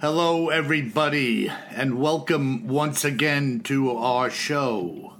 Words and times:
Hello, 0.00 0.48
everybody, 0.48 1.50
and 1.72 2.00
welcome 2.00 2.68
once 2.68 3.04
again 3.04 3.58
to 3.64 3.96
our 3.96 4.30
show. 4.30 5.14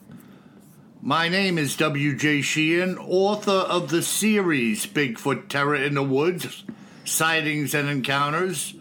My 1.03 1.29
name 1.29 1.59
is 1.59 1.77
W.J. 1.79 2.43
Sheehan, 2.43 2.97
author 2.97 3.51
of 3.51 3.91
the 3.91 4.03
series 4.03 4.87
Bigfoot 4.87 5.49
Terror 5.49 5.75
in 5.75 5.95
the 5.95 6.05
Woods 6.05 6.63
Sightings 7.05 7.75
and 7.75 7.89
Encounters. 7.89 8.75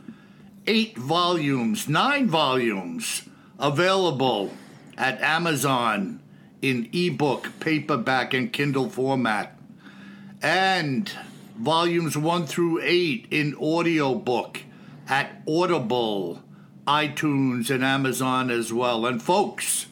Eight 0.67 0.95
volumes, 0.95 1.89
nine 1.89 2.29
volumes, 2.29 3.23
available 3.57 4.53
at 4.99 5.19
Amazon 5.19 6.21
in 6.61 6.91
ebook, 6.93 7.53
paperback, 7.59 8.35
and 8.35 8.53
Kindle 8.53 8.91
format. 8.91 9.57
And 10.43 11.11
volumes 11.57 12.15
one 12.15 12.45
through 12.45 12.81
eight 12.83 13.25
in 13.31 13.55
audiobook 13.55 14.61
at 15.07 15.41
Audible, 15.47 16.43
iTunes, 16.85 17.69
and 17.69 17.83
Amazon 17.83 18.49
as 18.49 18.73
well. 18.73 19.05
And 19.05 19.21
folks, 19.21 19.87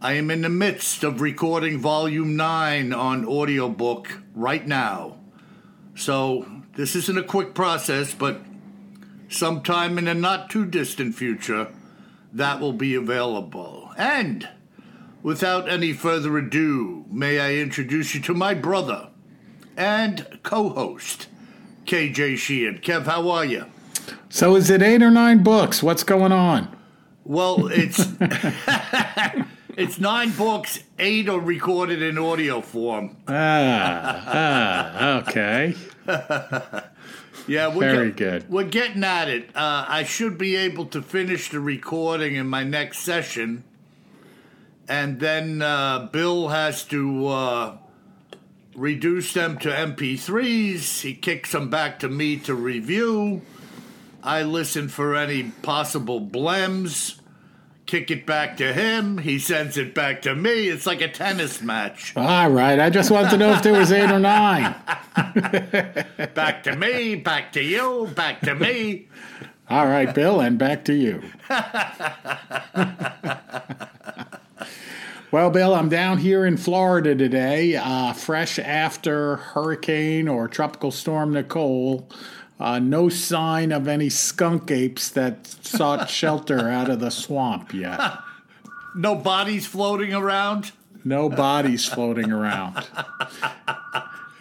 I 0.00 0.12
am 0.14 0.30
in 0.30 0.42
the 0.42 0.48
midst 0.48 1.02
of 1.02 1.20
recording 1.20 1.78
volume 1.78 2.36
9 2.36 2.92
on 2.92 3.24
audiobook 3.24 4.20
right 4.34 4.66
now. 4.66 5.16
So, 5.94 6.46
this 6.76 6.94
isn't 6.94 7.18
a 7.18 7.24
quick 7.24 7.54
process, 7.54 8.14
but 8.14 8.40
sometime 9.28 9.98
in 9.98 10.04
the 10.04 10.14
not 10.14 10.50
too 10.50 10.64
distant 10.64 11.14
future, 11.14 11.72
that 12.32 12.60
will 12.60 12.72
be 12.72 12.94
available. 12.94 13.90
And 13.96 14.48
without 15.22 15.68
any 15.68 15.92
further 15.92 16.38
ado, 16.38 17.04
may 17.10 17.40
I 17.40 17.54
introduce 17.54 18.14
you 18.14 18.20
to 18.22 18.34
my 18.34 18.54
brother 18.54 19.08
and 19.76 20.38
co 20.42 20.68
host, 20.68 21.26
KJ 21.86 22.36
Sheehan. 22.36 22.78
Kev, 22.78 23.06
how 23.06 23.28
are 23.30 23.44
you? 23.44 23.64
So 24.28 24.56
is 24.56 24.70
it 24.70 24.82
eight 24.82 25.02
or 25.02 25.10
nine 25.10 25.42
books? 25.42 25.82
What's 25.82 26.02
going 26.04 26.32
on? 26.32 26.74
Well, 27.24 27.66
it's 27.68 28.06
it's 29.76 29.98
nine 30.00 30.30
books, 30.30 30.80
eight 30.98 31.28
are 31.28 31.38
recorded 31.40 32.00
in 32.02 32.18
audio 32.18 32.60
form. 32.60 33.16
Ah, 33.28 34.22
ah, 34.26 35.18
okay. 35.22 35.74
Yeah, 37.46 37.74
we're 37.74 37.94
Very 37.94 38.08
get- 38.12 38.16
good. 38.42 38.50
We're 38.50 38.64
getting 38.64 39.02
at 39.04 39.28
it. 39.30 39.48
Uh, 39.56 39.86
I 39.88 40.02
should 40.04 40.36
be 40.36 40.54
able 40.54 40.84
to 40.86 41.00
finish 41.00 41.48
the 41.48 41.60
recording 41.60 42.34
in 42.34 42.46
my 42.46 42.62
next 42.62 42.98
session, 42.98 43.64
and 44.86 45.18
then 45.18 45.62
uh, 45.62 46.10
Bill 46.12 46.48
has 46.48 46.84
to 46.84 47.26
uh, 47.28 47.76
reduce 48.76 49.32
them 49.32 49.56
to 49.60 49.70
MP3s. 49.70 51.00
He 51.00 51.14
kicks 51.14 51.52
them 51.52 51.70
back 51.70 51.98
to 52.00 52.08
me 52.10 52.36
to 52.40 52.54
review. 52.54 53.40
I 54.22 54.42
listen 54.42 54.88
for 54.88 55.14
any 55.14 55.44
possible 55.62 56.20
blems. 56.20 57.20
Kick 57.86 58.10
it 58.10 58.26
back 58.26 58.58
to 58.58 58.72
him. 58.72 59.16
He 59.18 59.38
sends 59.38 59.78
it 59.78 59.94
back 59.94 60.22
to 60.22 60.34
me. 60.34 60.68
It's 60.68 60.84
like 60.84 61.00
a 61.00 61.08
tennis 61.08 61.62
match. 61.62 62.14
All 62.16 62.50
right. 62.50 62.78
I 62.78 62.90
just 62.90 63.10
wanted 63.10 63.30
to 63.30 63.38
know 63.38 63.52
if 63.52 63.62
there 63.62 63.72
was 63.72 63.90
eight 63.92 64.10
or 64.10 64.18
nine. 64.18 64.74
Back 66.34 66.62
to 66.64 66.76
me, 66.76 67.16
back 67.16 67.52
to 67.52 67.62
you, 67.62 68.08
back 68.14 68.40
to 68.42 68.54
me. 68.54 69.08
All 69.70 69.86
right, 69.86 70.14
Bill, 70.14 70.40
and 70.40 70.58
back 70.58 70.84
to 70.86 70.94
you. 70.94 71.22
well, 75.30 75.50
Bill, 75.50 75.74
I'm 75.74 75.88
down 75.88 76.18
here 76.18 76.46
in 76.46 76.56
Florida 76.56 77.14
today, 77.14 77.76
uh, 77.76 78.12
fresh 78.12 78.58
after 78.58 79.36
Hurricane 79.36 80.28
or 80.28 80.48
Tropical 80.48 80.90
Storm 80.90 81.32
Nicole. 81.32 82.08
Uh, 82.60 82.78
no 82.78 83.08
sign 83.08 83.70
of 83.72 83.86
any 83.86 84.08
skunk 84.08 84.70
apes 84.70 85.08
that 85.10 85.46
sought 85.46 86.10
shelter 86.10 86.68
out 86.68 86.88
of 86.90 87.00
the 87.00 87.10
swamp 87.10 87.72
yet. 87.72 88.00
No 88.94 89.14
bodies 89.14 89.64
floating 89.64 90.12
around. 90.12 90.72
No 91.04 91.28
bodies 91.28 91.84
floating 91.84 92.32
around. 92.32 92.84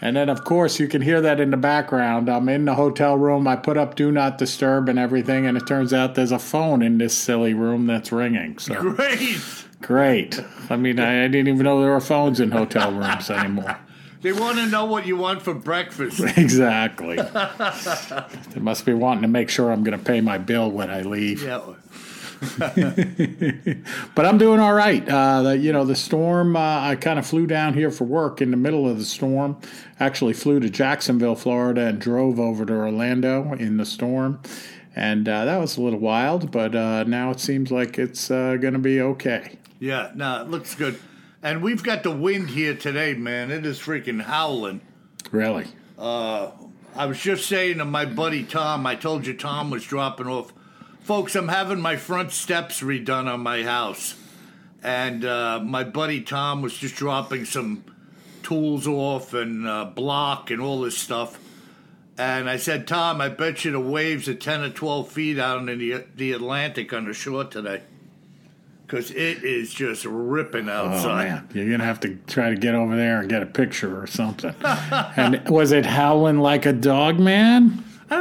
And 0.01 0.16
then, 0.16 0.29
of 0.29 0.44
course, 0.45 0.79
you 0.79 0.88
can 0.88 1.01
hear 1.01 1.22
that 1.22 1.39
in 1.39 1.51
the 1.51 1.57
background. 1.57 2.29
I'm 2.29 2.47
in 2.50 2.66
the 2.66 2.73
hotel 2.73 3.17
room. 3.17 3.47
I 3.47 3.55
put 3.55 3.78
up 3.78 3.95
Do 3.95 4.11
Not 4.11 4.38
Disturb 4.39 4.89
and 4.89 4.97
everything, 4.97 5.45
and 5.45 5.57
it 5.57 5.67
turns 5.67 5.94
out 5.94 6.16
there's 6.16 6.31
a 6.31 6.39
phone 6.39 6.81
in 6.81 6.97
this 6.97 7.16
silly 7.16 7.53
room 7.53 7.85
that's 7.88 8.11
ringing. 8.11 8.57
So 8.57 8.75
Great. 8.94 9.39
great. 9.81 10.39
I 10.69 10.75
mean, 10.75 10.99
I, 10.99 11.25
I 11.25 11.28
didn't 11.28 11.49
even 11.49 11.63
know 11.63 11.81
there 11.81 11.91
were 11.91 11.99
phones 11.99 12.39
in 12.39 12.49
hotel 12.51 12.91
rooms 12.94 13.29
anymore. 13.29 13.78
They 14.22 14.33
want 14.33 14.57
to 14.57 14.66
know 14.66 14.85
what 14.85 15.05
you 15.05 15.16
want 15.16 15.41
for 15.41 15.53
breakfast. 15.53 16.19
Exactly. 16.38 17.17
they 17.17 18.59
must 18.59 18.85
be 18.85 18.94
wanting 18.94 19.22
to 19.23 19.28
make 19.28 19.50
sure 19.50 19.72
I'm 19.72 19.83
going 19.83 19.97
to 19.97 20.03
pay 20.03 20.22
my 20.22 20.38
bill 20.38 20.69
when 20.72 20.89
I 20.89 21.01
leave. 21.01 21.44
Yeah. 21.44 21.61
But 24.16 24.25
I'm 24.25 24.38
doing 24.38 24.59
all 24.59 24.73
right. 24.73 25.07
Uh, 25.07 25.41
the, 25.44 25.57
you 25.57 25.72
know, 25.72 25.85
the 25.85 25.95
storm, 25.95 26.55
uh, 26.55 26.59
I 26.81 26.95
kind 26.95 27.17
of 27.19 27.25
flew 27.25 27.47
down 27.47 27.73
here 27.73 27.91
for 27.91 28.03
work 28.05 28.41
in 28.41 28.51
the 28.51 28.57
middle 28.57 28.88
of 28.88 28.97
the 28.97 29.05
storm. 29.05 29.57
Actually, 30.00 30.34
flew 30.34 30.59
to 30.59 30.69
Jacksonville, 30.69 31.35
Florida, 31.35 31.88
and 31.88 31.99
drove 31.99 32.39
over 32.39 32.66
to 32.66 32.73
Orlando 32.73 33.53
in 33.53 33.78
the 33.78 33.85
storm. 33.85 34.39
And 34.95 35.29
uh, 35.29 35.45
that 35.45 35.57
was 35.57 35.78
a 35.78 35.81
little 35.81 35.99
wild, 35.99 36.51
but 36.51 36.75
uh, 36.75 37.03
now 37.03 37.29
it 37.29 37.39
seems 37.39 37.72
like 37.72 37.99
it's 37.99 38.31
uh, 38.31 38.55
going 38.57 38.73
to 38.73 38.79
be 38.79 38.99
okay. 39.01 39.57
Yeah, 39.79 40.11
no, 40.16 40.41
it 40.41 40.49
looks 40.49 40.73
good. 40.73 40.99
And 41.44 41.62
we've 41.62 41.84
got 41.84 42.03
the 42.03 42.12
wind 42.12 42.50
here 42.50 42.75
today, 42.75 43.14
man. 43.14 43.52
It 43.52 43.66
is 43.66 43.80
freaking 43.80 44.22
howling. 44.22 44.81
Really? 45.31 45.68
I 46.96 47.06
was 47.06 47.20
just 47.20 47.48
saying 47.48 47.78
to 47.78 47.86
my 47.86 48.06
buddy 48.06 48.44
Tom, 48.44 48.86
I 48.88 48.96
told 48.96 49.28
you 49.28 49.34
Tom 49.34 49.70
was 49.70 49.84
dropping 49.84 50.28
off. 50.28 50.52
Folks, 51.02 51.36
I'm 51.36 51.47
having 51.47 51.80
my 51.80 51.96
front 51.96 52.31
steps 52.31 52.81
redone 52.81 53.31
on 53.31 53.42
my 53.42 53.64
house. 53.64 54.16
And 54.84 55.24
uh, 55.26 55.59
my 55.64 55.84
buddy 55.84 56.22
Tom 56.22 56.62
was 56.62 56.76
just 56.76 56.96
dropping 56.96 57.46
some 57.46 57.84
tools 58.42 58.88
off 58.88 59.34
and 59.34 59.68
uh, 59.68 59.86
block 59.86 60.50
and 60.50 60.62
all 60.62 60.81
this 60.81 60.97
stuff. 60.97 61.40
And 62.18 62.50
I 62.50 62.58
said, 62.58 62.88
Tom, 62.88 63.22
I 63.22 63.30
bet 63.30 63.64
you 63.64 63.72
the 63.72 63.80
waves 63.80 64.28
are 64.28 64.34
10 64.34 64.62
or 64.62 64.70
12 64.70 65.12
feet 65.12 65.40
out 65.40 65.70
in 65.70 65.78
the, 65.78 66.03
the 66.16 66.31
Atlantic 66.31 66.92
on 66.94 67.06
the 67.06 67.14
shore 67.14 67.44
today. 67.44 67.84
Because 68.87 69.11
it 69.11 69.43
is 69.43 69.73
just 69.73 70.05
ripping 70.05 70.69
Oh, 70.69 70.73
outside. 70.87 71.28
man. 71.28 71.49
You're 71.53 71.66
going 71.67 71.79
to 71.81 71.85
have 71.85 71.99
to 72.01 72.16
try 72.25 72.49
to 72.51 72.55
get 72.55 72.73
over 72.73 72.95
there 72.95 73.19
and 73.19 73.28
get 73.29 73.43
a 73.43 73.45
picture 73.45 74.01
or 74.01 74.07
something. 74.07 74.55
and 74.63 75.41
was 75.49 75.73
it 75.73 75.85
howling 75.85 76.39
like 76.39 76.66
a 76.66 76.72
dog, 76.72 77.19
man? 77.19 77.84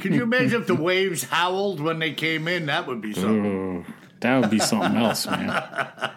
Could 0.00 0.14
you 0.14 0.22
imagine 0.24 0.60
if 0.62 0.66
the 0.66 0.74
waves 0.74 1.22
howled 1.24 1.80
when 1.80 1.98
they 2.00 2.12
came 2.12 2.48
in? 2.48 2.66
That 2.66 2.86
would 2.88 3.00
be 3.00 3.12
something. 3.12 3.84
Oh, 3.86 3.92
that 4.20 4.40
would 4.40 4.50
be 4.50 4.58
something 4.58 4.96
else, 4.96 5.26
man. 5.26 5.50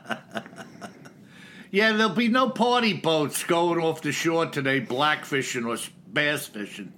Yeah, 1.72 1.92
there'll 1.94 2.14
be 2.14 2.28
no 2.28 2.50
party 2.52 2.94
boats 2.94 3.44
going 3.46 3.80
off 3.80 4.04
the 4.04 4.12
shore 4.12 4.46
today, 4.46 4.80
black 4.80 5.26
fishing 5.26 5.66
or 5.66 5.78
bass 6.14 6.46
fishing. 6.46 6.94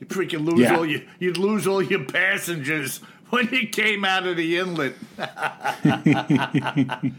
You 0.00 0.06
freaking 0.06 0.44
lose 0.44 0.60
Yeah. 0.60 0.76
all 0.76 0.86
your 0.86 1.02
you'd 1.18 1.38
lose 1.38 1.66
all 1.66 1.82
your 1.82 2.04
passengers 2.04 2.98
when 3.30 3.48
you 3.52 3.68
came 3.68 4.04
out 4.04 4.26
of 4.26 4.36
the 4.36 4.58
inlet. 4.58 4.94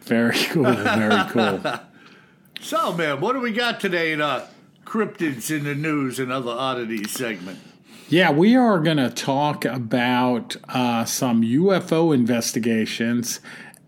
Very 0.00 0.38
cool. 0.50 0.64
Very 0.72 1.24
cool. 1.30 1.60
So, 2.60 2.92
man, 2.92 3.20
what 3.20 3.32
do 3.32 3.40
we 3.40 3.52
got 3.52 3.80
today 3.80 4.12
in 4.12 4.20
uh, 4.20 4.46
cryptids 4.92 5.50
in 5.50 5.64
the 5.64 5.74
news 5.74 6.18
and 6.18 6.30
other 6.30 6.50
oddities 6.50 7.10
segment. 7.12 7.58
Yeah, 8.08 8.30
we 8.30 8.56
are 8.56 8.78
going 8.78 8.98
to 8.98 9.08
talk 9.08 9.64
about 9.64 10.56
uh, 10.68 11.06
some 11.06 11.42
UFO 11.42 12.14
investigations 12.14 13.40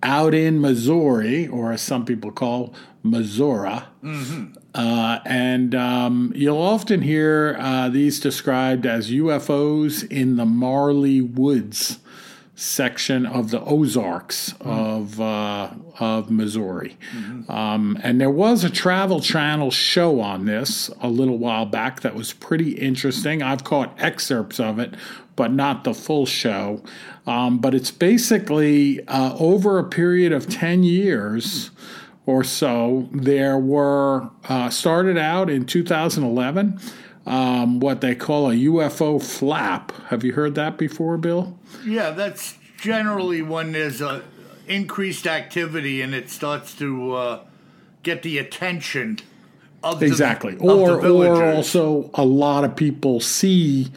out 0.03 0.33
in 0.33 0.63
Missouri, 0.63 1.47
or 1.47 1.73
as 1.73 1.83
some 1.83 2.07
people 2.07 2.31
call 2.31 2.75
Missouri. 3.03 3.83
Mm-hmm. 4.03 4.55
Uh, 4.75 5.21
and 5.25 5.75
um, 5.75 6.33
you'll 6.35 6.59
often 6.59 7.01
hear 7.03 7.57
uh, 7.61 7.89
these 7.89 8.19
described 8.19 8.87
as 8.87 9.11
UFOs 9.11 10.11
in 10.11 10.37
the 10.37 10.45
Marley 10.45 11.21
Woods 11.21 12.01
section 12.57 13.27
of 13.27 13.51
the 13.51 13.61
Ozarks 13.61 14.53
mm-hmm. 14.55 14.69
of 14.69 15.21
uh, 15.21 15.71
of 15.99 16.31
Missouri. 16.31 16.97
Mm-hmm. 17.15 17.51
Um, 17.51 17.99
and 18.03 18.21
there 18.21 18.31
was 18.31 18.65
a 18.65 18.71
Travel 18.71 19.21
Channel 19.21 19.71
show 19.71 20.21
on 20.21 20.47
this 20.47 20.91
a 21.01 21.09
little 21.09 21.39
while 21.39 21.67
back 21.67 22.01
that 22.01 22.15
was 22.15 22.33
pretty 22.33 22.73
interesting. 22.73 23.43
I've 23.43 23.65
caught 23.65 23.95
excerpts 23.99 24.61
of 24.61 24.79
it, 24.79 24.95
but 25.37 25.53
not 25.53 25.85
the 25.85 25.95
full 25.95 26.27
show. 26.27 26.83
Um, 27.27 27.59
but 27.59 27.75
it's 27.75 27.91
basically 27.91 29.07
uh, 29.07 29.37
over 29.39 29.79
a 29.79 29.85
period 29.85 30.33
of 30.33 30.49
ten 30.49 30.83
years. 30.83 31.71
Or 32.27 32.43
so, 32.43 33.09
there 33.13 33.59
were 33.59 34.31
uh, 34.49 34.71
started 34.71 35.19
out 35.19 35.51
in 35.51 35.67
2011 35.67 36.81
um, 37.27 37.81
what 37.81 38.01
they 38.01 38.15
call 38.15 38.51
a 38.51 38.55
UFO 38.55 39.23
flap. 39.23 39.93
Have 40.09 40.25
you 40.25 40.33
heard 40.33 40.55
that 40.55 40.79
before, 40.79 41.17
Bill? 41.19 41.59
Yeah, 41.85 42.11
that's 42.11 42.57
generally 42.79 43.43
when 43.43 43.73
there's 43.73 44.01
a 44.01 44.23
increased 44.67 45.27
activity 45.27 46.01
and 46.01 46.15
it 46.15 46.31
starts 46.31 46.75
to 46.77 47.13
uh, 47.15 47.41
get 48.03 48.23
the 48.23 48.39
attention 48.39 49.19
of 49.83 50.03
exactly, 50.03 50.55
the, 50.55 50.65
or 50.65 50.99
of 50.99 51.05
or 51.05 51.45
also 51.45 52.11
a 52.15 52.25
lot 52.25 52.65
of 52.65 52.75
people 52.75 53.21
see 53.21 53.89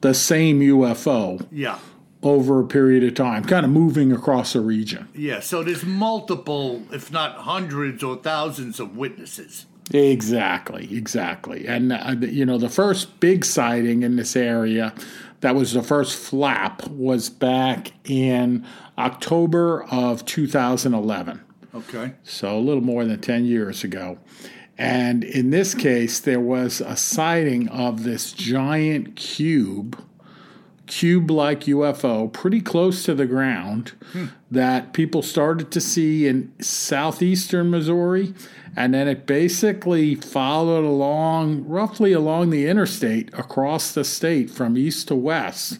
the 0.00 0.14
same 0.14 0.60
UFO. 0.60 1.46
Yeah. 1.52 1.78
Over 2.26 2.60
a 2.60 2.66
period 2.66 3.04
of 3.04 3.14
time, 3.14 3.44
kind 3.44 3.64
of 3.64 3.70
moving 3.70 4.12
across 4.12 4.54
a 4.54 4.60
region. 4.60 5.08
Yeah, 5.14 5.40
so 5.40 5.62
there's 5.62 5.84
multiple, 5.84 6.82
if 6.92 7.12
not 7.12 7.36
hundreds 7.36 8.02
or 8.02 8.16
thousands 8.16 8.80
of 8.80 8.96
witnesses. 8.96 9.66
Exactly, 9.92 10.88
exactly. 10.96 11.66
And, 11.66 11.92
uh, 11.92 12.16
you 12.20 12.44
know, 12.44 12.58
the 12.58 12.68
first 12.68 13.20
big 13.20 13.44
sighting 13.44 14.02
in 14.02 14.16
this 14.16 14.34
area 14.34 14.92
that 15.40 15.54
was 15.54 15.72
the 15.72 15.82
first 15.82 16.18
flap 16.18 16.86
was 16.88 17.30
back 17.30 17.92
in 18.04 18.66
October 18.98 19.84
of 19.84 20.24
2011. 20.24 21.40
Okay. 21.74 22.14
So 22.24 22.56
a 22.56 22.60
little 22.60 22.82
more 22.82 23.04
than 23.04 23.20
10 23.20 23.44
years 23.44 23.84
ago. 23.84 24.18
And 24.78 25.24
in 25.24 25.50
this 25.50 25.74
case, 25.74 26.20
there 26.20 26.40
was 26.40 26.80
a 26.80 26.96
sighting 26.96 27.68
of 27.68 28.02
this 28.04 28.32
giant 28.32 29.16
cube, 29.16 30.02
cube 30.86 31.30
like 31.30 31.62
UFO, 31.62 32.32
pretty 32.32 32.60
close 32.60 33.02
to 33.04 33.14
the 33.14 33.26
ground, 33.26 33.92
hmm. 34.12 34.26
that 34.50 34.92
people 34.92 35.22
started 35.22 35.70
to 35.72 35.80
see 35.80 36.26
in 36.26 36.52
southeastern 36.60 37.70
Missouri 37.70 38.34
and 38.76 38.92
then 38.92 39.08
it 39.08 39.26
basically 39.26 40.14
followed 40.14 40.84
along, 40.84 41.66
roughly 41.66 42.12
along 42.12 42.50
the 42.50 42.68
interstate 42.68 43.32
across 43.32 43.92
the 43.92 44.04
state 44.04 44.50
from 44.50 44.76
east 44.76 45.08
to 45.08 45.16
west 45.16 45.78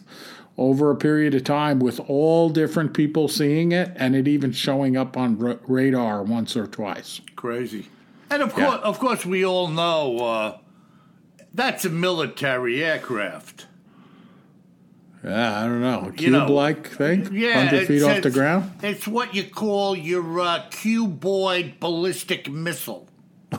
over 0.57 0.89
a 0.89 0.95
period 0.95 1.35
of 1.35 1.43
time 1.43 1.77
with 1.77 1.99
all 2.09 2.49
different 2.49 2.95
people 2.95 3.27
seeing 3.27 3.71
it 3.71 3.91
and 3.95 4.15
it 4.15 4.27
even 4.27 4.51
showing 4.51 4.97
up 4.97 5.15
on 5.15 5.39
r- 5.45 5.59
radar 5.67 6.23
once 6.23 6.57
or 6.57 6.65
twice. 6.65 7.21
Crazy. 7.35 7.87
And 8.31 8.41
of 8.41 8.55
course, 8.55 8.79
of 8.81 8.97
course, 8.97 9.23
we 9.23 9.45
all 9.45 9.67
know 9.67 10.17
uh, 10.17 10.57
that's 11.53 11.85
a 11.85 11.89
military 11.89 12.83
aircraft. 12.83 13.66
Yeah, 15.27 15.59
I 15.59 15.63
don't 15.65 15.81
know. 15.81 16.05
A 16.07 16.11
Cube-like 16.13 16.87
thing? 16.87 17.27
Yeah. 17.33 17.57
100 17.57 17.87
feet 17.87 18.03
off 18.03 18.21
the 18.21 18.31
ground? 18.31 18.71
It's 18.81 19.05
what 19.07 19.35
you 19.35 19.43
call 19.43 19.95
your 19.95 20.39
uh, 20.39 20.63
cuboid 20.69 21.81
ballistic 21.81 22.49
missile. 22.49 23.09
uh, 23.51 23.57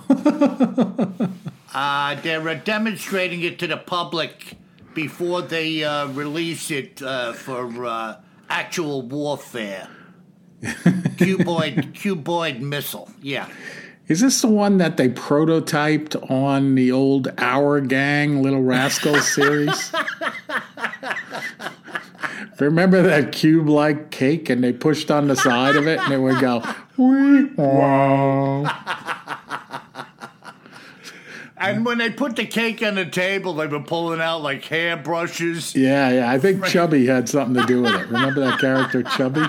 they're 2.22 2.48
uh, 2.48 2.54
demonstrating 2.54 3.42
it 3.42 3.58
to 3.58 3.66
the 3.66 3.76
public 3.76 4.56
before 4.94 5.42
they 5.42 5.84
uh, 5.84 6.06
release 6.08 6.70
it 6.70 7.02
uh, 7.02 7.34
for 7.34 7.84
uh, 7.84 8.16
actual 8.48 9.02
warfare. 9.02 9.88
cuboid, 10.62 11.92
cuboid 11.92 12.60
missile, 12.60 13.10
yeah. 13.20 13.46
Is 14.08 14.22
this 14.22 14.40
the 14.40 14.48
one 14.48 14.78
that 14.78 14.96
they 14.96 15.10
prototyped 15.10 16.30
on 16.30 16.74
the 16.74 16.92
old 16.92 17.28
Our 17.36 17.82
Gang 17.82 18.42
Little 18.42 18.62
Rascals 18.62 19.34
series? 19.34 19.92
Remember 22.58 23.02
that 23.02 23.32
cube 23.32 23.68
like 23.68 24.10
cake 24.10 24.50
and 24.50 24.62
they 24.64 24.72
pushed 24.72 25.10
on 25.10 25.28
the 25.28 25.36
side 25.36 25.76
of 25.76 25.86
it 25.86 26.00
and 26.00 26.12
it 26.12 26.18
would 26.18 26.40
go, 26.40 26.62
And 31.60 31.84
when 31.84 31.98
they 31.98 32.10
put 32.10 32.36
the 32.36 32.46
cake 32.46 32.82
on 32.82 32.94
the 32.94 33.04
table, 33.04 33.54
they 33.54 33.66
were 33.66 33.82
pulling 33.82 34.20
out 34.20 34.42
like 34.42 34.62
hairbrushes. 34.64 35.74
Yeah, 35.74 36.10
yeah. 36.10 36.30
I 36.30 36.38
think 36.38 36.64
Chubby 36.64 37.06
had 37.06 37.28
something 37.28 37.60
to 37.60 37.66
do 37.66 37.82
with 37.82 37.94
it. 37.94 38.06
Remember 38.06 38.40
that 38.40 38.60
character, 38.60 39.02
Chubby? 39.02 39.44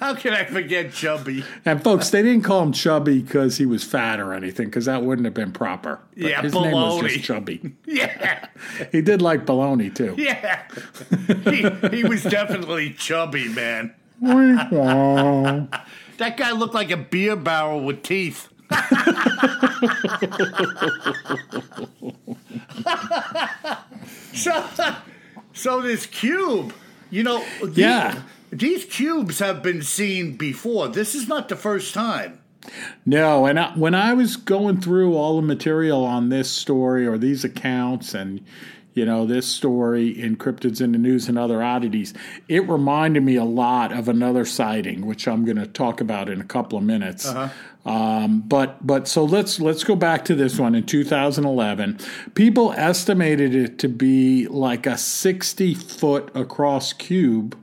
How 0.00 0.14
can 0.14 0.32
I 0.32 0.44
forget 0.44 0.92
Chubby? 0.92 1.44
And 1.64 1.82
folks, 1.82 2.10
they 2.10 2.22
didn't 2.22 2.44
call 2.44 2.62
him 2.62 2.72
Chubby 2.72 3.20
because 3.20 3.56
he 3.56 3.66
was 3.66 3.82
fat 3.82 4.20
or 4.20 4.32
anything, 4.32 4.66
because 4.66 4.84
that 4.84 5.02
wouldn't 5.02 5.24
have 5.24 5.34
been 5.34 5.50
proper. 5.50 5.98
But 6.16 6.30
yeah, 6.30 6.40
his 6.40 6.54
baloney. 6.54 6.62
name 6.62 6.72
was 6.72 7.12
just 7.12 7.24
Chubby. 7.24 7.74
yeah, 7.84 8.46
he 8.92 9.02
did 9.02 9.20
like 9.20 9.44
baloney 9.44 9.92
too. 9.92 10.14
Yeah, 10.16 10.62
he, 11.50 11.68
he 11.96 12.04
was 12.04 12.22
definitely 12.22 12.92
chubby, 12.92 13.48
man. 13.48 13.92
that 14.20 15.68
guy 16.36 16.52
looked 16.52 16.74
like 16.74 16.92
a 16.92 16.96
beer 16.96 17.34
barrel 17.34 17.84
with 17.84 18.04
teeth. 18.04 18.48
so, 24.34 24.64
so 25.54 25.82
this 25.82 26.06
cube, 26.06 26.72
you 27.10 27.24
know, 27.24 27.44
yeah 27.72 28.22
these 28.50 28.84
cubes 28.84 29.38
have 29.38 29.62
been 29.62 29.82
seen 29.82 30.36
before. 30.36 30.88
This 30.88 31.14
is 31.14 31.28
not 31.28 31.48
the 31.48 31.56
first 31.56 31.94
time. 31.94 32.40
No, 33.06 33.46
and 33.46 33.58
I, 33.58 33.72
when 33.72 33.94
I 33.94 34.14
was 34.14 34.36
going 34.36 34.80
through 34.80 35.14
all 35.16 35.36
the 35.36 35.46
material 35.46 36.04
on 36.04 36.28
this 36.28 36.50
story 36.50 37.06
or 37.06 37.16
these 37.16 37.44
accounts 37.44 38.14
and 38.14 38.44
you 38.98 39.04
know 39.04 39.26
this 39.26 39.46
story 39.46 40.08
in 40.08 40.36
cryptids 40.36 40.80
in 40.80 40.90
the 40.90 40.98
news 40.98 41.28
and 41.28 41.38
other 41.38 41.62
oddities 41.62 42.12
it 42.48 42.68
reminded 42.68 43.22
me 43.22 43.36
a 43.36 43.44
lot 43.44 43.92
of 43.92 44.08
another 44.08 44.44
sighting 44.44 45.06
which 45.06 45.28
i'm 45.28 45.44
going 45.44 45.56
to 45.56 45.68
talk 45.68 46.00
about 46.00 46.28
in 46.28 46.40
a 46.40 46.44
couple 46.44 46.76
of 46.76 46.82
minutes 46.82 47.24
uh-huh. 47.24 47.88
um, 47.88 48.40
but 48.40 48.84
but 48.84 49.06
so 49.06 49.24
let's 49.24 49.60
let's 49.60 49.84
go 49.84 49.94
back 49.94 50.24
to 50.24 50.34
this 50.34 50.58
one 50.58 50.74
in 50.74 50.84
2011 50.84 51.96
people 52.34 52.72
estimated 52.72 53.54
it 53.54 53.78
to 53.78 53.88
be 53.88 54.48
like 54.48 54.84
a 54.84 54.98
60 54.98 55.74
foot 55.74 56.32
across 56.34 56.92
cube 56.92 57.56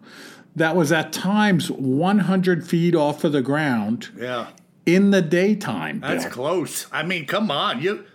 that 0.56 0.76
was 0.76 0.92
at 0.92 1.12
times 1.12 1.70
100 1.72 2.68
feet 2.68 2.96
off 2.96 3.24
of 3.24 3.32
the 3.32 3.42
ground. 3.42 4.10
Yeah. 4.18 4.48
In 4.86 5.12
the 5.12 5.22
daytime. 5.22 6.00
That's 6.00 6.26
Bill. 6.26 6.34
close. 6.34 6.88
I 6.92 7.04
mean, 7.04 7.26
come 7.26 7.50
on. 7.52 7.82
You 7.82 8.06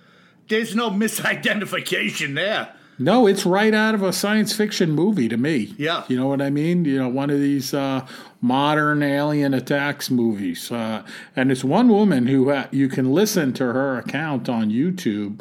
there's 0.49 0.75
no 0.75 0.91
misidentification 1.51 2.35
there. 2.35 2.75
No, 2.99 3.27
it's 3.27 3.47
right 3.47 3.73
out 3.73 3.95
of 3.95 4.03
a 4.03 4.13
science 4.13 4.55
fiction 4.55 4.91
movie 4.91 5.27
to 5.29 5.39
me. 5.39 5.75
Yeah. 5.79 6.05
You 6.09 6.19
know 6.19 6.27
what 6.27 6.43
I 6.43 6.51
mean? 6.51 6.85
You 6.85 6.99
know, 6.99 7.09
one 7.09 7.31
of 7.31 7.39
these 7.41 7.73
uh, 7.73 8.07
modern 8.43 9.03
alien 9.03 9.55
attacks 9.55 10.11
movies. 10.11 10.71
Uh, 10.71 11.03
and 11.35 11.51
it's 11.51 11.65
one 11.65 11.89
woman 11.89 12.27
who 12.27 12.53
ha- 12.53 12.69
you 12.71 12.89
can 12.89 13.11
listen 13.13 13.55
to 13.55 13.65
her 13.65 13.97
account 13.97 14.51
on 14.51 14.71
YouTube 14.71 15.41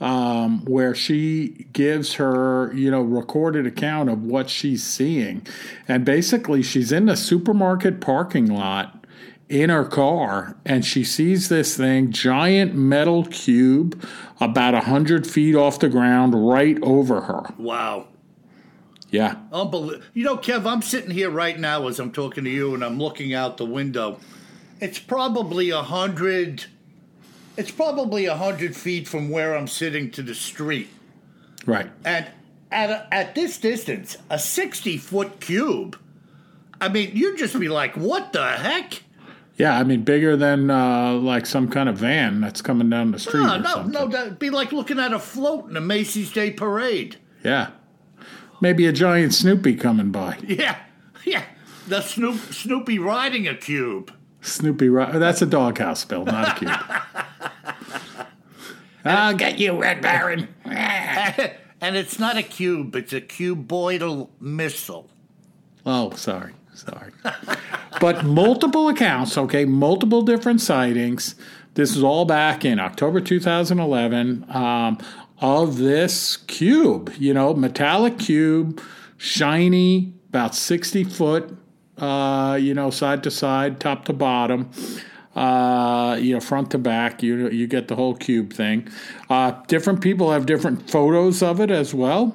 um, 0.00 0.64
where 0.64 0.94
she 0.94 1.66
gives 1.72 2.14
her, 2.14 2.72
you 2.74 2.90
know, 2.90 3.00
recorded 3.00 3.66
account 3.66 4.10
of 4.10 4.24
what 4.24 4.50
she's 4.50 4.84
seeing. 4.84 5.46
And 5.88 6.04
basically, 6.04 6.62
she's 6.62 6.92
in 6.92 7.06
the 7.06 7.16
supermarket 7.16 8.00
parking 8.00 8.46
lot 8.46 9.04
in 9.48 9.70
her 9.70 9.84
car 9.84 10.56
and 10.64 10.84
she 10.84 11.04
sees 11.04 11.48
this 11.48 11.76
thing, 11.76 12.10
giant 12.10 12.74
metal 12.74 13.24
cube, 13.24 14.04
about 14.40 14.74
a 14.74 14.78
100 14.78 15.26
feet 15.26 15.54
off 15.54 15.78
the 15.78 15.88
ground, 15.88 16.48
right 16.48 16.78
over 16.82 17.22
her. 17.22 17.54
Wow. 17.56 18.08
Yeah. 19.10 19.36
Unbelievable. 19.52 20.04
You 20.14 20.24
know, 20.24 20.36
Kev, 20.36 20.66
I'm 20.66 20.82
sitting 20.82 21.10
here 21.10 21.30
right 21.30 21.58
now 21.58 21.86
as 21.86 22.00
I'm 22.00 22.10
talking 22.10 22.44
to 22.44 22.50
you 22.50 22.74
and 22.74 22.84
I'm 22.84 22.98
looking 22.98 23.34
out 23.34 23.56
the 23.56 23.64
window. 23.64 24.18
It's 24.80 24.98
probably 24.98 25.70
a 25.70 25.82
hundred 25.82 26.66
it's 27.56 27.70
probably 27.70 28.26
a 28.26 28.36
hundred 28.36 28.76
feet 28.76 29.08
from 29.08 29.30
where 29.30 29.56
I'm 29.56 29.68
sitting 29.68 30.10
to 30.12 30.22
the 30.22 30.34
street. 30.34 30.88
Right. 31.64 31.90
And 32.04 32.26
at 32.70 32.90
a, 32.90 33.08
at 33.14 33.34
this 33.34 33.58
distance, 33.58 34.16
a 34.30 34.38
sixty 34.38 34.98
foot 34.98 35.40
cube. 35.40 35.98
I 36.80 36.88
mean, 36.88 37.12
you'd 37.14 37.38
just 37.38 37.58
be 37.58 37.68
like, 37.68 37.96
"What 37.96 38.32
the 38.32 38.46
heck?" 38.46 39.02
Yeah, 39.56 39.78
I 39.78 39.84
mean 39.84 40.02
bigger 40.02 40.36
than 40.36 40.70
uh, 40.70 41.14
like 41.14 41.46
some 41.46 41.68
kind 41.68 41.88
of 41.88 41.96
van 41.96 42.42
that's 42.42 42.60
coming 42.60 42.90
down 42.90 43.12
the 43.12 43.18
street. 43.18 43.42
No, 43.42 43.54
or 43.54 43.58
no, 43.60 43.70
something. 43.70 43.92
no. 43.92 44.06
That'd 44.08 44.38
be 44.38 44.50
like 44.50 44.72
looking 44.72 44.98
at 44.98 45.12
a 45.14 45.18
float 45.18 45.70
in 45.70 45.76
a 45.76 45.80
Macy's 45.80 46.30
Day 46.30 46.50
Parade. 46.50 47.16
Yeah, 47.42 47.70
maybe 48.60 48.86
a 48.86 48.92
giant 48.92 49.32
Snoopy 49.32 49.76
coming 49.76 50.10
by. 50.10 50.38
Yeah, 50.46 50.76
yeah. 51.24 51.44
The 51.88 52.02
Snoop, 52.02 52.36
Snoopy 52.52 52.98
riding 52.98 53.46
a 53.48 53.54
cube. 53.54 54.12
Snoopy, 54.46 54.88
ri- 54.88 55.18
that's 55.18 55.42
a 55.42 55.46
doghouse, 55.46 56.04
Bill, 56.04 56.24
not 56.24 56.56
a 56.56 56.58
cube. 56.58 56.70
I'll 59.04 59.34
get 59.34 59.58
you, 59.58 59.80
Red 59.80 60.00
Baron. 60.00 60.48
and 60.64 61.96
it's 61.96 62.18
not 62.18 62.36
a 62.36 62.42
cube; 62.42 62.94
it's 62.96 63.12
a 63.12 63.20
cuboidal 63.20 64.30
missile. 64.40 65.08
Oh, 65.84 66.10
sorry, 66.12 66.54
sorry. 66.74 67.12
but 68.00 68.24
multiple 68.24 68.88
accounts, 68.88 69.38
okay, 69.38 69.64
multiple 69.64 70.22
different 70.22 70.60
sightings. 70.60 71.36
This 71.74 71.94
is 71.94 72.02
all 72.02 72.24
back 72.24 72.64
in 72.64 72.80
October 72.80 73.20
2011 73.20 74.46
um, 74.48 74.98
of 75.40 75.76
this 75.76 76.38
cube, 76.38 77.12
you 77.18 77.34
know, 77.34 77.52
metallic 77.54 78.18
cube, 78.18 78.80
shiny, 79.16 80.14
about 80.30 80.54
60 80.54 81.04
foot, 81.04 81.56
uh, 81.98 82.58
you 82.60 82.74
know, 82.74 82.90
side 82.90 83.22
to 83.24 83.30
side, 83.30 83.80
top 83.80 84.04
to 84.06 84.12
bottom. 84.12 84.70
Uh, 85.34 86.16
you 86.18 86.32
know, 86.32 86.40
front 86.40 86.70
to 86.70 86.78
back, 86.78 87.22
you 87.22 87.50
you 87.50 87.66
get 87.66 87.88
the 87.88 87.96
whole 87.96 88.14
cube 88.14 88.52
thing. 88.52 88.88
Uh, 89.28 89.52
different 89.66 90.00
people 90.00 90.32
have 90.32 90.46
different 90.46 90.90
photos 90.90 91.42
of 91.42 91.60
it 91.60 91.70
as 91.70 91.92
well 91.92 92.34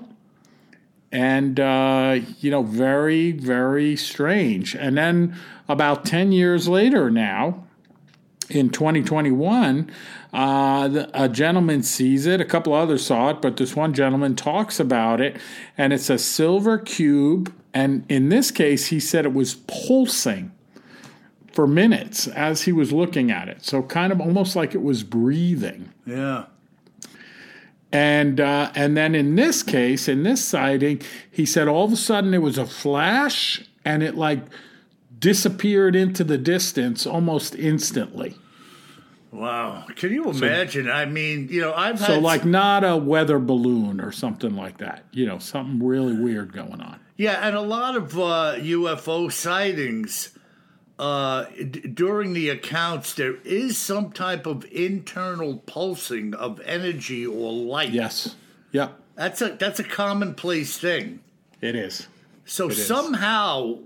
and 1.12 1.60
uh, 1.60 2.20
you 2.40 2.50
know 2.50 2.64
very 2.64 3.32
very 3.32 3.96
strange 3.96 4.76
and 4.76 4.98
then 4.98 5.36
about 5.68 6.06
10 6.06 6.32
years 6.32 6.68
later 6.68 7.10
now 7.10 7.64
in 8.50 8.70
2021 8.70 9.92
uh, 10.34 11.06
a 11.14 11.28
gentleman 11.28 11.84
sees 11.84 12.26
it 12.26 12.40
a 12.40 12.46
couple 12.46 12.74
others 12.74 13.06
saw 13.06 13.30
it 13.30 13.42
but 13.42 13.58
this 13.58 13.76
one 13.76 13.94
gentleman 13.94 14.36
talks 14.36 14.80
about 14.80 15.20
it 15.20 15.36
and 15.78 15.92
it's 15.92 16.10
a 16.10 16.18
silver 16.18 16.78
cube 16.78 17.54
and 17.74 18.06
in 18.10 18.30
this 18.30 18.52
case 18.52 18.88
he 18.88 19.00
said 19.00 19.26
it 19.26 19.34
was 19.34 19.56
pulsing 19.68 20.52
for 21.54 21.68
minutes 21.68 22.28
as 22.28 22.64
he 22.64 22.72
was 22.72 22.92
looking 22.94 23.30
at 23.32 23.48
it 23.50 23.64
so 23.64 23.82
kind 23.84 24.12
of 24.12 24.20
almost 24.22 24.56
like 24.56 24.74
it 24.74 24.82
was 24.82 25.04
breathing 25.04 25.92
Yeah. 26.06 26.46
and 27.92 28.40
uh, 28.40 28.72
and 28.76 28.96
then 28.96 29.16
in 29.16 29.36
this 29.36 29.64
case, 29.64 30.08
in 30.08 30.24
this 30.24 30.44
sighting, 30.44 31.02
he 31.30 31.46
said 31.46 31.68
all 31.68 31.84
of 31.86 31.92
a 31.92 31.98
sudden 31.98 32.34
it 32.34 32.38
was 32.42 32.58
a 32.58 32.66
flash 32.66 33.64
and 33.84 34.02
it 34.02 34.16
like 34.16 34.40
disappeared 35.20 35.96
into 35.96 36.24
the 36.24 36.38
distance 36.38 37.06
almost 37.06 37.54
instantly. 37.56 38.36
Wow. 39.32 39.86
Can 39.96 40.12
you 40.12 40.30
imagine? 40.30 40.90
I 40.90 41.06
mean, 41.06 41.48
you 41.50 41.62
know, 41.62 41.74
I've 41.74 42.00
had 42.00 42.08
So 42.08 42.20
like 42.20 42.44
not 42.46 42.84
a 42.84 42.96
weather 42.98 43.40
balloon 43.40 44.00
or 44.02 44.12
something 44.12 44.56
like 44.56 44.78
that. 44.80 45.06
You 45.12 45.26
know, 45.26 45.38
something 45.40 45.86
really 45.86 46.14
weird 46.16 46.54
going 46.54 46.82
on. 46.82 47.00
Yeah, 47.22 47.48
and 47.48 47.56
a 47.56 47.62
lot 47.62 47.96
of 47.96 48.18
uh, 48.18 48.56
UFO 48.58 49.32
sightings 49.32 50.36
uh, 50.98 51.46
d- 51.56 51.82
during 51.82 52.34
the 52.34 52.50
accounts, 52.50 53.14
there 53.14 53.36
is 53.44 53.78
some 53.78 54.12
type 54.12 54.48
of 54.48 54.66
internal 54.72 55.58
pulsing 55.68 56.34
of 56.34 56.60
energy 56.62 57.28
or 57.28 57.54
light. 57.54 57.92
Yes. 57.92 58.36
Yep. 58.72 59.00
That's 59.14 59.40
a 59.44 59.50
that's 59.50 59.80
a 59.80 59.84
commonplace 59.84 60.80
thing. 60.80 61.20
It 61.62 61.76
is. 61.76 62.08
So 62.46 62.70
is. 62.70 62.88
somehow 62.88 63.78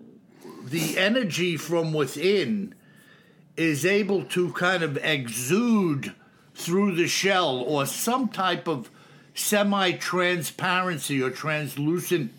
the 0.63 0.97
energy 0.97 1.57
from 1.57 1.91
within 1.91 2.73
is 3.57 3.85
able 3.85 4.23
to 4.27 4.53
kind 4.53 4.81
of 4.81 4.97
exude 4.99 6.15
through 6.53 6.95
the 6.95 7.09
shell 7.09 7.57
or 7.57 7.85
some 7.85 8.29
type 8.29 8.65
of 8.69 8.89
semi 9.33 9.91
transparency 9.91 11.21
or 11.21 11.31
translucent 11.31 12.31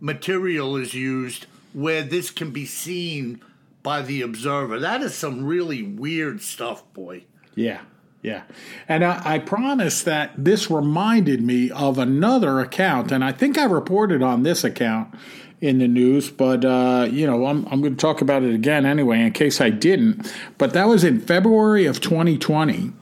material 0.00 0.76
is 0.76 0.94
used 0.94 1.46
where 1.72 2.02
this 2.02 2.30
can 2.30 2.50
be 2.50 2.66
seen 2.66 3.40
by 3.82 4.02
the 4.02 4.22
observer. 4.22 4.78
That 4.78 5.02
is 5.02 5.14
some 5.14 5.44
really 5.44 5.82
weird 5.82 6.42
stuff, 6.42 6.82
boy. 6.92 7.24
Yeah, 7.54 7.80
yeah. 8.22 8.42
And 8.88 9.04
I, 9.04 9.34
I 9.34 9.38
promise 9.38 10.02
that 10.02 10.32
this 10.36 10.70
reminded 10.70 11.42
me 11.42 11.70
of 11.70 11.98
another 11.98 12.60
account, 12.60 13.12
and 13.12 13.24
I 13.24 13.32
think 13.32 13.56
I 13.56 13.64
reported 13.64 14.22
on 14.22 14.42
this 14.42 14.64
account 14.64 15.14
in 15.60 15.78
the 15.78 15.88
news, 15.88 16.30
but 16.30 16.64
uh, 16.64 17.06
you 17.10 17.26
know, 17.26 17.46
I'm 17.46 17.66
I'm 17.66 17.80
going 17.80 17.94
to 17.94 18.00
talk 18.00 18.20
about 18.20 18.42
it 18.42 18.54
again 18.54 18.86
anyway, 18.86 19.20
in 19.20 19.32
case 19.32 19.60
I 19.60 19.70
didn't. 19.70 20.32
But 20.58 20.72
that 20.72 20.88
was 20.88 21.04
in 21.04 21.20
February 21.20 21.86
of 21.86 22.00
2020, 22.00 22.92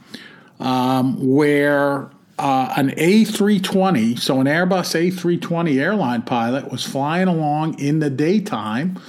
um, 0.61 1.35
where. 1.35 2.11
Uh, 2.39 2.73
an 2.77 2.91
A320, 2.91 4.19
so 4.19 4.41
an 4.41 4.47
Airbus 4.47 4.95
A320 4.95 5.81
airline 5.81 6.23
pilot 6.23 6.71
was 6.71 6.85
flying 6.85 7.27
along 7.27 7.79
in 7.81 7.99
the 7.99 8.11
daytime 8.11 9.01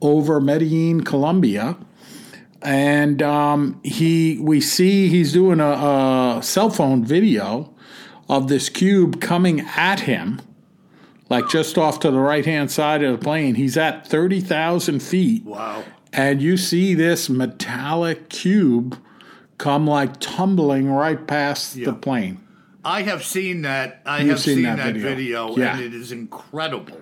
over 0.00 0.40
Medellin, 0.40 1.02
Colombia, 1.02 1.76
and 2.62 3.20
um, 3.22 3.80
he 3.82 4.38
we 4.40 4.60
see 4.60 5.08
he's 5.08 5.32
doing 5.32 5.58
a, 5.60 5.64
a 6.38 6.40
cell 6.42 6.70
phone 6.70 7.04
video 7.04 7.74
of 8.28 8.48
this 8.48 8.68
cube 8.68 9.20
coming 9.20 9.60
at 9.76 10.00
him 10.00 10.40
like 11.28 11.48
just 11.48 11.76
off 11.76 12.00
to 12.00 12.10
the 12.10 12.18
right 12.18 12.44
hand 12.44 12.70
side 12.70 13.02
of 13.02 13.18
the 13.18 13.24
plane. 13.24 13.54
He's 13.54 13.76
at 13.76 14.06
30,000 14.06 15.00
feet. 15.00 15.44
Wow. 15.44 15.84
and 16.12 16.40
you 16.40 16.56
see 16.56 16.94
this 16.94 17.28
metallic 17.28 18.28
cube 18.28 18.98
come 19.58 19.86
like 19.86 20.20
tumbling 20.20 20.90
right 20.90 21.26
past 21.26 21.74
the 21.74 21.92
plane 21.92 22.40
I 22.86 23.02
have 23.02 23.24
seen 23.24 23.62
that. 23.62 24.00
I 24.06 24.20
You've 24.20 24.28
have 24.30 24.40
seen 24.40 24.54
seen, 24.56 24.62
that 24.64 24.76
that, 24.76 24.94
video. 24.94 25.48
video, 25.48 25.56
Yeah. 25.56 25.74
and 25.76 25.82
it 25.84 25.92
is 25.92 26.12
incredible. 26.12 26.98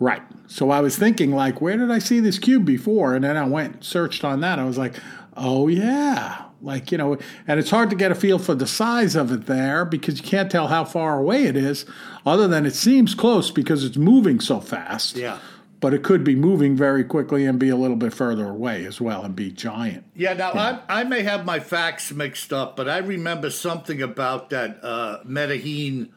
Right. 0.00 0.22
So 0.46 0.70
I 0.70 0.80
was 0.80 0.96
thinking, 0.96 1.30
like, 1.32 1.60
where 1.60 1.76
did 1.76 1.90
I 1.90 1.98
see 1.98 2.20
this 2.20 2.38
cube 2.38 2.64
before? 2.64 3.14
And 3.14 3.22
then 3.24 3.36
I 3.36 3.44
went 3.46 3.74
and 3.74 3.84
searched 3.84 4.24
on 4.24 4.40
that. 4.40 4.58
I 4.58 4.64
was 4.64 4.78
like, 4.78 4.94
oh, 5.36 5.68
yeah. 5.68 6.42
Like, 6.62 6.90
you 6.90 6.96
know, 6.98 7.18
and 7.46 7.60
it's 7.60 7.70
hard 7.70 7.90
to 7.90 7.96
get 7.96 8.10
a 8.10 8.14
feel 8.14 8.38
for 8.38 8.54
the 8.54 8.66
size 8.66 9.14
of 9.14 9.30
it 9.30 9.44
there 9.46 9.84
because 9.84 10.18
you 10.18 10.24
can't 10.24 10.50
tell 10.50 10.68
how 10.68 10.84
far 10.86 11.18
away 11.18 11.44
it 11.44 11.56
is, 11.56 11.84
other 12.24 12.48
than 12.48 12.64
it 12.64 12.74
seems 12.74 13.14
close 13.14 13.50
because 13.50 13.84
it's 13.84 13.98
moving 13.98 14.40
so 14.40 14.60
fast. 14.60 15.16
Yeah. 15.16 15.38
But 15.78 15.92
it 15.92 16.02
could 16.02 16.24
be 16.24 16.34
moving 16.34 16.74
very 16.74 17.04
quickly 17.04 17.44
and 17.44 17.58
be 17.58 17.68
a 17.68 17.76
little 17.76 17.96
bit 17.96 18.14
further 18.14 18.48
away 18.48 18.86
as 18.86 18.98
well 19.00 19.22
and 19.24 19.36
be 19.36 19.50
giant. 19.50 20.04
Yeah, 20.14 20.32
now 20.32 20.52
I, 20.52 20.80
I 20.88 21.04
may 21.04 21.22
have 21.22 21.44
my 21.44 21.60
facts 21.60 22.10
mixed 22.12 22.52
up, 22.52 22.76
but 22.76 22.88
I 22.88 22.98
remember 22.98 23.50
something 23.50 24.00
about 24.00 24.50
that 24.50 24.82
uh, 24.82 25.18
Medellin. 25.24 26.08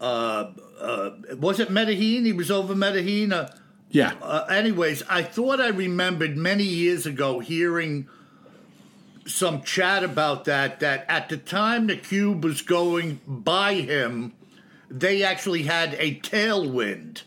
Uh, 0.00 0.50
uh, 0.80 1.10
was 1.38 1.60
it 1.60 1.70
Medellin? 1.70 2.24
He 2.24 2.32
was 2.32 2.50
over 2.50 2.74
Medellin. 2.74 3.32
Uh, 3.32 3.52
Yeah. 3.90 4.14
uh, 4.20 4.46
anyways, 4.50 5.04
I 5.08 5.22
thought 5.22 5.60
I 5.60 5.68
remembered 5.68 6.36
many 6.36 6.64
years 6.64 7.06
ago 7.06 7.38
hearing 7.38 8.08
some 9.26 9.62
chat 9.62 10.02
about 10.02 10.46
that. 10.46 10.80
That 10.80 11.04
at 11.08 11.28
the 11.28 11.36
time 11.36 11.86
the 11.86 11.96
cube 11.96 12.42
was 12.42 12.62
going 12.62 13.20
by 13.26 13.74
him, 13.74 14.32
they 14.90 15.22
actually 15.22 15.62
had 15.62 15.94
a 15.98 16.16
tailwind. 16.20 17.22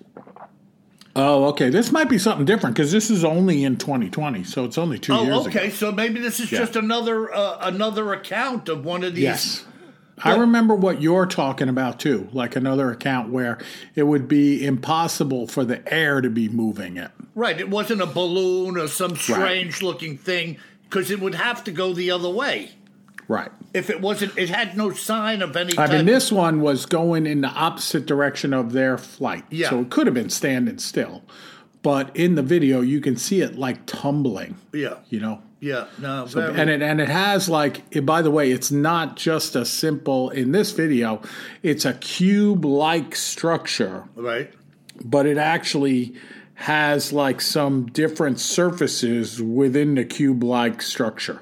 Oh, 1.16 1.46
okay. 1.50 1.70
This 1.70 1.92
might 1.92 2.10
be 2.10 2.18
something 2.18 2.46
different 2.46 2.76
because 2.76 2.92
this 2.92 3.12
is 3.12 3.24
only 3.24 3.64
in 3.64 3.78
2020, 3.78 4.44
so 4.44 4.66
it's 4.66 4.78
only 4.80 4.98
two 4.98 5.14
years 5.14 5.28
Oh, 5.30 5.42
ago. 5.42 5.50
okay. 5.50 5.70
So 5.70 5.92
maybe 5.92 6.20
this 6.20 6.40
is 6.40 6.52
Yeah. 6.52 6.60
just 6.60 6.76
another 6.76 7.32
uh, 7.34 7.58
another 7.62 8.14
account 8.14 8.68
of 8.70 8.84
one 8.84 9.04
of 9.04 9.14
these. 9.16 9.24
Yes. 9.24 9.66
I 10.24 10.36
remember 10.36 10.74
what 10.76 11.02
you're 11.02 11.26
talking 11.26 11.68
about 11.70 12.00
too, 12.00 12.30
like 12.32 12.56
another 12.56 12.90
account 12.92 13.30
where 13.30 13.58
it 13.96 14.04
would 14.04 14.28
be 14.28 14.66
impossible 14.66 15.48
for 15.48 15.66
the 15.66 15.82
air 15.94 16.22
to 16.22 16.30
be 16.30 16.48
moving 16.50 16.98
it. 16.98 17.12
Right. 17.36 17.60
It 17.60 17.70
wasn't 17.70 18.02
a 18.02 18.06
balloon 18.06 18.78
or 18.78 18.88
some 18.88 19.16
strange 19.16 19.82
looking 19.82 20.18
thing 20.18 20.58
because 20.84 21.12
it 21.12 21.20
would 21.20 21.36
have 21.36 21.64
to 21.66 21.72
go 21.72 21.94
the 21.94 22.12
other 22.12 22.30
way. 22.30 22.72
Right. 23.34 23.50
If 23.74 23.90
it 23.90 24.00
wasn't, 24.00 24.38
it 24.38 24.50
had 24.50 24.78
no 24.78 24.92
sign 24.92 25.42
of 25.42 25.58
any 25.58 25.76
I 25.76 25.88
mean, 25.88 26.06
this 26.06 26.32
one 26.32 26.62
was 26.62 26.86
going 26.86 27.26
in 27.26 27.42
the 27.42 27.48
opposite 27.48 28.06
direction 28.06 28.54
of 28.54 28.74
their 28.74 28.96
flight. 28.96 29.44
Yeah. 29.50 29.72
So 29.72 29.80
it 29.80 29.90
could 29.90 30.06
have 30.06 30.14
been 30.14 30.30
standing 30.30 30.78
still. 30.78 31.24
But 31.82 32.16
in 32.16 32.36
the 32.36 32.44
video, 32.44 32.82
you 32.82 33.02
can 33.02 33.18
see 33.18 33.42
it 33.42 33.58
like 33.58 33.88
tumbling, 33.88 34.56
yeah. 34.72 34.98
you 35.10 35.20
know? 35.20 35.42
Yeah. 35.60 35.88
No. 35.98 36.26
very, 36.26 36.54
And 36.60 36.70
it 36.70 36.84
and 36.84 37.02
it 37.02 37.10
has 37.10 37.50
like 37.50 37.82
eh, 37.96 38.02
by 38.02 38.22
the 38.22 38.30
way, 38.30 38.52
it's 38.52 38.70
not 38.72 39.18
just 39.18 39.56
a 39.56 39.66
simple 39.66 40.30
in 40.30 40.52
this 40.52 40.70
video, 40.70 41.24
it's 41.64 41.86
a 41.86 41.94
cube 41.96 42.64
like 42.64 43.16
structure 43.16 44.04
right. 44.16 44.54
but 45.04 45.26
it 45.26 45.40
actually 45.40 46.14
has 46.54 47.12
like 47.12 47.42
some 47.42 47.88
different 47.88 48.40
surfaces 48.40 49.42
within 49.42 49.96
the 49.96 50.06
cube-like 50.06 50.82
structure. 50.82 51.42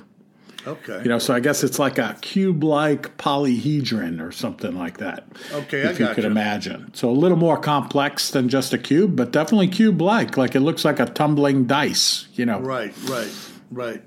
Okay. 0.68 1.02
You 1.04 1.10
know, 1.10 1.20
so 1.20 1.34
I 1.34 1.40
guess 1.40 1.64
it's 1.64 1.80
like 1.80 1.98
a 1.98 2.16
cube-like 2.22 3.18
polyhedron 3.18 4.22
or 4.22 4.32
something 4.32 4.76
like 4.78 4.98
that. 4.98 5.26
Okay, 5.52 5.88
I 5.88 5.92
if 5.92 6.00
you 6.00 6.08
could 6.10 6.26
imagine. 6.26 6.94
So 6.94 7.10
a 7.10 7.12
little 7.12 7.38
more 7.38 7.58
complex 7.58 8.30
than 8.32 8.50
just 8.50 8.74
a 8.74 8.78
cube, 8.78 9.16
but 9.16 9.32
definitely 9.32 9.68
cube-like. 9.70 10.38
Like 10.38 10.56
it 10.56 10.60
looks 10.62 10.86
like 10.86 11.00
a 11.00 11.06
tumbling 11.06 11.66
dice. 11.66 12.28
You 12.34 12.46
know. 12.46 12.60
Right. 12.60 12.94
Right. 13.10 13.32
Right. 13.72 14.04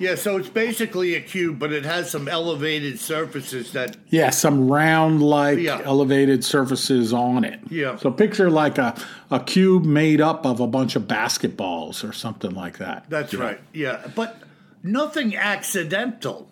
Yeah, 0.00 0.14
so 0.14 0.36
it's 0.36 0.48
basically 0.48 1.16
a 1.16 1.20
cube, 1.20 1.58
but 1.58 1.72
it 1.72 1.84
has 1.84 2.08
some 2.08 2.28
elevated 2.28 3.00
surfaces 3.00 3.72
that. 3.72 3.96
Yeah, 4.10 4.30
some 4.30 4.70
round 4.70 5.20
like 5.24 5.58
Yeah. 5.58 5.80
elevated 5.84 6.44
surfaces 6.44 7.12
on 7.12 7.42
it. 7.44 7.58
Yeah. 7.68 7.96
So 7.96 8.12
picture 8.12 8.48
like 8.48 8.78
a, 8.78 8.94
a 9.32 9.40
cube 9.40 9.84
made 9.84 10.20
up 10.20 10.46
of 10.46 10.60
a 10.60 10.68
bunch 10.68 10.94
of 10.94 11.02
basketballs 11.02 12.08
or 12.08 12.12
something 12.12 12.52
like 12.52 12.78
that. 12.78 13.06
That's 13.10 13.34
right. 13.34 13.58
Yeah, 13.72 14.06
but 14.14 14.40
nothing 14.82 15.36
accidental. 15.36 16.50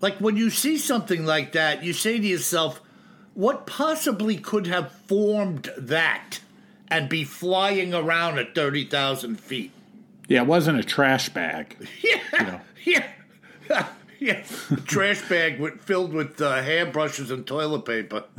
Like 0.00 0.18
when 0.18 0.36
you 0.36 0.50
see 0.50 0.78
something 0.78 1.26
like 1.26 1.52
that, 1.52 1.82
you 1.82 1.92
say 1.92 2.18
to 2.18 2.26
yourself, 2.26 2.80
what 3.34 3.66
possibly 3.66 4.36
could 4.36 4.66
have 4.66 4.92
formed 4.92 5.70
that 5.76 6.40
and 6.88 7.08
be 7.08 7.24
flying 7.24 7.94
around 7.94 8.38
at 8.38 8.54
30,000 8.54 9.38
feet? 9.38 9.72
Yeah, 10.28 10.42
it 10.42 10.46
wasn't 10.46 10.78
a 10.78 10.84
trash 10.84 11.28
bag. 11.30 11.76
Yeah. 12.02 12.60
Yeah. 12.84 13.06
yeah. 14.20 14.44
Trash 14.86 15.28
bag 15.28 15.60
with, 15.60 15.80
filled 15.80 16.12
with 16.12 16.40
uh, 16.40 16.62
hairbrushes 16.62 17.30
and 17.30 17.46
toilet 17.46 17.84
paper. 17.84 18.24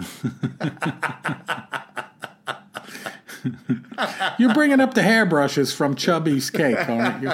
You're 4.37 4.53
bringing 4.53 4.79
up 4.79 4.93
the 4.93 5.01
hairbrushes 5.03 5.73
from 5.73 5.95
Chubby's 5.95 6.49
cake, 6.49 6.87
aren't 6.89 7.23
you? 7.23 7.31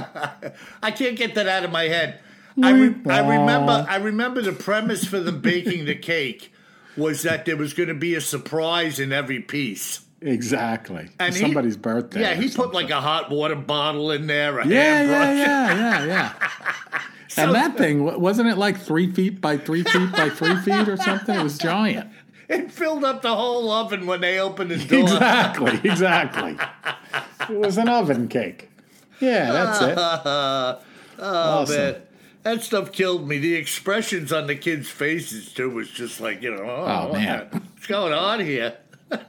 I 0.83 0.91
can't 0.91 1.15
get 1.17 1.35
that 1.35 1.47
out 1.47 1.63
of 1.63 1.71
my 1.71 1.83
head. 1.83 2.19
I, 2.62 2.71
re- 2.71 2.95
I 3.09 3.19
remember. 3.19 3.85
I 3.89 3.97
remember 3.97 4.41
the 4.41 4.53
premise 4.53 5.03
for 5.05 5.19
them 5.19 5.41
baking 5.41 5.85
the 5.85 5.95
cake 5.95 6.53
was 6.95 7.24
that 7.24 7.45
there 7.45 7.57
was 7.57 7.74
going 7.74 7.89
to 7.89 7.95
be 7.95 8.15
a 8.15 8.21
surprise 8.21 9.00
in 9.00 9.12
every 9.12 9.41
piece. 9.41 10.01
Exactly. 10.21 11.09
And 11.19 11.35
he- 11.35 11.41
Somebody's 11.41 11.75
birthday. 11.77 12.21
Yeah, 12.21 12.33
he 12.35 12.50
put 12.50 12.74
like 12.74 12.89
a 12.89 13.01
hot 13.01 13.29
water 13.29 13.55
bottle 13.55 14.12
in 14.12 14.27
there, 14.27 14.59
a 14.59 14.67
Yeah, 14.67 15.01
yeah, 15.03 15.25
hairbrush. 15.25 15.38
yeah, 15.38 15.75
yeah, 15.75 16.05
yeah. 16.05 17.01
and 17.43 17.53
that 17.55 17.77
thing 17.77 18.19
wasn't 18.21 18.47
it 18.50 18.57
like 18.57 18.79
three 18.79 19.12
feet 19.12 19.41
by 19.41 19.57
three 19.57 19.83
feet 19.83 20.12
by 20.13 20.29
three 20.29 20.55
feet 20.55 20.88
or 20.88 20.95
something? 20.95 21.38
It 21.38 21.43
was 21.43 21.57
giant. 21.57 22.09
It 22.48 22.72
filled 22.72 23.04
up 23.04 23.22
the 23.22 23.36
whole 23.36 23.72
oven 23.72 24.06
when 24.06 24.22
they 24.22 24.40
opened 24.40 24.72
the 24.72 24.78
door. 24.86 25.02
Exactly, 25.04 25.80
exactly. 25.90 26.58
It 27.50 27.58
was 27.60 27.78
an 27.78 27.90
oven 27.90 28.28
cake. 28.28 28.70
Yeah, 29.20 29.52
that's 29.52 29.82
it. 29.82 29.98
Oh 31.18 31.62
Awesome. 31.62 31.75
man, 31.78 32.02
that 32.44 32.62
stuff 32.62 32.92
killed 32.92 33.25
me. 33.25 33.38
The 33.40 33.56
expressions 33.56 34.34
on 34.34 34.48
the 34.48 34.56
kids' 34.56 34.90
faces 34.90 35.54
too 35.54 35.70
was 35.70 35.90
just 35.90 36.20
like 36.20 36.42
you 36.42 36.52
know, 36.54 36.64
oh, 36.64 37.08
Oh, 37.10 37.14
man. 37.14 37.48
what's 37.52 37.88
going 37.88 38.12
on 38.12 38.42
here? 38.42 38.75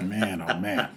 Man, 0.00 0.40
oh 0.40 0.58
man. 0.58 0.88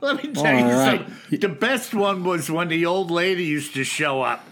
Let 0.00 0.16
me 0.24 0.32
tell 0.32 0.46
All 0.46 0.52
you 0.58 0.64
right. 0.66 1.06
something. 1.06 1.38
The 1.38 1.48
best 1.48 1.94
one 1.94 2.24
was 2.24 2.50
when 2.50 2.66
the 2.68 2.84
old 2.86 3.10
lady 3.12 3.44
used 3.44 3.74
to 3.74 3.84
show 3.84 4.20
up. 4.22 4.44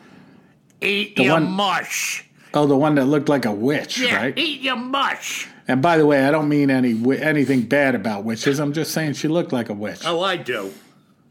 Eat 0.80 1.16
The 1.16 1.24
your 1.24 1.32
one- 1.34 1.50
mush. 1.50 2.24
Oh, 2.52 2.66
the 2.66 2.76
one 2.76 2.96
that 2.96 3.04
looked 3.06 3.28
like 3.28 3.44
a 3.44 3.52
witch, 3.52 3.98
Yeah, 4.00 4.16
right? 4.16 4.36
eat 4.38 4.60
your 4.60 4.76
mush. 4.76 5.48
And 5.68 5.80
by 5.80 5.96
the 5.98 6.06
way, 6.06 6.24
I 6.24 6.30
don't 6.32 6.48
mean 6.48 6.68
any 6.70 7.00
anything 7.20 7.62
bad 7.62 7.94
about 7.94 8.24
witches. 8.24 8.58
I'm 8.58 8.72
just 8.72 8.92
saying 8.92 9.12
she 9.14 9.28
looked 9.28 9.52
like 9.52 9.68
a 9.68 9.74
witch. 9.74 10.00
Oh, 10.04 10.20
I 10.20 10.36
do. 10.36 10.72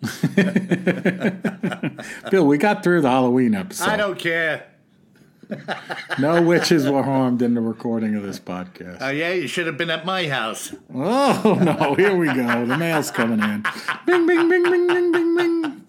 Bill, 2.32 2.48
we 2.48 2.58
got 2.58 2.84
through 2.84 3.02
the 3.02 3.10
Halloween 3.10 3.54
episode. 3.56 3.90
I 3.90 3.98
don't 3.98 4.18
care. 4.18 4.66
No 6.20 6.44
witches 6.44 6.88
were 6.88 7.02
harmed 7.02 7.42
in 7.42 7.56
the 7.56 7.62
recording 7.62 8.14
of 8.14 8.22
this 8.22 8.40
podcast. 8.40 8.98
Oh 9.02 9.10
yeah, 9.10 9.32
you 9.32 9.48
should 9.48 9.66
have 9.66 9.80
been 9.80 9.90
at 9.90 10.06
my 10.06 10.28
house. 10.28 10.76
Oh 10.94 11.58
no, 11.60 11.96
here 11.96 12.16
we 12.16 12.28
go. 12.28 12.66
The 12.68 12.78
mail's 12.78 13.10
coming 13.10 13.40
in. 13.40 13.66
Bing 14.06 14.28
bing 14.28 14.48
bing 14.48 14.62
bing 14.64 14.88
bing 14.88 15.12
bing 15.12 15.36
bing. 15.36 15.82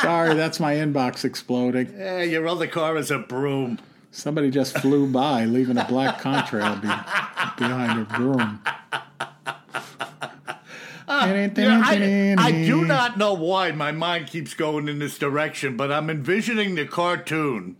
Sorry, 0.00 0.34
that's 0.34 0.60
my 0.60 0.74
inbox 0.74 1.24
exploding. 1.24 1.94
Yeah, 1.96 2.22
your 2.22 2.48
other 2.48 2.66
car 2.66 2.96
is 2.96 3.10
a 3.10 3.18
broom. 3.18 3.78
Somebody 4.10 4.50
just 4.50 4.78
flew 4.78 5.06
by, 5.06 5.44
leaving 5.44 5.78
a 5.78 5.84
black 5.84 6.20
contrail 6.20 6.80
be, 6.80 6.88
behind 7.62 8.00
a 8.00 8.04
broom. 8.16 8.60
Yeah, 11.08 11.82
I, 11.84 12.36
I 12.38 12.52
do 12.52 12.84
not 12.84 13.18
know 13.18 13.34
why 13.34 13.72
my 13.72 13.92
mind 13.92 14.28
keeps 14.28 14.54
going 14.54 14.88
in 14.88 15.00
this 15.00 15.18
direction, 15.18 15.76
but 15.76 15.90
I'm 15.90 16.08
envisioning 16.08 16.76
the 16.76 16.86
cartoon 16.86 17.76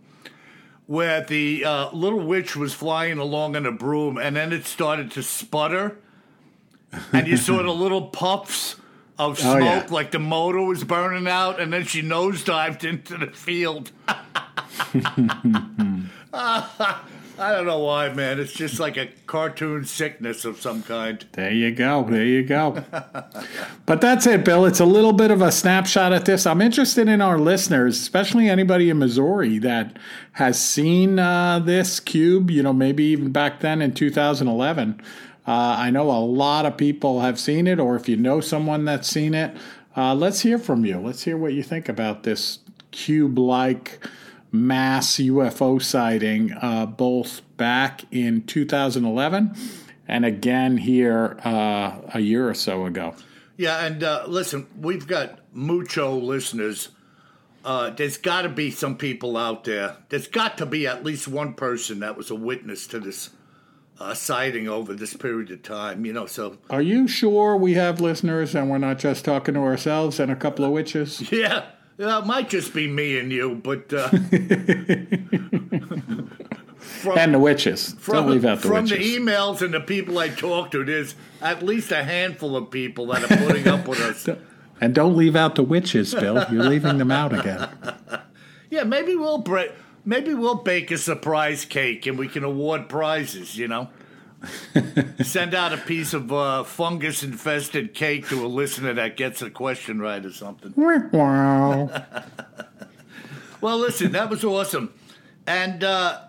where 0.85 1.21
the 1.21 1.63
uh, 1.63 1.89
little 1.91 2.19
witch 2.19 2.55
was 2.57 2.73
flying 2.73 3.17
along 3.17 3.55
in 3.55 3.65
a 3.65 3.71
broom 3.71 4.17
and 4.17 4.35
then 4.35 4.51
it 4.51 4.65
started 4.65 5.11
to 5.11 5.23
sputter, 5.23 5.97
and 7.13 7.25
you 7.27 7.37
saw 7.37 7.63
the 7.63 7.71
little 7.71 8.07
puffs 8.07 8.75
of 9.19 9.31
Oh, 9.31 9.41
smoke 9.41 9.61
yeah. 9.61 9.87
like 9.89 10.11
the 10.11 10.19
motor 10.19 10.61
was 10.61 10.83
burning 10.83 11.27
out, 11.27 11.59
and 11.59 11.71
then 11.71 11.83
she 11.85 12.01
nosedived 12.01 12.83
into 12.83 13.17
the 13.17 13.27
field. 13.27 13.91
I 16.33 17.53
don't 17.53 17.65
know 17.65 17.79
why, 17.79 18.09
man. 18.13 18.39
It's 18.39 18.53
just 18.53 18.79
like 18.79 18.97
a 18.97 19.07
cartoon 19.25 19.85
sickness 19.85 20.45
of 20.45 20.61
some 20.61 20.83
kind. 20.83 21.25
There 21.31 21.51
you 21.51 21.71
go. 21.73 22.03
There 22.03 22.23
you 22.23 22.43
go. 22.43 22.83
but 23.87 23.99
that's 23.99 24.27
it, 24.27 24.45
Bill. 24.45 24.65
It's 24.65 24.79
a 24.79 24.85
little 24.85 25.13
bit 25.13 25.31
of 25.31 25.41
a 25.41 25.51
snapshot 25.51 26.13
at 26.13 26.25
this. 26.25 26.45
I'm 26.45 26.61
interested 26.61 27.07
in 27.07 27.19
our 27.19 27.39
listeners, 27.39 27.97
especially 27.99 28.47
anybody 28.47 28.89
in 28.91 28.99
Missouri 28.99 29.57
that 29.59 29.97
has 30.33 30.59
seen 30.61 31.17
uh, 31.17 31.57
this 31.59 31.99
cube, 31.99 32.51
you 32.51 32.61
know, 32.61 32.73
maybe 32.73 33.03
even 33.05 33.31
back 33.31 33.61
then 33.61 33.81
in 33.81 33.93
2011. 33.93 35.01
Uh, 35.47 35.75
I 35.77 35.89
know 35.89 36.11
a 36.11 36.19
lot 36.23 36.65
of 36.65 36.77
people 36.77 37.21
have 37.21 37.39
seen 37.39 37.67
it, 37.67 37.79
or 37.79 37.95
if 37.95 38.07
you 38.07 38.15
know 38.15 38.41
someone 38.41 38.85
that's 38.85 39.07
seen 39.07 39.33
it, 39.33 39.55
uh, 39.97 40.13
let's 40.13 40.41
hear 40.41 40.57
from 40.57 40.85
you. 40.85 40.99
Let's 40.99 41.23
hear 41.23 41.37
what 41.37 41.53
you 41.53 41.63
think 41.63 41.89
about 41.89 42.23
this 42.23 42.59
cube 42.91 43.37
like 43.37 44.05
mass 44.51 45.15
UFO 45.15 45.81
sighting, 45.81 46.53
uh, 46.61 46.85
both 46.85 47.41
back 47.57 48.03
in 48.11 48.43
2011 48.43 49.55
and 50.07 50.25
again 50.25 50.77
here 50.77 51.37
uh, 51.43 51.99
a 52.13 52.19
year 52.19 52.47
or 52.47 52.53
so 52.53 52.85
ago. 52.85 53.15
Yeah, 53.57 53.85
and 53.85 54.03
uh, 54.03 54.25
listen, 54.27 54.67
we've 54.79 55.07
got 55.07 55.39
mucho 55.53 56.15
listeners. 56.17 56.89
Uh, 57.63 57.91
there's 57.91 58.17
got 58.17 58.41
to 58.41 58.49
be 58.49 58.71
some 58.71 58.97
people 58.97 59.37
out 59.37 59.63
there. 59.63 59.97
There's 60.09 60.27
got 60.27 60.57
to 60.57 60.65
be 60.65 60.87
at 60.87 61.03
least 61.03 61.27
one 61.27 61.53
person 61.53 61.99
that 61.99 62.17
was 62.17 62.29
a 62.29 62.35
witness 62.35 62.87
to 62.87 62.99
this 62.99 63.29
uh, 64.01 64.13
sighting 64.13 64.67
over 64.67 64.93
this 64.93 65.13
period 65.15 65.51
of 65.51 65.61
time. 65.63 66.05
You 66.05 66.13
know, 66.13 66.25
so 66.25 66.57
Are 66.69 66.81
you 66.81 67.07
sure 67.07 67.55
we 67.55 67.73
have 67.75 68.01
listeners 68.01 68.55
and 68.55 68.69
we're 68.69 68.77
not 68.79 68.99
just 68.99 69.23
talking 69.25 69.53
to 69.53 69.59
ourselves 69.61 70.19
and 70.19 70.31
a 70.31 70.35
couple 70.35 70.65
of 70.65 70.71
witches? 70.71 71.21
yeah, 71.31 71.65
yeah, 71.97 72.19
it 72.19 72.25
might 72.25 72.49
just 72.49 72.73
be 72.73 72.87
me 72.87 73.19
and 73.19 73.31
you, 73.31 73.55
but 73.63 73.93
uh, 73.93 74.09
from, 76.79 77.17
And 77.17 77.33
the 77.33 77.39
witches. 77.39 77.93
from, 77.99 78.15
Don't 78.15 78.29
leave 78.31 78.45
out 78.45 78.61
the 78.61 78.67
from 78.67 78.83
witches. 78.83 78.97
the 78.97 79.17
emails 79.17 79.61
and 79.61 79.73
the 79.73 79.79
people 79.81 80.17
I 80.17 80.29
talk 80.29 80.71
to, 80.71 80.83
there's 80.83 81.15
at 81.41 81.61
least 81.63 81.91
a 81.91 82.03
handful 82.03 82.55
of 82.55 82.71
people 82.71 83.07
that 83.07 83.29
are 83.29 83.37
putting 83.45 83.67
up 83.67 83.87
with 83.87 83.99
us. 83.99 84.27
and 84.81 84.95
don't 84.95 85.15
leave 85.15 85.35
out 85.35 85.55
the 85.55 85.63
witches, 85.63 86.13
Bill. 86.13 86.43
You're 86.51 86.63
leaving 86.63 86.97
them 86.97 87.11
out 87.11 87.37
again. 87.37 87.69
Yeah, 88.69 88.83
maybe 88.83 89.15
we'll 89.15 89.39
break. 89.39 89.71
Maybe 90.03 90.33
we'll 90.33 90.55
bake 90.55 90.91
a 90.91 90.97
surprise 90.97 91.65
cake 91.65 92.05
and 92.07 92.17
we 92.17 92.27
can 92.27 92.43
award 92.43 92.89
prizes. 92.89 93.57
You 93.57 93.67
know, 93.67 93.89
send 95.23 95.53
out 95.53 95.73
a 95.73 95.77
piece 95.77 96.13
of 96.13 96.31
uh, 96.31 96.63
fungus-infested 96.63 97.93
cake 97.93 98.27
to 98.29 98.45
a 98.45 98.47
listener 98.47 98.93
that 98.93 99.17
gets 99.17 99.41
a 99.41 99.49
question 99.49 99.99
right 99.99 100.25
or 100.25 100.31
something. 100.31 100.73
wow. 100.75 102.05
Well, 103.61 103.77
listen, 103.77 104.13
that 104.13 104.31
was 104.31 104.43
awesome, 104.43 104.91
and 105.45 105.83
uh, 105.83 106.19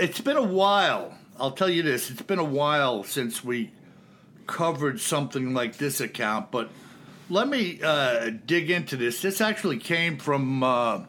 it's 0.00 0.20
been 0.20 0.36
a 0.36 0.42
while. 0.42 1.16
I'll 1.38 1.52
tell 1.52 1.68
you 1.68 1.84
this: 1.84 2.10
it's 2.10 2.22
been 2.22 2.40
a 2.40 2.44
while 2.44 3.04
since 3.04 3.44
we 3.44 3.70
covered 4.48 5.00
something 5.00 5.54
like 5.54 5.76
this 5.76 6.00
account. 6.00 6.50
But 6.50 6.70
let 7.30 7.46
me 7.48 7.78
uh, 7.80 8.30
dig 8.44 8.68
into 8.68 8.96
this. 8.96 9.22
This 9.22 9.40
actually 9.40 9.78
came 9.78 10.18
from 10.18 10.64
uh, 10.64 11.02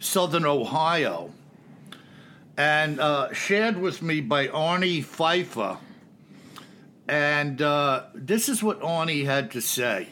Southern 0.00 0.46
Ohio, 0.46 1.30
and 2.56 2.98
uh, 2.98 3.32
shared 3.32 3.78
with 3.78 4.02
me 4.02 4.20
by 4.20 4.48
Arnie 4.48 5.04
Pfeiffer. 5.04 5.78
And 7.06 7.60
uh, 7.60 8.04
this 8.14 8.48
is 8.48 8.62
what 8.62 8.80
Arnie 8.80 9.26
had 9.26 9.50
to 9.52 9.60
say. 9.60 10.08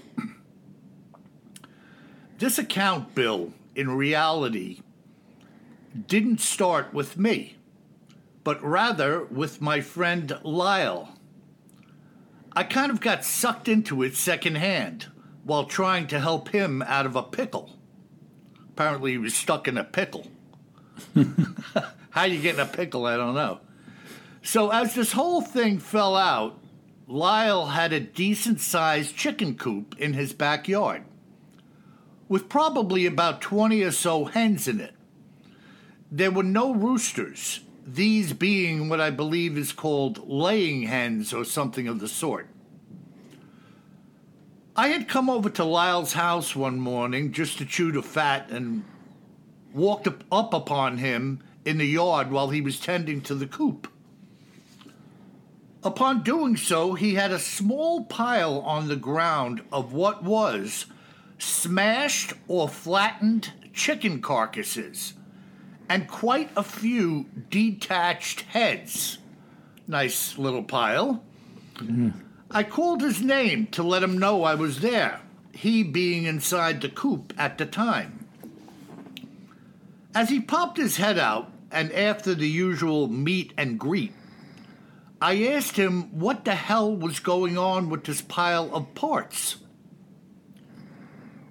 This 2.38 2.58
account, 2.58 3.14
Bill, 3.14 3.52
in 3.74 3.90
reality, 3.90 4.82
didn't 6.06 6.40
start 6.40 6.92
with 6.92 7.16
me, 7.16 7.56
but 8.44 8.62
rather 8.62 9.24
with 9.24 9.60
my 9.60 9.80
friend 9.80 10.38
Lyle. 10.42 11.16
I 12.52 12.62
kind 12.64 12.90
of 12.92 13.00
got 13.00 13.24
sucked 13.24 13.68
into 13.68 14.02
it 14.02 14.16
secondhand 14.16 15.06
while 15.44 15.64
trying 15.64 16.06
to 16.08 16.20
help 16.20 16.50
him 16.50 16.82
out 16.82 17.06
of 17.06 17.16
a 17.16 17.22
pickle. 17.22 17.77
Apparently, 18.78 19.10
he 19.10 19.18
was 19.18 19.34
stuck 19.34 19.66
in 19.66 19.76
a 19.76 19.82
pickle. 19.82 20.28
How 22.10 22.26
you 22.26 22.40
get 22.40 22.54
in 22.54 22.60
a 22.60 22.64
pickle, 22.64 23.06
I 23.06 23.16
don't 23.16 23.34
know. 23.34 23.58
So, 24.40 24.70
as 24.70 24.94
this 24.94 25.10
whole 25.10 25.40
thing 25.40 25.80
fell 25.80 26.14
out, 26.14 26.60
Lyle 27.08 27.66
had 27.66 27.92
a 27.92 27.98
decent 27.98 28.60
sized 28.60 29.16
chicken 29.16 29.56
coop 29.56 29.96
in 29.98 30.12
his 30.12 30.32
backyard, 30.32 31.02
with 32.28 32.48
probably 32.48 33.04
about 33.04 33.40
20 33.40 33.82
or 33.82 33.90
so 33.90 34.26
hens 34.26 34.68
in 34.68 34.78
it. 34.78 34.94
There 36.12 36.30
were 36.30 36.44
no 36.44 36.72
roosters, 36.72 37.62
these 37.84 38.32
being 38.32 38.88
what 38.88 39.00
I 39.00 39.10
believe 39.10 39.58
is 39.58 39.72
called 39.72 40.28
laying 40.30 40.82
hens 40.82 41.32
or 41.32 41.44
something 41.44 41.88
of 41.88 41.98
the 41.98 42.06
sort. 42.06 42.48
I 44.78 44.90
had 44.90 45.08
come 45.08 45.28
over 45.28 45.50
to 45.50 45.64
Lyle's 45.64 46.12
house 46.12 46.54
one 46.54 46.78
morning 46.78 47.32
just 47.32 47.58
to 47.58 47.64
chew 47.64 47.90
the 47.90 48.00
fat 48.00 48.48
and 48.48 48.84
walked 49.74 50.06
up 50.30 50.54
upon 50.54 50.98
him 50.98 51.42
in 51.64 51.78
the 51.78 51.84
yard 51.84 52.30
while 52.30 52.50
he 52.50 52.60
was 52.60 52.78
tending 52.78 53.20
to 53.22 53.34
the 53.34 53.48
coop. 53.48 53.88
Upon 55.82 56.22
doing 56.22 56.56
so, 56.56 56.94
he 56.94 57.16
had 57.16 57.32
a 57.32 57.40
small 57.40 58.04
pile 58.04 58.60
on 58.60 58.86
the 58.86 58.94
ground 58.94 59.62
of 59.72 59.92
what 59.92 60.22
was 60.22 60.86
smashed 61.38 62.34
or 62.46 62.68
flattened 62.68 63.52
chicken 63.72 64.22
carcasses 64.22 65.14
and 65.88 66.06
quite 66.06 66.50
a 66.54 66.62
few 66.62 67.26
detached 67.50 68.42
heads. 68.42 69.18
Nice 69.88 70.38
little 70.38 70.62
pile. 70.62 71.24
Mm. 71.78 72.27
I 72.50 72.62
called 72.62 73.02
his 73.02 73.20
name 73.20 73.66
to 73.72 73.82
let 73.82 74.02
him 74.02 74.16
know 74.16 74.42
I 74.42 74.54
was 74.54 74.80
there, 74.80 75.20
he 75.52 75.82
being 75.82 76.24
inside 76.24 76.80
the 76.80 76.88
coop 76.88 77.34
at 77.36 77.58
the 77.58 77.66
time. 77.66 78.26
As 80.14 80.30
he 80.30 80.40
popped 80.40 80.78
his 80.78 80.96
head 80.96 81.18
out, 81.18 81.52
and 81.70 81.92
after 81.92 82.34
the 82.34 82.48
usual 82.48 83.06
meet 83.08 83.52
and 83.58 83.78
greet, 83.78 84.14
I 85.20 85.44
asked 85.48 85.76
him 85.76 86.18
what 86.18 86.46
the 86.46 86.54
hell 86.54 86.96
was 86.96 87.20
going 87.20 87.58
on 87.58 87.90
with 87.90 88.04
this 88.04 88.22
pile 88.22 88.74
of 88.74 88.94
parts. 88.94 89.56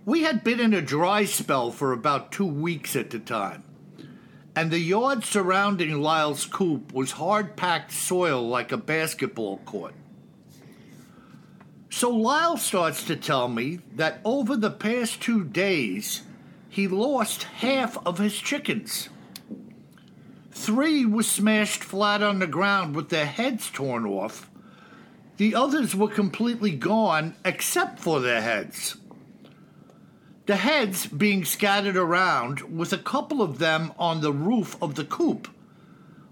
We 0.04 0.24
had 0.24 0.44
been 0.44 0.60
in 0.60 0.74
a 0.74 0.82
dry 0.82 1.26
spell 1.26 1.70
for 1.70 1.92
about 1.92 2.32
two 2.32 2.46
weeks 2.46 2.96
at 2.96 3.12
the 3.12 3.20
time, 3.20 3.64
and 4.56 4.72
the 4.72 4.80
yard 4.80 5.24
surrounding 5.24 6.02
Lyle's 6.02 6.46
coop 6.48 6.92
was 6.92 7.12
hard 7.12 7.56
packed 7.56 7.92
soil 7.92 8.42
like 8.42 8.72
a 8.72 8.78
basketball 8.78 9.58
court. 9.60 9.94
So 11.90 12.10
Lyle 12.10 12.58
starts 12.58 13.04
to 13.06 13.16
tell 13.16 13.48
me 13.48 13.80
that 13.96 14.20
over 14.26 14.56
the 14.56 14.72
past 14.72 15.22
two 15.22 15.44
days, 15.44 16.24
he 16.70 16.88
lost 16.88 17.44
half 17.44 17.98
of 18.06 18.18
his 18.18 18.38
chickens. 18.38 19.10
Three 20.52 21.06
were 21.06 21.24
smashed 21.24 21.84
flat 21.84 22.22
on 22.22 22.40
the 22.40 22.48
ground 22.48 22.96
with 22.96 23.10
their 23.10 23.26
heads 23.26 23.70
torn 23.70 24.06
off. 24.06 24.50
The 25.38 25.56
others 25.56 25.96
were 25.96 26.08
completely 26.08 26.72
gone 26.72 27.36
except 27.46 28.00
for 28.00 28.20
their 28.20 28.42
heads. 28.42 28.98
The 30.46 30.56
heads 30.56 31.06
being 31.06 31.46
scattered 31.46 31.98
around 31.98 32.78
with 32.78 32.92
a 32.92 32.98
couple 32.98 33.42
of 33.42 33.60
them 33.60 33.94
on 34.00 34.22
the 34.22 34.34
roof 34.34 34.76
of 34.82 34.96
the 34.96 35.06
coop, 35.06 35.48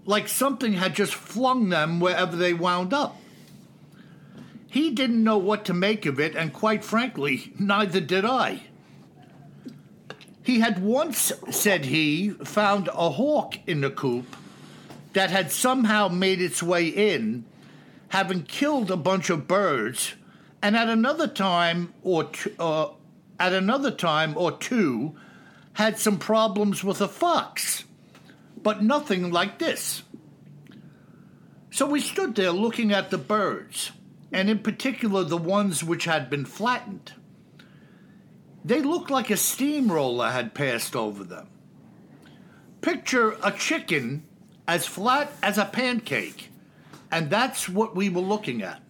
like 0.04 0.28
something 0.28 0.74
had 0.74 0.94
just 0.94 1.14
flung 1.14 1.68
them 1.68 2.00
wherever 2.00 2.34
they 2.36 2.52
wound 2.52 2.92
up. 2.92 3.16
He 4.76 4.90
didn't 4.90 5.24
know 5.24 5.38
what 5.38 5.64
to 5.64 5.72
make 5.72 6.04
of 6.04 6.20
it, 6.20 6.36
and 6.36 6.52
quite 6.52 6.84
frankly, 6.84 7.50
neither 7.58 7.98
did 7.98 8.26
I. 8.26 8.64
He 10.42 10.60
had 10.60 10.82
once, 10.82 11.32
said 11.50 11.86
he, 11.86 12.32
found 12.44 12.88
a 12.88 13.08
hawk 13.08 13.54
in 13.66 13.80
the 13.80 13.88
coop 13.88 14.36
that 15.14 15.30
had 15.30 15.50
somehow 15.50 16.08
made 16.08 16.42
its 16.42 16.62
way 16.62 16.88
in, 16.88 17.46
having 18.08 18.42
killed 18.42 18.90
a 18.90 18.98
bunch 18.98 19.30
of 19.30 19.48
birds, 19.48 20.12
and 20.60 20.76
at 20.76 20.90
another 20.90 21.26
time 21.26 21.94
or 22.02 22.24
two, 22.24 22.54
uh, 22.58 22.88
at 23.40 23.54
another 23.54 23.90
time 23.90 24.36
or 24.36 24.52
two 24.52 25.16
had 25.72 25.98
some 25.98 26.18
problems 26.18 26.84
with 26.84 27.00
a 27.00 27.08
fox, 27.08 27.84
but 28.62 28.82
nothing 28.82 29.30
like 29.30 29.58
this. 29.58 30.02
So 31.70 31.86
we 31.86 32.00
stood 32.02 32.34
there 32.34 32.50
looking 32.52 32.92
at 32.92 33.08
the 33.08 33.16
birds, 33.16 33.92
and 34.36 34.50
in 34.50 34.58
particular 34.58 35.24
the 35.24 35.38
ones 35.38 35.82
which 35.82 36.04
had 36.04 36.28
been 36.28 36.44
flattened. 36.44 37.14
They 38.62 38.82
looked 38.82 39.10
like 39.10 39.30
a 39.30 39.36
steamroller 39.36 40.30
had 40.30 40.52
passed 40.52 40.94
over 40.94 41.24
them. 41.24 41.48
Picture 42.82 43.38
a 43.42 43.50
chicken 43.50 44.24
as 44.68 44.84
flat 44.84 45.32
as 45.42 45.56
a 45.56 45.64
pancake, 45.64 46.50
and 47.10 47.30
that's 47.30 47.66
what 47.66 47.96
we 47.96 48.10
were 48.10 48.20
looking 48.20 48.62
at. 48.62 48.82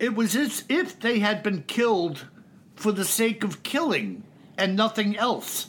It 0.00 0.16
was 0.16 0.34
as 0.34 0.64
if 0.68 0.98
they 0.98 1.20
had 1.20 1.44
been 1.44 1.62
killed 1.62 2.26
for 2.74 2.90
the 2.90 3.04
sake 3.04 3.44
of 3.44 3.62
killing 3.62 4.24
and 4.58 4.74
nothing 4.74 5.16
else. 5.16 5.68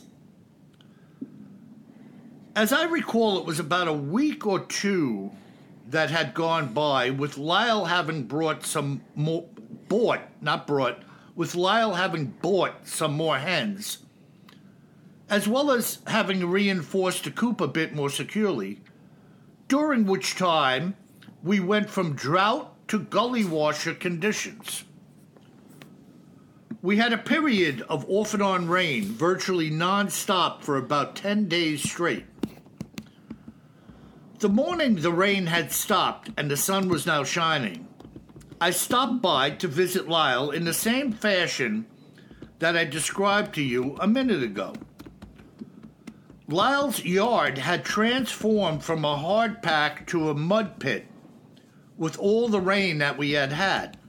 As 2.55 2.73
I 2.73 2.85
recall, 2.85 3.37
it 3.37 3.45
was 3.45 3.59
about 3.59 3.87
a 3.87 3.93
week 3.93 4.47
or 4.47 4.59
two 4.59 5.33
that 5.91 6.09
had 6.09 6.33
gone 6.33 6.73
by 6.73 7.09
with 7.09 7.37
Lyle 7.37 7.85
having 7.85 8.23
brought 8.23 8.65
some 8.65 9.01
more, 9.13 9.45
bought, 9.87 10.21
not 10.41 10.65
brought, 10.65 11.03
with 11.35 11.53
Lyle 11.53 11.95
having 11.95 12.27
bought 12.41 12.87
some 12.87 13.13
more 13.13 13.37
hens, 13.37 13.99
as 15.29 15.47
well 15.47 15.69
as 15.69 15.99
having 16.07 16.49
reinforced 16.49 17.25
the 17.25 17.31
coop 17.31 17.59
a 17.59 17.67
bit 17.67 17.93
more 17.93 18.09
securely, 18.09 18.79
during 19.67 20.05
which 20.05 20.35
time 20.35 20.95
we 21.43 21.59
went 21.59 21.89
from 21.89 22.15
drought 22.15 22.73
to 22.87 22.99
gully 22.99 23.43
washer 23.43 23.93
conditions. 23.93 24.85
We 26.81 26.97
had 26.97 27.13
a 27.13 27.17
period 27.17 27.81
of 27.89 28.05
off 28.09 28.33
and 28.33 28.41
on 28.41 28.67
rain, 28.67 29.03
virtually 29.03 29.69
non 29.69 30.09
stop 30.09 30.63
for 30.63 30.77
about 30.77 31.15
10 31.15 31.47
days 31.47 31.83
straight. 31.83 32.25
The 34.41 34.49
morning 34.49 34.95
the 34.95 35.11
rain 35.11 35.45
had 35.45 35.71
stopped 35.71 36.31
and 36.35 36.49
the 36.49 36.57
sun 36.57 36.89
was 36.89 37.05
now 37.05 37.23
shining, 37.23 37.87
I 38.59 38.71
stopped 38.71 39.21
by 39.21 39.51
to 39.51 39.67
visit 39.67 40.09
Lyle 40.09 40.49
in 40.49 40.63
the 40.63 40.73
same 40.73 41.11
fashion 41.11 41.85
that 42.57 42.75
I 42.75 42.85
described 42.85 43.53
to 43.53 43.61
you 43.61 43.95
a 43.99 44.07
minute 44.07 44.41
ago. 44.41 44.73
Lyle's 46.47 47.05
yard 47.05 47.59
had 47.59 47.85
transformed 47.85 48.83
from 48.83 49.05
a 49.05 49.15
hard 49.15 49.61
pack 49.61 50.07
to 50.07 50.31
a 50.31 50.33
mud 50.33 50.79
pit 50.79 51.05
with 51.95 52.17
all 52.17 52.47
the 52.47 52.59
rain 52.59 52.97
that 52.97 53.19
we 53.19 53.33
had 53.33 53.51
had. 53.51 53.99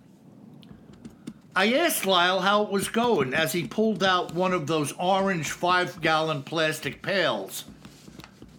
I 1.54 1.74
asked 1.74 2.06
Lyle 2.06 2.40
how 2.40 2.62
it 2.62 2.70
was 2.70 2.88
going 2.88 3.34
as 3.34 3.52
he 3.52 3.66
pulled 3.68 4.02
out 4.02 4.34
one 4.34 4.54
of 4.54 4.66
those 4.66 4.94
orange 4.98 5.50
five 5.50 6.00
gallon 6.00 6.42
plastic 6.42 7.02
pails 7.02 7.66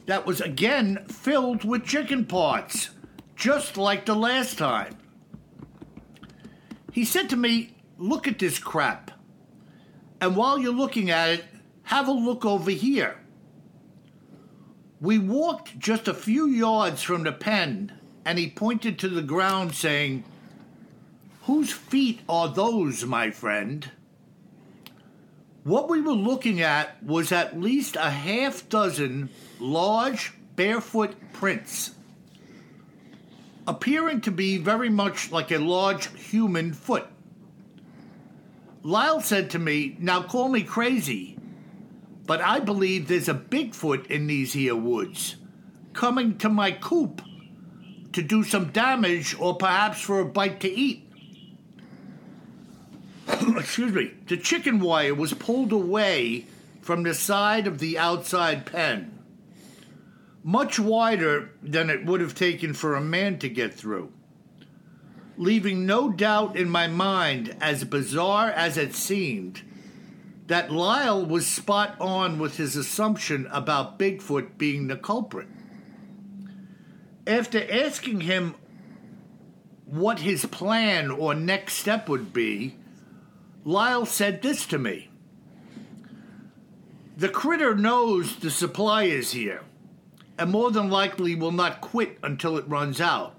that 0.05 0.25
was 0.25 0.41
again 0.41 1.05
filled 1.07 1.63
with 1.63 1.85
chicken 1.85 2.25
parts, 2.25 2.89
just 3.35 3.77
like 3.77 4.05
the 4.05 4.15
last 4.15 4.57
time. 4.57 4.97
He 6.91 7.05
said 7.05 7.29
to 7.29 7.35
me, 7.35 7.75
Look 7.97 8.27
at 8.27 8.39
this 8.39 8.59
crap. 8.59 9.11
And 10.19 10.35
while 10.35 10.57
you're 10.57 10.73
looking 10.73 11.09
at 11.09 11.29
it, 11.29 11.45
have 11.83 12.07
a 12.07 12.11
look 12.11 12.45
over 12.45 12.71
here. 12.71 13.17
We 14.99 15.19
walked 15.19 15.79
just 15.79 16.07
a 16.07 16.13
few 16.13 16.47
yards 16.47 17.01
from 17.01 17.23
the 17.23 17.31
pen, 17.31 17.91
and 18.25 18.39
he 18.39 18.49
pointed 18.49 18.97
to 18.99 19.09
the 19.09 19.21
ground, 19.21 19.75
saying, 19.75 20.23
Whose 21.43 21.71
feet 21.71 22.21
are 22.29 22.47
those, 22.47 23.05
my 23.05 23.31
friend? 23.31 23.91
What 25.63 25.89
we 25.89 26.01
were 26.01 26.11
looking 26.11 26.61
at 26.61 27.01
was 27.01 27.31
at 27.31 27.59
least 27.59 27.95
a 27.95 28.09
half 28.09 28.67
dozen 28.67 29.29
large 29.59 30.33
barefoot 30.55 31.15
prints 31.31 31.91
appearing 33.65 34.21
to 34.21 34.31
be 34.31 34.57
very 34.57 34.89
much 34.89 35.31
like 35.31 35.51
a 35.51 35.57
large 35.57 36.09
human 36.19 36.73
foot. 36.73 37.07
Lyle 38.81 39.21
said 39.21 39.49
to 39.51 39.59
me, 39.59 39.95
Now 39.99 40.23
call 40.23 40.49
me 40.49 40.63
crazy, 40.63 41.37
but 42.25 42.41
I 42.41 42.59
believe 42.59 43.07
there's 43.07 43.29
a 43.29 43.33
Bigfoot 43.33 44.07
in 44.07 44.27
these 44.27 44.51
here 44.51 44.75
woods 44.75 45.37
coming 45.93 46.37
to 46.39 46.49
my 46.49 46.71
coop 46.71 47.21
to 48.11 48.21
do 48.21 48.43
some 48.43 48.71
damage 48.71 49.35
or 49.39 49.55
perhaps 49.55 50.01
for 50.01 50.19
a 50.19 50.25
bite 50.25 50.59
to 50.59 50.69
eat. 50.69 51.02
Excuse 53.57 53.93
me. 53.93 54.11
The 54.27 54.37
chicken 54.37 54.79
wire 54.79 55.15
was 55.15 55.33
pulled 55.33 55.71
away 55.71 56.45
from 56.81 57.03
the 57.03 57.13
side 57.13 57.67
of 57.67 57.79
the 57.79 57.97
outside 57.97 58.65
pen 58.65 59.13
much 60.43 60.77
wider 60.77 61.51
than 61.61 61.89
it 61.89 62.05
would 62.05 62.19
have 62.19 62.35
taken 62.35 62.73
for 62.73 62.95
a 62.95 63.01
man 63.01 63.39
to 63.39 63.47
get 63.47 63.73
through, 63.73 64.11
leaving 65.37 65.85
no 65.85 66.09
doubt 66.11 66.57
in 66.57 66.69
my 66.69 66.85
mind, 66.85 67.55
as 67.61 67.85
bizarre 67.85 68.51
as 68.51 68.77
it 68.77 68.93
seemed, 68.93 69.61
that 70.47 70.71
Lyle 70.71 71.25
was 71.25 71.47
spot 71.47 71.95
on 71.99 72.37
with 72.37 72.57
his 72.57 72.75
assumption 72.75 73.47
about 73.51 73.97
Bigfoot 73.97 74.57
being 74.57 74.87
the 74.87 74.97
culprit. 74.97 75.47
After 77.25 77.65
asking 77.71 78.21
him 78.21 78.55
what 79.85 80.19
his 80.19 80.45
plan 80.45 81.09
or 81.09 81.33
next 81.33 81.75
step 81.75 82.09
would 82.09 82.33
be, 82.33 82.75
Lyle 83.65 84.05
said 84.05 84.41
this 84.41 84.65
to 84.67 84.77
me. 84.77 85.09
The 87.15 87.29
critter 87.29 87.75
knows 87.75 88.37
the 88.37 88.51
supply 88.51 89.03
is 89.03 89.31
here, 89.31 89.61
and 90.37 90.51
more 90.51 90.71
than 90.71 90.89
likely 90.89 91.35
will 91.35 91.51
not 91.51 91.79
quit 91.79 92.17
until 92.23 92.57
it 92.57 92.67
runs 92.67 92.99
out. 92.99 93.35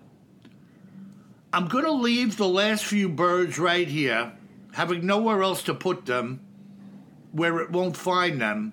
I'm 1.52 1.68
going 1.68 1.84
to 1.84 1.92
leave 1.92 2.36
the 2.36 2.48
last 2.48 2.84
few 2.84 3.08
birds 3.08 3.58
right 3.58 3.86
here, 3.86 4.32
having 4.72 5.06
nowhere 5.06 5.42
else 5.42 5.62
to 5.64 5.74
put 5.74 6.06
them 6.06 6.40
where 7.34 7.58
it 7.58 7.70
won't 7.70 7.96
find 7.96 8.40
them. 8.40 8.72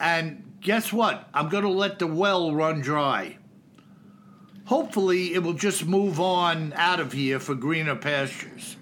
And 0.00 0.54
guess 0.60 0.92
what? 0.92 1.28
I'm 1.34 1.50
going 1.50 1.64
to 1.64 1.70
let 1.70 1.98
the 1.98 2.06
well 2.06 2.54
run 2.54 2.80
dry. 2.80 3.36
Hopefully, 4.64 5.34
it 5.34 5.42
will 5.42 5.54
just 5.54 5.84
move 5.84 6.18
on 6.18 6.72
out 6.74 6.98
of 7.00 7.12
here 7.12 7.38
for 7.38 7.54
greener 7.54 7.96
pastures. 7.96 8.76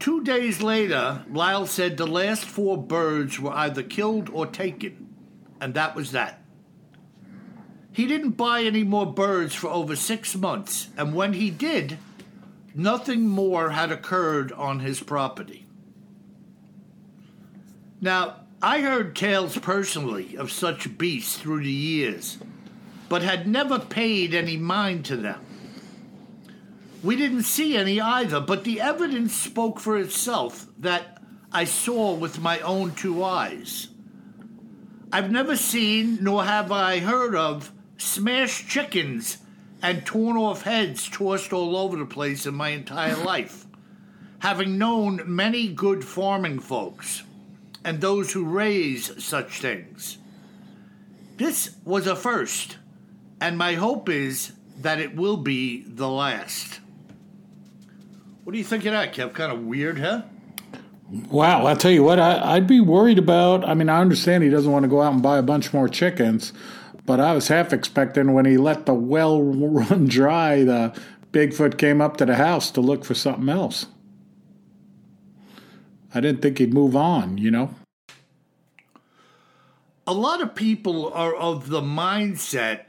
Two 0.00 0.24
days 0.24 0.62
later, 0.62 1.26
Lyle 1.30 1.66
said 1.66 1.98
the 1.98 2.06
last 2.06 2.46
four 2.46 2.78
birds 2.78 3.38
were 3.38 3.52
either 3.52 3.82
killed 3.82 4.30
or 4.30 4.46
taken, 4.46 5.14
and 5.60 5.74
that 5.74 5.94
was 5.94 6.12
that. 6.12 6.42
He 7.92 8.06
didn't 8.06 8.30
buy 8.30 8.62
any 8.62 8.82
more 8.82 9.12
birds 9.12 9.54
for 9.54 9.68
over 9.68 9.94
six 9.94 10.34
months, 10.34 10.88
and 10.96 11.14
when 11.14 11.34
he 11.34 11.50
did, 11.50 11.98
nothing 12.74 13.28
more 13.28 13.70
had 13.70 13.92
occurred 13.92 14.52
on 14.52 14.80
his 14.80 15.02
property. 15.02 15.66
Now, 18.00 18.36
I 18.62 18.80
heard 18.80 19.14
tales 19.14 19.58
personally 19.58 20.34
of 20.34 20.50
such 20.50 20.96
beasts 20.96 21.36
through 21.36 21.62
the 21.62 21.70
years, 21.70 22.38
but 23.10 23.20
had 23.20 23.46
never 23.46 23.78
paid 23.78 24.32
any 24.32 24.56
mind 24.56 25.04
to 25.06 25.16
them. 25.16 25.44
We 27.02 27.16
didn't 27.16 27.44
see 27.44 27.76
any 27.76 28.00
either, 28.00 28.40
but 28.40 28.64
the 28.64 28.80
evidence 28.80 29.34
spoke 29.34 29.80
for 29.80 29.98
itself 29.98 30.66
that 30.78 31.18
I 31.52 31.64
saw 31.64 32.14
with 32.14 32.40
my 32.40 32.60
own 32.60 32.94
two 32.94 33.24
eyes. 33.24 33.88
I've 35.12 35.30
never 35.30 35.56
seen, 35.56 36.18
nor 36.20 36.44
have 36.44 36.70
I 36.70 36.98
heard 36.98 37.34
of, 37.34 37.72
smashed 37.96 38.68
chickens 38.68 39.38
and 39.82 40.04
torn 40.04 40.36
off 40.36 40.62
heads 40.62 41.08
tossed 41.08 41.52
all 41.52 41.76
over 41.76 41.96
the 41.96 42.04
place 42.04 42.44
in 42.44 42.54
my 42.54 42.68
entire 42.68 43.16
life, 43.24 43.66
having 44.40 44.78
known 44.78 45.22
many 45.24 45.68
good 45.68 46.04
farming 46.04 46.60
folks 46.60 47.22
and 47.84 48.00
those 48.00 48.32
who 48.32 48.44
raise 48.44 49.24
such 49.24 49.60
things. 49.60 50.18
This 51.38 51.76
was 51.84 52.06
a 52.06 52.14
first, 52.14 52.76
and 53.40 53.56
my 53.56 53.72
hope 53.74 54.10
is 54.10 54.52
that 54.80 55.00
it 55.00 55.16
will 55.16 55.38
be 55.38 55.82
the 55.82 56.08
last. 56.08 56.79
What 58.44 58.52
do 58.52 58.58
you 58.58 58.64
think 58.64 58.86
of 58.86 58.92
that, 58.92 59.14
Kev? 59.14 59.34
Kind 59.34 59.52
of 59.52 59.60
weird, 59.64 59.98
huh? 59.98 60.22
Wow, 61.28 61.66
I'll 61.66 61.76
tell 61.76 61.90
you 61.90 62.04
what, 62.04 62.18
I, 62.18 62.54
would 62.54 62.68
be 62.68 62.80
worried 62.80 63.18
about. 63.18 63.68
I 63.68 63.74
mean, 63.74 63.88
I 63.88 64.00
understand 64.00 64.44
he 64.44 64.50
doesn't 64.50 64.70
want 64.70 64.84
to 64.84 64.88
go 64.88 65.02
out 65.02 65.12
and 65.12 65.22
buy 65.22 65.38
a 65.38 65.42
bunch 65.42 65.74
more 65.74 65.88
chickens, 65.88 66.52
but 67.04 67.18
I 67.18 67.34
was 67.34 67.48
half 67.48 67.72
expecting 67.72 68.32
when 68.32 68.46
he 68.46 68.56
let 68.56 68.86
the 68.86 68.94
well 68.94 69.42
run 69.42 70.06
dry, 70.06 70.62
the 70.62 70.98
Bigfoot 71.32 71.78
came 71.78 72.00
up 72.00 72.16
to 72.18 72.26
the 72.26 72.36
house 72.36 72.70
to 72.72 72.80
look 72.80 73.04
for 73.04 73.14
something 73.14 73.48
else. 73.48 73.86
I 76.14 76.20
didn't 76.20 76.42
think 76.42 76.58
he'd 76.58 76.74
move 76.74 76.96
on, 76.96 77.38
you 77.38 77.50
know? 77.50 77.74
A 80.06 80.14
lot 80.14 80.40
of 80.40 80.54
people 80.54 81.12
are 81.12 81.34
of 81.34 81.68
the 81.68 81.80
mindset 81.80 82.84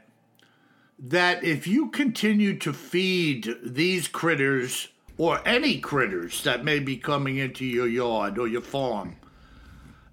that 0.98 1.42
if 1.44 1.66
you 1.66 1.90
continue 1.90 2.56
to 2.58 2.72
feed 2.72 3.56
these 3.64 4.08
critters 4.08 4.88
or 5.22 5.40
any 5.46 5.78
critters 5.78 6.42
that 6.42 6.64
may 6.64 6.80
be 6.80 6.96
coming 6.96 7.36
into 7.36 7.64
your 7.64 7.86
yard 7.86 8.36
or 8.40 8.48
your 8.48 8.60
farm, 8.60 9.14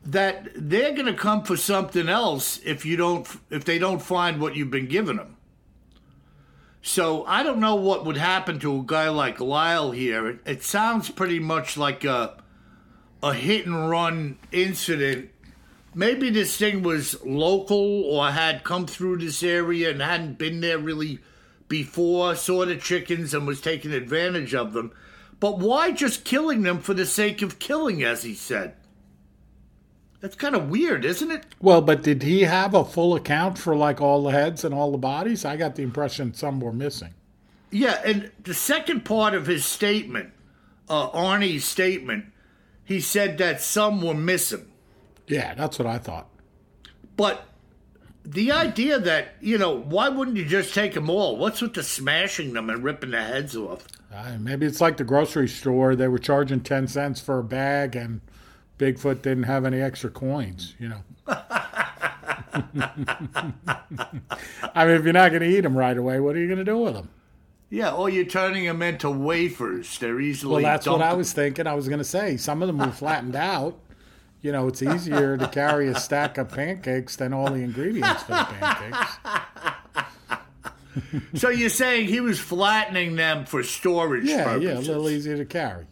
that 0.05 0.47
they're 0.55 0.93
going 0.93 1.07
to 1.07 1.15
come 1.15 1.41
for 1.41 1.57
something 1.57 2.07
else 2.07 2.59
if 2.63 2.85
you 2.85 2.95
don't 2.95 3.27
if 3.49 3.65
they 3.65 3.79
don't 3.79 4.03
find 4.03 4.39
what 4.39 4.55
you've 4.55 4.69
been 4.69 4.87
giving 4.87 5.17
them. 5.17 5.35
So 6.83 7.25
I 7.25 7.41
don't 7.41 7.59
know 7.59 7.73
what 7.73 8.05
would 8.05 8.17
happen 8.17 8.59
to 8.59 8.81
a 8.81 8.83
guy 8.85 9.09
like 9.09 9.39
Lyle 9.39 9.89
here. 9.89 10.27
It, 10.27 10.39
it 10.45 10.63
sounds 10.63 11.09
pretty 11.09 11.39
much 11.39 11.75
like 11.75 12.03
a 12.03 12.43
a 13.23 13.33
hit 13.33 13.65
and 13.65 13.89
run 13.89 14.37
incident. 14.51 15.31
Maybe 15.95 16.29
this 16.29 16.55
thing 16.55 16.83
was 16.83 17.19
local 17.25 18.03
or 18.03 18.29
had 18.29 18.63
come 18.63 18.85
through 18.85 19.17
this 19.17 19.41
area 19.41 19.89
and 19.89 20.03
hadn't 20.03 20.37
been 20.37 20.61
there 20.61 20.77
really 20.77 21.17
before, 21.69 22.35
saw 22.35 22.65
the 22.65 22.75
chickens 22.75 23.33
and 23.33 23.47
was 23.47 23.61
taking 23.61 23.93
advantage 23.93 24.53
of 24.53 24.73
them. 24.73 24.91
But 25.39 25.59
why 25.59 25.91
just 25.91 26.25
killing 26.25 26.63
them 26.63 26.79
for 26.79 26.93
the 26.93 27.05
sake 27.05 27.41
of 27.41 27.59
killing, 27.59 28.03
as 28.03 28.23
he 28.23 28.33
said? 28.33 28.73
That's 30.19 30.35
kind 30.35 30.55
of 30.55 30.69
weird, 30.69 31.05
isn't 31.05 31.31
it? 31.31 31.45
Well, 31.61 31.81
but 31.81 32.03
did 32.03 32.23
he 32.23 32.41
have 32.41 32.73
a 32.73 32.83
full 32.83 33.15
account 33.15 33.57
for 33.57 33.73
like 33.75 34.01
all 34.01 34.23
the 34.23 34.31
heads 34.31 34.65
and 34.65 34.75
all 34.75 34.91
the 34.91 34.97
bodies? 34.97 35.45
I 35.45 35.55
got 35.55 35.75
the 35.75 35.83
impression 35.83 36.33
some 36.33 36.59
were 36.59 36.73
missing. 36.73 37.13
Yeah, 37.71 38.01
and 38.03 38.31
the 38.43 38.53
second 38.53 39.05
part 39.05 39.33
of 39.33 39.45
his 39.45 39.63
statement, 39.63 40.31
uh, 40.89 41.09
Arnie's 41.11 41.63
statement, 41.63 42.25
he 42.83 42.99
said 42.99 43.37
that 43.37 43.61
some 43.61 44.01
were 44.01 44.15
missing. 44.15 44.65
Yeah, 45.27 45.53
that's 45.53 45.79
what 45.79 45.87
I 45.87 45.99
thought. 45.99 46.27
But 47.15 47.45
the 48.25 48.51
idea 48.51 48.99
that, 48.99 49.35
you 49.41 49.57
know, 49.57 49.75
why 49.75 50.09
wouldn't 50.09 50.37
you 50.37 50.45
just 50.45 50.73
take 50.73 50.93
them 50.93 51.09
all? 51.09 51.37
What's 51.37 51.61
with 51.61 51.73
the 51.73 51.83
smashing 51.83 52.53
them 52.53 52.69
and 52.69 52.83
ripping 52.83 53.11
the 53.11 53.21
heads 53.21 53.55
off? 53.55 53.85
Uh, 54.13 54.37
maybe 54.39 54.65
it's 54.65 54.81
like 54.81 54.97
the 54.97 55.03
grocery 55.03 55.47
store. 55.47 55.95
They 55.95 56.07
were 56.07 56.19
charging 56.19 56.61
10 56.61 56.87
cents 56.87 57.21
for 57.21 57.39
a 57.39 57.43
bag 57.43 57.95
and 57.95 58.21
Bigfoot 58.77 59.21
didn't 59.21 59.43
have 59.43 59.65
any 59.65 59.81
extra 59.81 60.09
coins, 60.09 60.75
you 60.79 60.89
know. 60.89 61.01
I 64.73 64.85
mean, 64.85 64.95
if 64.95 65.03
you're 65.03 65.13
not 65.13 65.29
going 65.29 65.41
to 65.41 65.47
eat 65.47 65.61
them 65.61 65.77
right 65.77 65.97
away, 65.97 66.19
what 66.19 66.35
are 66.35 66.39
you 66.39 66.47
going 66.47 66.59
to 66.59 66.65
do 66.65 66.77
with 66.77 66.93
them? 66.93 67.09
Yeah, 67.69 67.91
or 67.91 68.09
you're 68.09 68.25
turning 68.25 68.65
them 68.65 68.81
into 68.81 69.11
wafers. 69.11 69.99
They're 69.99 70.19
easily. 70.19 70.53
Well, 70.53 70.63
that's 70.63 70.85
dumped. 70.85 71.01
what 71.01 71.07
I 71.07 71.13
was 71.13 71.33
thinking. 71.33 71.67
I 71.67 71.75
was 71.75 71.87
going 71.87 71.99
to 71.99 72.05
say 72.05 72.37
some 72.37 72.63
of 72.63 72.67
them 72.67 72.79
were 72.79 72.91
flattened 72.91 73.35
out. 73.35 73.77
You 74.41 74.53
know, 74.53 74.67
it's 74.67 74.81
easier 74.81 75.35
to 75.37 75.47
carry 75.49 75.89
a 75.89 75.99
stack 75.99 76.37
of 76.37 76.49
pancakes 76.49 77.17
than 77.17 77.33
all 77.33 77.49
the 77.51 77.61
ingredients 77.61 78.23
for 78.23 78.31
the 78.31 78.47
pancakes. 78.59 79.17
so 81.35 81.49
you're 81.49 81.69
saying 81.69 82.07
he 82.07 82.21
was 82.21 82.39
flattening 82.39 83.15
them 83.15 83.45
for 83.45 83.63
storage 83.63 84.25
yeah, 84.25 84.45
purposes? 84.45 84.87
Yeah, 84.87 84.93
a 84.93 84.95
little 84.95 85.09
easier 85.09 85.37
to 85.37 85.45
carry. 85.45 85.87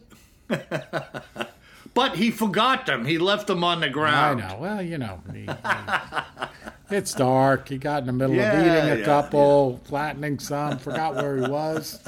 but 1.94 2.16
he 2.16 2.32
forgot 2.32 2.86
them. 2.86 3.06
He 3.06 3.18
left 3.18 3.48
them 3.48 3.64
on 3.66 3.82
the 3.82 3.90
ground. 3.90 4.42
I 4.42 4.54
know. 4.54 4.60
Well, 4.60 4.82
you 4.82 4.98
know, 4.98 5.22
he, 5.34 5.42
he, 5.42 6.96
it's 6.96 7.14
dark. 7.14 7.68
He 7.68 7.78
got 7.78 8.00
in 8.00 8.08
the 8.08 8.14
middle 8.14 8.36
yeah, 8.36 8.54
of 8.54 8.60
eating 8.60 8.92
a 8.92 9.00
yeah, 9.00 9.06
couple, 9.06 9.82
flattening 9.86 10.40
some, 10.40 10.78
forgot 10.78 11.16
where 11.16 11.38
he 11.38 11.50
was, 11.50 12.02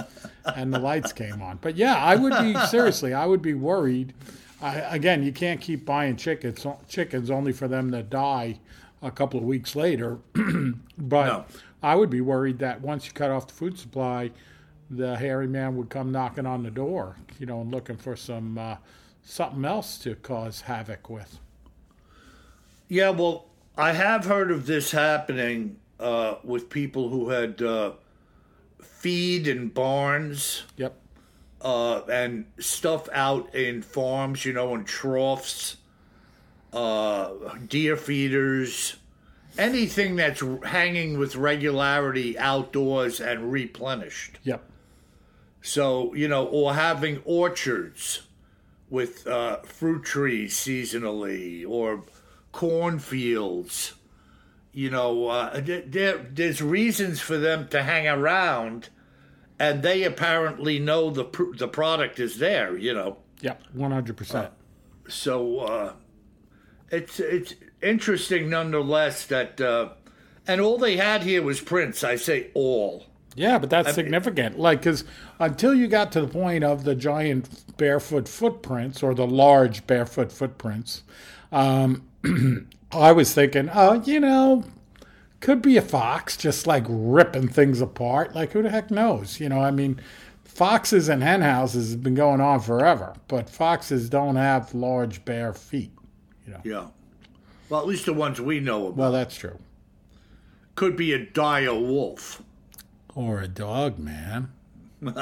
and 0.56 0.74
the 0.74 0.80
lights 0.80 1.12
came 1.12 1.42
on. 1.42 1.60
But 1.62 1.76
yeah, 1.76 1.98
I 1.98 2.16
would 2.16 2.34
be 2.40 2.56
seriously, 2.68 3.14
I 3.14 3.26
would 3.26 3.42
be 3.42 3.54
worried. 3.54 4.14
I, 4.62 4.76
again, 4.96 5.24
you 5.24 5.32
can't 5.32 5.62
keep 5.62 5.86
buying 5.86 6.16
chickens 6.18 6.66
chickens 6.88 7.32
only 7.32 7.54
for 7.54 7.68
them 7.68 7.92
to 7.92 8.04
die 8.04 8.60
a 9.02 9.12
couple 9.12 9.40
of 9.40 9.46
weeks 9.46 9.76
later. 9.76 10.20
but 10.98 11.26
no. 11.26 11.46
I 11.82 11.96
would 11.96 12.10
be 12.10 12.22
worried 12.22 12.60
that 12.60 12.82
once 12.82 13.06
you 13.06 13.14
cut 13.14 13.32
off 13.32 13.48
the 13.48 13.54
food 13.54 13.78
supply, 13.78 14.32
the 14.90 15.16
hairy 15.18 15.48
man 15.48 15.78
would 15.78 15.90
come 15.90 16.12
knocking 16.12 16.46
on 16.46 16.64
the 16.64 16.72
door, 16.72 17.16
you 17.40 17.46
know, 17.46 17.62
and 17.62 17.72
looking 17.72 17.98
for 17.98 18.16
some 18.16 18.58
uh, 18.58 18.76
something 19.24 19.64
else 19.64 19.98
to 20.00 20.16
cause 20.16 20.62
havoc 20.62 21.10
with. 21.10 21.40
Yeah, 22.88 23.12
well, 23.12 23.46
I 23.78 23.94
have 23.94 24.26
heard 24.26 24.52
of 24.52 24.66
this 24.66 24.92
happening 24.92 25.78
uh, 26.00 26.36
with 26.44 26.70
people 26.70 27.10
who 27.10 27.30
had 27.30 27.62
uh, 27.62 27.92
feed 28.82 29.48
in 29.48 29.70
barns. 29.70 30.64
Yep. 30.78 30.99
Uh, 31.62 32.02
and 32.10 32.46
stuff 32.58 33.10
out 33.12 33.54
in 33.54 33.82
farms, 33.82 34.46
you 34.46 34.54
know, 34.54 34.74
in 34.76 34.86
troughs, 34.86 35.76
uh, 36.72 37.32
deer 37.68 37.98
feeders, 37.98 38.96
anything 39.58 40.16
that's 40.16 40.42
hanging 40.64 41.18
with 41.20 41.36
regularity 41.36 42.40
outdoors 42.40 43.20
and 43.20 43.52
replenished. 43.52 44.40
Yep. 44.44 44.64
So, 45.62 46.14
you 46.14 46.30
know, 46.30 46.46
or 46.46 46.76
having 46.76 47.22
orchards 47.26 48.22
with 48.90 49.28
uh, 49.28 49.58
fruit 49.58 50.04
trees 50.04 50.56
seasonally 50.56 51.68
or 51.68 52.06
cornfields. 52.52 53.94
You 54.72 54.90
know, 54.90 55.28
uh, 55.28 55.62
there, 55.64 56.18
there's 56.18 56.62
reasons 56.62 57.20
for 57.20 57.38
them 57.38 57.68
to 57.70 57.84
hang 57.84 58.08
around, 58.08 58.90
and 59.60 59.84
they 59.84 60.04
apparently 60.04 60.80
know 60.80 61.10
the 61.10 61.26
the 61.58 61.68
product 61.68 62.20
is 62.20 62.40
there. 62.40 62.78
You 62.78 62.94
know. 62.94 63.18
Yeah, 63.42 63.56
one 63.74 63.92
hundred 63.92 64.18
percent. 64.18 64.52
So 65.08 65.60
uh, 65.60 65.94
it's 66.90 67.20
it's 67.20 67.56
interesting 67.82 68.50
nonetheless 68.50 69.26
that, 69.28 69.60
uh, 69.62 69.90
and 70.48 70.62
all 70.62 70.78
they 70.78 70.98
had 70.98 71.24
here 71.24 71.42
was 71.42 71.62
prints. 71.62 72.04
I 72.04 72.16
say 72.16 72.48
all. 72.54 73.06
Yeah, 73.36 73.60
but 73.60 73.70
that's 73.70 73.94
significant. 73.94 74.60
Like, 74.60 74.80
because 74.80 75.06
until 75.40 75.74
you 75.74 75.88
got 75.88 76.12
to 76.14 76.22
the 76.22 76.28
point 76.28 76.64
of 76.64 76.84
the 76.84 76.96
giant 76.96 77.78
barefoot 77.78 78.28
footprints 78.28 79.04
or 79.04 79.14
the 79.14 79.28
large 79.28 79.86
barefoot 79.88 80.32
footprints, 80.32 81.04
um, 81.52 82.06
I 82.92 83.12
was 83.12 83.34
thinking, 83.34 83.70
oh, 83.74 84.02
you 84.02 84.20
know, 84.20 84.66
could 85.40 85.62
be 85.62 85.78
a 85.78 85.82
fox 85.82 86.36
just 86.36 86.68
like 86.68 86.86
ripping 86.88 87.48
things 87.48 87.82
apart. 87.82 88.36
Like, 88.36 88.52
who 88.52 88.62
the 88.62 88.70
heck 88.70 88.92
knows? 88.92 89.40
You 89.40 89.50
know, 89.50 89.60
I 89.62 89.72
mean, 89.72 90.02
foxes 90.44 91.08
and 91.08 91.24
hen 91.24 91.42
houses 91.42 91.92
have 91.92 92.04
been 92.04 92.16
going 92.16 92.42
on 92.42 92.60
forever, 92.60 93.14
but 93.28 93.50
foxes 93.50 94.10
don't 94.10 94.36
have 94.36 94.74
large 94.74 95.24
bare 95.26 95.54
feet. 95.54 95.92
you 96.46 96.56
Yeah. 96.64 96.88
Well, 97.70 97.80
at 97.80 97.88
least 97.88 98.06
the 98.06 98.14
ones 98.14 98.42
we 98.42 98.60
know 98.60 98.88
about. 98.88 98.98
Well, 98.98 99.12
that's 99.12 99.38
true. 99.38 99.60
Could 100.76 100.96
be 100.98 101.14
a 101.14 101.20
dire 101.26 101.74
wolf. 101.76 102.42
Or 103.16 103.42
a 103.42 103.48
dog, 103.48 104.00
man. 104.00 104.52
or 105.02 105.14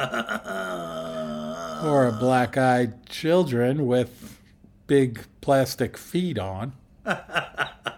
a 2.08 2.18
black 2.20 2.58
eyed 2.58 3.06
children 3.08 3.86
with 3.86 4.40
big 4.88 5.22
plastic 5.42 5.98
feet 5.98 6.40
on. 6.40 6.74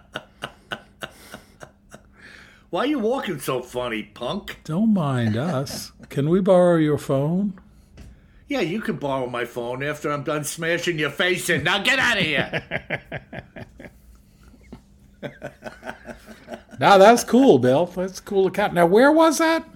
Why 2.70 2.82
are 2.82 2.88
you 2.88 3.00
walking 3.00 3.40
so 3.40 3.62
funny, 3.62 4.04
punk? 4.04 4.60
Don't 4.64 4.94
mind 4.94 5.36
us. 5.36 5.92
Can 6.10 6.30
we 6.30 6.40
borrow 6.40 6.76
your 6.76 6.98
phone? 7.00 7.60
Yeah, 8.48 8.62
you 8.62 8.82
can 8.82 8.98
borrow 8.98 9.28
my 9.28 9.46
phone 9.46 9.84
after 9.84 10.12
I'm 10.12 10.24
done 10.24 10.44
smashing 10.44 11.00
your 11.00 11.10
face 11.10 11.50
in. 11.50 11.64
Now 11.64 11.82
get 11.84 12.00
out 12.00 12.18
of 12.18 12.24
here. 12.24 13.20
Now 16.80 16.98
that's 16.98 17.26
cool, 17.26 17.60
Bill. 17.60 17.88
That's 17.88 18.20
a 18.20 18.24
cool 18.24 18.48
account. 18.48 18.74
Now 18.74 18.86
where 18.86 19.12
was 19.12 19.38
that? 19.40 19.68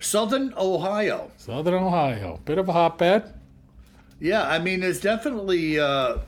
Southern 0.00 0.52
Ohio. 0.56 1.30
Southern 1.36 1.74
Ohio. 1.74 2.40
Bit 2.44 2.58
of 2.58 2.68
a 2.68 2.72
hotbed. 2.72 3.32
Yeah, 4.20 4.42
I 4.42 4.58
mean, 4.58 4.80
there's 4.80 5.00
definitely 5.00 5.78
uh, 5.78 6.18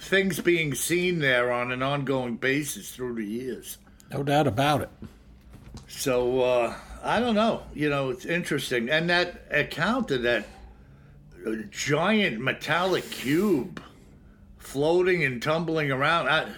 things 0.00 0.40
being 0.40 0.74
seen 0.74 1.18
there 1.18 1.52
on 1.52 1.70
an 1.70 1.82
ongoing 1.82 2.36
basis 2.36 2.90
through 2.92 3.16
the 3.16 3.26
years. 3.26 3.76
No 4.10 4.22
doubt 4.22 4.46
about 4.46 4.80
it. 4.80 4.90
So 5.88 6.40
uh, 6.40 6.74
I 7.02 7.20
don't 7.20 7.34
know. 7.34 7.62
You 7.74 7.88
know, 7.88 8.10
it's 8.10 8.24
interesting, 8.24 8.90
and 8.90 9.08
that 9.10 9.42
account 9.50 10.10
of 10.10 10.22
that 10.22 10.46
giant 11.70 12.40
metallic 12.40 13.10
cube 13.10 13.82
floating 14.58 15.24
and 15.24 15.40
tumbling 15.40 15.90
around. 15.90 16.28
I, 16.28 16.48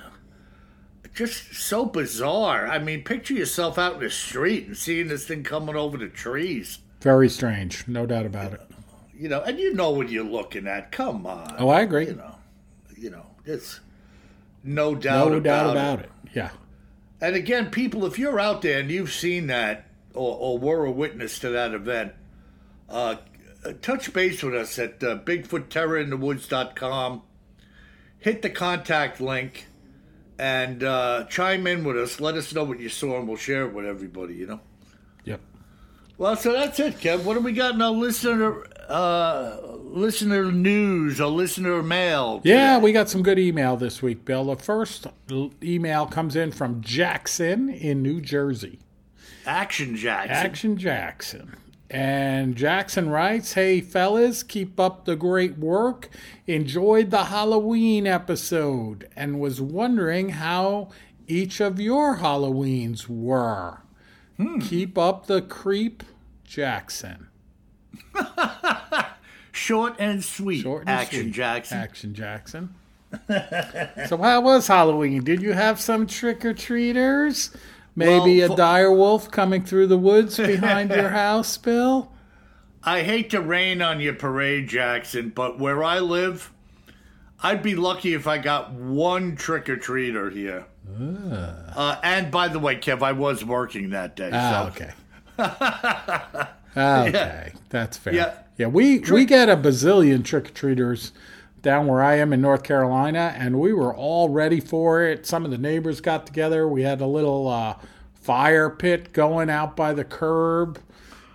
just 1.18 1.52
so 1.54 1.85
bizarre. 1.85 2.68
I 2.68 2.78
mean, 2.78 3.02
picture 3.02 3.35
yourself 3.35 3.76
out 3.76 3.94
in 3.94 4.00
the 4.00 4.11
street 4.11 4.68
and 4.68 4.76
seeing 4.76 5.09
this 5.09 5.26
thing 5.26 5.42
coming 5.42 5.74
over 5.74 5.96
the 5.96 6.09
trees. 6.09 6.78
Very 7.00 7.28
strange. 7.28 7.88
No 7.88 8.07
doubt 8.07 8.24
about 8.24 8.52
it. 8.52 8.61
You 9.18 9.28
know, 9.28 9.42
and 9.42 9.59
you 9.59 9.74
know 9.74 9.90
what 9.90 10.11
you're 10.11 10.22
looking 10.22 10.68
at. 10.68 10.92
Come 10.92 11.26
on. 11.26 11.57
Oh, 11.59 11.68
I 11.70 11.81
agree. 11.81 12.07
You 12.07 12.14
know, 12.14 12.35
you 12.96 13.11
know, 13.11 13.26
it's 13.44 13.81
no 14.62 14.94
doubt. 14.94 15.31
No 15.31 15.35
about 15.38 15.42
doubt 15.42 15.66
it. 15.66 15.72
about 15.72 16.00
it. 16.00 16.11
Yeah. 16.35 16.50
And 17.20 17.35
again, 17.35 17.70
people, 17.70 18.07
if 18.07 18.18
you're 18.18 18.38
out 18.38 18.62
there 18.62 18.78
and 18.78 18.90
you've 18.90 19.12
seen 19.12 19.48
that 19.48 19.87
or, 20.14 20.37
or 20.37 20.59
were 20.59 20.85
a 20.85 20.90
witness 20.90 21.38
to 21.40 21.48
that 21.50 21.74
event, 21.74 22.12
uh, 22.88 23.16
touch 23.83 24.12
base 24.12 24.42
with 24.42 24.54
us 24.54 24.78
at 24.78 25.02
uh, 25.02 25.18
BigfootTerrorInTheWoods.com. 25.18 27.22
Hit 28.20 28.42
the 28.42 28.50
contact 28.50 29.20
link 29.20 29.66
and 30.38 30.85
uh, 30.85 31.24
chime 31.24 31.66
in 31.66 31.85
with 31.85 31.96
us. 31.96 32.20
Let 32.20 32.37
us 32.37 32.54
know 32.54 32.64
what 32.64 32.81
you 32.81 32.88
saw, 32.88 33.18
and 33.18 33.28
we'll 33.28 33.37
share 33.37 33.66
it 33.66 33.74
with 33.74 33.85
everybody. 33.85 34.35
You 34.35 34.46
know. 34.46 34.61
Yep. 35.24 35.40
Well, 36.16 36.37
so 36.37 36.52
that's 36.52 36.81
it, 36.81 36.98
Kev. 36.98 37.24
What 37.24 37.35
do 37.35 37.40
we 37.40 37.52
got 37.52 37.74
in 37.74 37.83
our 37.83 37.90
listener 37.90 38.64
uh, 38.88 39.59
listener 39.83 40.51
news 40.51 41.20
or 41.20 41.29
listener 41.29 41.83
mail? 41.83 42.40
Yeah, 42.44 42.79
we 42.79 42.92
got 42.92 43.09
some 43.09 43.22
good 43.22 43.38
email 43.38 43.77
this 43.77 44.03
week, 44.03 44.24
Bill. 44.24 44.44
The 44.44 44.57
first 44.57 45.07
email 45.62 46.07
comes 46.07 46.37
in 46.37 46.53
from 46.53 46.81
Jackson 46.81 47.68
in 47.68 48.03
New 48.03 48.20
Jersey. 48.20 48.79
Action 49.46 49.96
Jackson. 49.96 50.37
Action 50.37 50.77
Jackson. 50.77 51.57
And 51.90 52.55
Jackson 52.55 53.09
writes, 53.09 53.55
Hey 53.55 53.81
fellas, 53.81 54.42
keep 54.42 54.79
up 54.79 55.07
the 55.07 55.16
great 55.16 55.57
work. 55.57 56.11
Enjoyed 56.46 57.11
the 57.11 57.24
Halloween 57.27 58.07
episode 58.07 59.09
and 59.16 59.40
was 59.40 59.61
wondering 59.61 60.31
how 60.31 60.90
each 61.27 61.61
of 61.61 61.81
your 61.81 62.18
Halloweens 62.18 63.09
were. 63.09 63.79
Keep 64.61 64.96
up 64.96 65.27
the 65.27 65.42
creep, 65.42 66.03
Jackson. 66.44 67.27
Short 69.53 69.96
and 69.98 70.24
sweet. 70.24 70.62
Short 70.62 70.83
and 70.83 70.90
Action 70.90 71.22
sweet. 71.22 71.33
Jackson. 71.35 71.79
Action 71.79 72.14
Jackson. 72.14 72.74
so 74.07 74.16
how 74.18 74.40
was 74.40 74.66
Halloween? 74.66 75.24
Did 75.24 75.42
you 75.42 75.53
have 75.53 75.81
some 75.81 76.07
trick 76.07 76.44
or 76.44 76.53
treaters? 76.55 77.51
Maybe 77.96 78.40
Well, 78.40 78.53
a 78.53 78.57
dire 78.57 78.92
wolf 78.92 79.31
coming 79.31 79.64
through 79.64 79.88
the 79.88 79.98
woods 79.98 80.37
behind 80.37 80.90
your 80.90 81.09
house, 81.09 81.57
Bill? 81.57 82.12
I 82.85 83.03
hate 83.03 83.31
to 83.31 83.40
rain 83.40 83.83
on 83.83 84.01
your 84.01 84.14
parade, 84.14 84.68
Jackson, 84.68 85.31
but 85.31 85.59
where 85.59 85.83
I 85.83 85.98
live, 85.98 86.53
I'd 87.42 87.62
be 87.62 87.74
lucky 87.74 88.14
if 88.14 88.27
I 88.27 88.38
got 88.38 88.72
one 88.72 89.35
trick 89.37 89.68
or 89.68 89.77
treater 89.77 90.33
here. 90.33 90.66
Uh, 91.01 91.96
and 92.03 92.31
by 92.31 92.48
the 92.48 92.59
way, 92.59 92.77
Kev, 92.77 93.03
I 93.03 93.12
was 93.12 93.44
working 93.44 93.90
that 93.90 94.16
day. 94.16 94.31
Ah, 94.33 94.72
so. 94.77 94.85
okay. 95.44 96.48
Okay, 96.78 97.52
that's 97.68 97.96
fair. 97.96 98.14
Yeah. 98.14 98.34
Yeah, 98.56 98.66
we 98.66 98.98
we 98.98 99.24
get 99.24 99.48
a 99.48 99.56
bazillion 99.56 100.24
trick 100.24 100.48
or 100.48 100.52
treaters 100.52 101.12
down 101.62 101.86
where 101.86 102.02
I 102.02 102.16
am 102.16 102.32
in 102.32 102.40
North 102.40 102.64
Carolina, 102.64 103.32
and 103.36 103.60
we 103.60 103.72
were 103.72 103.94
all 103.94 104.28
ready 104.30 104.58
for 104.60 105.02
it. 105.04 105.26
Some 105.26 105.44
of 105.44 105.50
the 105.52 105.58
neighbors 105.58 106.00
got 106.00 106.26
together. 106.26 106.66
We 106.66 106.82
had 106.82 107.00
a 107.00 107.06
little 107.06 107.46
uh, 107.48 107.76
fire 108.14 108.68
pit 108.68 109.12
going 109.12 109.48
out 109.48 109.76
by 109.76 109.92
the 109.92 110.04
curb, 110.04 110.80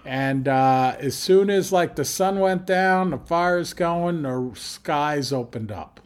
and 0.03 0.49
uh, 0.49 0.95
as 0.99 1.15
soon 1.15 1.49
as 1.49 1.71
like 1.71 1.95
the 1.95 2.03
sun 2.05 2.39
went 2.41 2.65
down, 2.65 3.11
the 3.11 3.17
fire's 3.17 3.73
going, 3.73 4.23
the 4.23 4.51
skies 4.55 5.31
opened 5.31 5.71
up. 5.71 6.01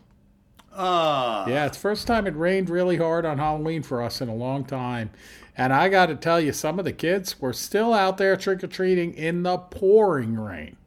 Ah, 0.76 1.47
Yeah, 1.47 1.65
it's 1.65 1.78
the 1.78 1.82
first 1.82 2.06
time 2.06 2.28
it 2.28 2.36
rained 2.36 2.69
really 2.69 2.97
hard 2.97 3.26
on 3.26 3.39
Halloween 3.39 3.82
for 3.82 4.04
us 4.04 4.21
in 4.21 4.30
a 4.30 4.36
long 4.36 4.63
time. 4.63 5.10
And 5.58 5.74
I 5.74 5.89
got 5.89 6.06
to 6.06 6.15
tell 6.15 6.39
you, 6.39 6.54
some 6.54 6.78
of 6.78 6.86
the 6.86 6.93
kids 6.93 7.41
were 7.41 7.52
still 7.54 7.93
out 7.93 8.17
there 8.17 8.38
trick 8.38 8.63
or 8.63 8.67
treating 8.67 9.13
in 9.15 9.41
the 9.43 9.58
pouring 9.58 10.36
rain. 10.39 10.78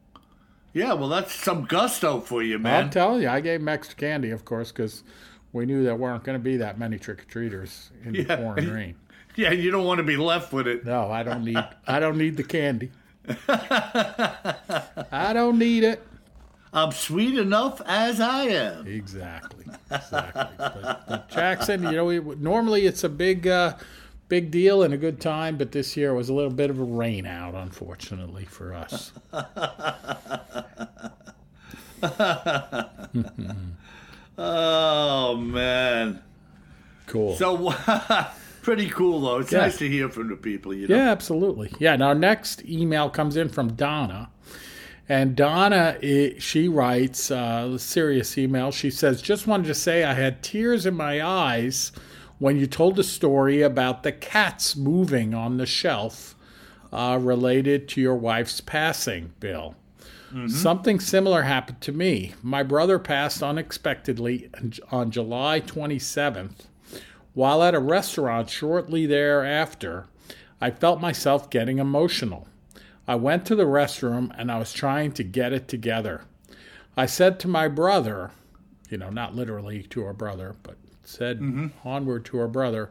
yeah, 0.73 0.93
well, 0.93 1.09
that's 1.09 1.33
some 1.33 1.65
gusto 1.65 2.21
for 2.21 2.41
you, 2.41 2.57
man. 2.57 2.85
I'm 2.85 2.89
telling 2.89 3.21
you, 3.23 3.27
I 3.29 3.41
gave 3.41 3.59
them 3.59 3.67
extra 3.67 3.97
candy, 3.97 4.31
of 4.31 4.45
course, 4.45 4.71
because 4.71 5.03
we 5.51 5.65
knew 5.65 5.83
there 5.83 5.95
weren't 5.95 6.23
going 6.23 6.37
to 6.37 6.43
be 6.43 6.55
that 6.57 6.79
many 6.79 6.97
trick 6.97 7.23
or 7.23 7.25
treaters 7.25 7.91
in 8.05 8.13
the 8.13 8.23
pouring 8.23 8.69
rain. 8.73 8.95
yeah, 9.35 9.51
you 9.51 9.71
don't 9.71 9.83
want 9.85 9.97
to 9.97 10.03
be 10.05 10.15
left 10.15 10.53
with 10.53 10.67
it. 10.67 10.85
No, 10.85 11.11
I 11.11 11.23
don't 11.23 11.43
need. 11.43 11.61
I 11.85 11.99
don't 11.99 12.17
need 12.17 12.37
the 12.37 12.43
candy. 12.43 12.91
I 13.49 15.31
don't 15.33 15.59
need 15.59 15.83
it. 15.83 16.01
I'm 16.73 16.91
sweet 16.93 17.37
enough 17.37 17.81
as 17.85 18.21
I 18.21 18.43
am. 18.45 18.87
Exactly. 18.87 19.65
Exactly. 19.91 20.47
but, 20.57 21.03
but 21.07 21.29
Jackson, 21.29 21.83
you 21.83 21.91
know, 21.91 22.05
we, 22.05 22.19
normally 22.19 22.85
it's 22.85 23.03
a 23.03 23.09
big, 23.09 23.45
uh, 23.45 23.75
big 24.31 24.49
deal 24.49 24.81
and 24.81 24.93
a 24.93 24.97
good 24.97 25.19
time, 25.19 25.57
but 25.57 25.73
this 25.73 25.97
year 25.97 26.13
was 26.13 26.29
a 26.29 26.33
little 26.33 26.53
bit 26.53 26.69
of 26.69 26.79
a 26.79 26.83
rain 26.83 27.25
out, 27.25 27.53
unfortunately 27.53 28.45
for 28.45 28.73
us. 28.73 29.11
Oh 34.37 35.35
man. 35.35 36.23
Cool. 37.05 37.35
So 37.35 37.75
pretty 38.63 38.89
cool 38.89 39.21
though. 39.21 39.39
It's 39.39 39.51
nice 39.51 39.77
to 39.79 39.87
hear 39.87 40.09
from 40.09 40.29
the 40.29 40.35
people. 40.35 40.73
You 40.73 40.87
know. 40.87 40.95
yeah, 40.95 41.11
absolutely. 41.11 41.71
Yeah. 41.79 41.95
Now, 41.97 42.13
next 42.13 42.65
email 42.65 43.09
comes 43.09 43.37
in 43.37 43.49
from 43.49 43.73
Donna. 43.73 44.29
And 45.07 45.35
Donna, 45.35 45.97
she 46.39 46.69
writes 46.69 47.29
uh, 47.29 47.71
a 47.73 47.77
serious 47.77 48.35
email. 48.37 48.71
She 48.71 48.89
says, 48.89 49.21
Just 49.21 49.45
wanted 49.45 49.67
to 49.67 49.75
say 49.75 50.05
I 50.05 50.13
had 50.13 50.41
tears 50.41 50.87
in 50.87 50.95
my 50.95 51.23
eyes 51.23 51.91
when 52.41 52.57
you 52.57 52.65
told 52.65 52.95
the 52.95 53.03
story 53.03 53.61
about 53.61 54.01
the 54.01 54.11
cats 54.11 54.75
moving 54.75 55.31
on 55.31 55.57
the 55.57 55.65
shelf 55.67 56.33
uh, 56.91 57.15
related 57.21 57.87
to 57.87 58.01
your 58.01 58.15
wife's 58.15 58.59
passing, 58.59 59.31
Bill. 59.39 59.75
Something 60.47 60.99
similar 60.99 61.43
happened 61.43 61.81
to 61.81 61.91
me. 61.91 62.33
My 62.41 62.63
brother 62.63 62.97
passed 62.97 63.43
unexpectedly 63.43 64.49
on 64.89 65.11
July 65.11 65.61
27th. 65.61 66.65
While 67.35 67.61
at 67.61 67.75
a 67.75 67.79
restaurant 67.79 68.49
shortly 68.49 69.05
thereafter, 69.05 70.07
I 70.59 70.71
felt 70.71 70.99
myself 70.99 71.47
getting 71.51 71.77
emotional. 71.77 72.47
I 73.07 73.15
went 73.15 73.45
to 73.47 73.55
the 73.55 73.65
restroom 73.65 74.33
and 74.35 74.51
I 74.51 74.57
was 74.57 74.73
trying 74.73 75.11
to 75.11 75.23
get 75.23 75.53
it 75.53 75.67
together. 75.67 76.23
I 76.97 77.05
said 77.05 77.39
to 77.41 77.47
my 77.47 77.67
brother, 77.67 78.31
you 78.89 78.97
know, 78.97 79.11
not 79.11 79.35
literally 79.35 79.83
to 79.83 80.03
our 80.05 80.13
brother, 80.13 80.55
but 80.63 80.77
said 81.11 81.71
onward 81.83 82.25
to 82.25 82.39
our 82.39 82.47
brother, 82.47 82.89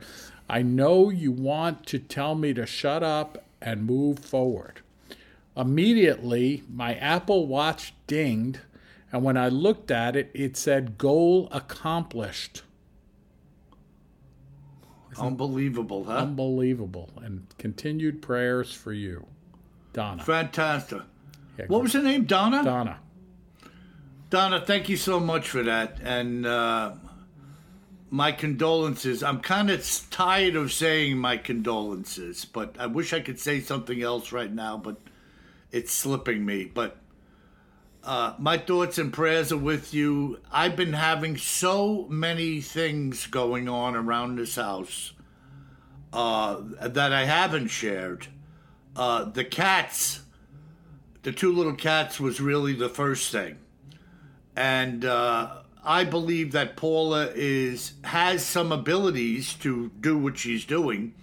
I 0.48 0.62
know 0.62 1.10
you 1.10 1.32
want 1.32 1.86
to 1.86 1.98
tell 1.98 2.34
me 2.34 2.52
to 2.54 2.66
shut 2.66 3.02
up 3.02 3.44
and 3.60 3.84
move 3.84 4.18
forward. 4.18 4.80
Immediately, 5.56 6.62
my 6.72 6.94
Apple 6.94 7.46
Watch 7.46 7.94
dinged, 8.06 8.60
and 9.12 9.22
when 9.22 9.36
I 9.36 9.48
looked 9.48 9.90
at 9.90 10.16
it, 10.16 10.30
it 10.34 10.56
said 10.56 10.96
goal 10.98 11.48
accomplished. 11.50 12.62
Unbelievable, 15.18 16.04
huh? 16.04 16.18
Unbelievable. 16.18 17.10
And 17.22 17.46
continued 17.58 18.22
prayers 18.22 18.72
for 18.72 18.92
you, 18.92 19.26
Donna. 19.92 20.22
Fantastic. 20.22 21.02
Yeah, 21.58 21.66
What 21.66 21.82
was 21.82 21.92
her 21.92 22.02
name? 22.02 22.24
Donna? 22.24 22.62
Donna? 22.64 22.98
Donna, 24.30 24.60
thank 24.64 24.88
you 24.88 24.96
so 24.96 25.18
much 25.18 25.48
for 25.48 25.64
that. 25.64 25.98
And 26.02 26.46
uh, 26.46 26.92
my 28.10 28.32
condolences. 28.32 29.22
I'm 29.22 29.40
kind 29.40 29.70
of 29.70 29.86
tired 30.10 30.56
of 30.56 30.72
saying 30.72 31.18
my 31.18 31.36
condolences, 31.36 32.44
but 32.44 32.76
I 32.78 32.86
wish 32.86 33.12
I 33.12 33.20
could 33.20 33.38
say 33.38 33.60
something 33.60 34.02
else 34.02 34.32
right 34.32 34.52
now, 34.52 34.76
but 34.76 34.96
it's 35.70 35.92
slipping 35.92 36.44
me. 36.44 36.64
But 36.64 36.96
uh, 38.02 38.34
my 38.38 38.58
thoughts 38.58 38.98
and 38.98 39.12
prayers 39.12 39.52
are 39.52 39.56
with 39.56 39.94
you. 39.94 40.40
I've 40.50 40.76
been 40.76 40.92
having 40.92 41.36
so 41.36 42.06
many 42.08 42.60
things 42.60 43.26
going 43.26 43.68
on 43.68 43.94
around 43.94 44.36
this 44.36 44.56
house 44.56 45.12
uh, 46.12 46.60
that 46.80 47.12
I 47.12 47.24
haven't 47.24 47.68
shared. 47.68 48.26
Uh, 48.96 49.24
the 49.24 49.44
cats, 49.44 50.22
the 51.22 51.30
two 51.30 51.52
little 51.52 51.74
cats, 51.76 52.18
was 52.18 52.40
really 52.40 52.72
the 52.72 52.88
first 52.88 53.30
thing 53.30 53.58
and 54.56 55.04
uh, 55.04 55.62
I 55.84 56.04
believe 56.04 56.52
that 56.52 56.76
Paula 56.76 57.30
is 57.34 57.94
has 58.04 58.44
some 58.44 58.70
abilities 58.72 59.54
to 59.54 59.90
do 60.00 60.18
what 60.18 60.38
she's 60.38 60.64
doing. 60.64 61.14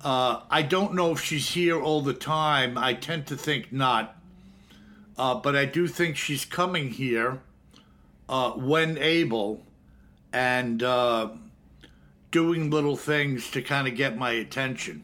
Uh, 0.00 0.42
I 0.50 0.62
don't 0.62 0.94
know 0.94 1.12
if 1.12 1.20
she's 1.20 1.50
here 1.50 1.80
all 1.80 2.00
the 2.00 2.14
time. 2.14 2.78
I 2.78 2.94
tend 2.94 3.26
to 3.28 3.36
think 3.36 3.72
not, 3.72 4.16
uh, 5.18 5.34
but 5.34 5.56
I 5.56 5.64
do 5.64 5.88
think 5.88 6.16
she's 6.16 6.44
coming 6.44 6.90
here 6.90 7.40
uh, 8.28 8.52
when 8.52 8.98
able 8.98 9.64
and 10.32 10.82
uh, 10.82 11.30
doing 12.30 12.70
little 12.70 12.96
things 12.96 13.50
to 13.50 13.62
kind 13.62 13.88
of 13.88 13.96
get 13.96 14.16
my 14.16 14.32
attention. 14.32 15.02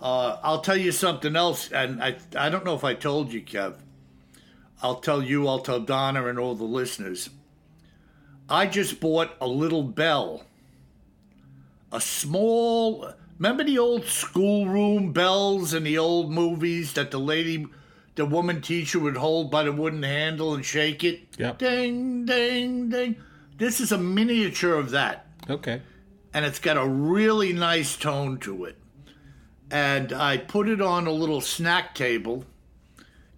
Uh, 0.00 0.38
I'll 0.42 0.60
tell 0.60 0.76
you 0.76 0.92
something 0.92 1.36
else, 1.36 1.70
and 1.70 2.02
I 2.02 2.16
I 2.34 2.48
don't 2.48 2.64
know 2.64 2.74
if 2.74 2.84
I 2.84 2.94
told 2.94 3.32
you, 3.32 3.42
Kev. 3.42 3.74
I'll 4.82 5.00
tell 5.00 5.22
you, 5.22 5.48
I'll 5.48 5.58
tell 5.58 5.80
Donna 5.80 6.26
and 6.26 6.38
all 6.38 6.54
the 6.54 6.64
listeners. 6.64 7.30
I 8.48 8.66
just 8.66 9.00
bought 9.00 9.36
a 9.40 9.46
little 9.46 9.82
bell. 9.82 10.44
A 11.92 12.00
small, 12.00 13.12
remember 13.38 13.64
the 13.64 13.78
old 13.78 14.06
schoolroom 14.06 15.12
bells 15.12 15.74
in 15.74 15.84
the 15.84 15.98
old 15.98 16.30
movies 16.30 16.92
that 16.94 17.10
the 17.10 17.18
lady, 17.18 17.66
the 18.14 18.26
woman 18.26 18.60
teacher 18.60 18.98
would 18.98 19.16
hold 19.16 19.50
by 19.50 19.64
the 19.64 19.72
wooden 19.72 20.02
handle 20.02 20.54
and 20.54 20.64
shake 20.64 21.02
it? 21.04 21.20
Yep. 21.38 21.58
Ding, 21.58 22.24
ding, 22.24 22.88
ding. 22.90 23.16
This 23.58 23.80
is 23.80 23.90
a 23.92 23.98
miniature 23.98 24.74
of 24.74 24.90
that 24.90 25.26
Okay. 25.48 25.80
and 26.34 26.44
it's 26.44 26.58
got 26.58 26.76
a 26.76 26.86
really 26.86 27.52
nice 27.52 27.96
tone 27.96 28.38
to 28.38 28.64
it. 28.66 28.76
And 29.70 30.12
I 30.12 30.36
put 30.36 30.68
it 30.68 30.80
on 30.80 31.06
a 31.06 31.12
little 31.12 31.40
snack 31.40 31.94
table 31.94 32.44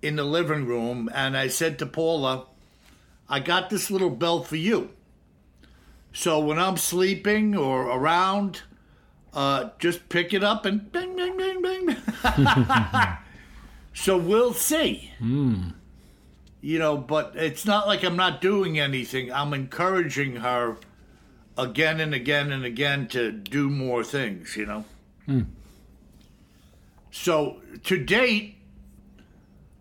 in 0.03 0.17
the 0.17 0.25
living 0.25 0.67
room, 0.67 1.09
and 1.15 1.37
I 1.37 1.49
said 1.49 1.79
to 1.79 1.87
Paula, 1.87 2.47
I 3.29 3.41
got 3.41 3.71
this 3.71 3.91
little 3.91 4.11
bell 4.11 4.43
for 4.43 4.57
you. 4.57 4.91
So 6.19 6.41
when 6.41 6.59
I'm 6.59 6.77
sleeping 6.77 7.57
or 7.57 7.83
around, 7.83 8.63
uh, 9.33 9.71
just 9.79 10.09
pick 10.09 10.35
it 10.35 10.43
up 10.43 10.67
and 10.67 10.91
bing, 10.91 11.15
bing, 11.15 11.37
bing, 11.37 11.63
bing. 11.63 11.97
so 13.95 14.17
we'll 14.17 14.53
see. 14.53 15.13
You 16.61 16.81
know, 16.81 16.97
but 16.97 17.35
it's 17.37 17.65
not 17.65 17.87
like 17.87 18.03
I'm 18.03 18.17
not 18.17 18.41
doing 18.41 18.81
anything. 18.81 19.33
I'm 19.33 19.55
encouraging 19.55 20.35
her 20.37 20.79
again 21.57 22.01
and 22.01 22.13
again 22.13 22.51
and 22.51 22.65
again 22.65 23.07
to 23.11 23.31
do 23.31 23.71
more 23.71 24.03
things, 24.03 24.57
you 24.57 24.67
know? 24.67 24.85
So 27.13 27.61
to 27.85 27.97
date, 27.97 28.57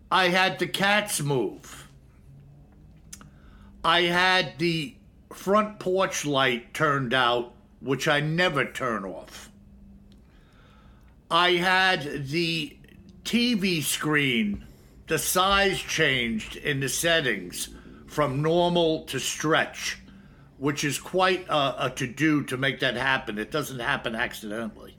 I 0.08 0.28
had 0.28 0.60
the 0.60 0.68
cats 0.68 1.20
move. 1.20 1.88
I 3.82 4.02
had 4.02 4.56
the 4.58 4.94
front 5.38 5.78
porch 5.78 6.26
light 6.26 6.74
turned 6.74 7.14
out, 7.14 7.54
which 7.80 8.08
I 8.08 8.18
never 8.20 8.64
turn 8.64 9.04
off. 9.04 9.50
I 11.30 11.52
had 11.52 12.26
the 12.26 12.76
TV 13.24 13.82
screen, 13.82 14.64
the 15.06 15.18
size 15.18 15.78
changed 15.78 16.56
in 16.56 16.80
the 16.80 16.88
settings 16.88 17.68
from 18.06 18.42
normal 18.42 19.04
to 19.04 19.20
stretch, 19.20 19.98
which 20.56 20.82
is 20.82 20.98
quite 20.98 21.46
a, 21.48 21.86
a 21.86 21.90
to 21.96 22.06
do 22.08 22.42
to 22.44 22.56
make 22.56 22.80
that 22.80 22.96
happen. 22.96 23.38
It 23.38 23.52
doesn't 23.52 23.78
happen 23.78 24.16
accidentally. 24.16 24.96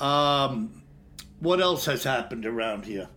Um, 0.00 0.82
what 1.40 1.60
else 1.60 1.86
has 1.86 2.04
happened 2.04 2.44
around 2.44 2.84
here? 2.84 3.08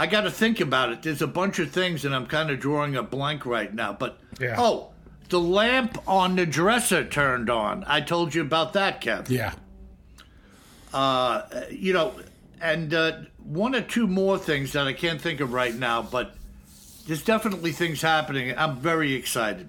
I 0.00 0.06
got 0.06 0.22
to 0.22 0.30
think 0.30 0.60
about 0.60 0.90
it. 0.92 1.02
There's 1.02 1.20
a 1.20 1.26
bunch 1.26 1.58
of 1.58 1.72
things, 1.72 2.06
and 2.06 2.14
I'm 2.14 2.24
kind 2.26 2.50
of 2.50 2.58
drawing 2.58 2.96
a 2.96 3.02
blank 3.02 3.44
right 3.44 3.72
now. 3.74 3.92
But 3.92 4.18
Yeah. 4.40 4.54
oh, 4.58 4.88
the 5.28 5.38
lamp 5.38 5.98
on 6.08 6.36
the 6.36 6.46
dresser 6.46 7.04
turned 7.04 7.50
on. 7.50 7.84
I 7.86 8.00
told 8.00 8.34
you 8.34 8.40
about 8.40 8.72
that, 8.72 9.02
Kev. 9.02 9.28
Yeah. 9.28 9.52
Uh, 10.94 11.42
you 11.70 11.92
know, 11.92 12.14
and 12.62 12.94
uh, 12.94 13.12
one 13.44 13.74
or 13.74 13.82
two 13.82 14.06
more 14.06 14.38
things 14.38 14.72
that 14.72 14.86
I 14.86 14.94
can't 14.94 15.20
think 15.20 15.40
of 15.40 15.52
right 15.52 15.74
now, 15.74 16.00
but 16.00 16.34
there's 17.06 17.22
definitely 17.22 17.72
things 17.72 18.00
happening. 18.00 18.56
I'm 18.56 18.78
very 18.78 19.12
excited. 19.12 19.68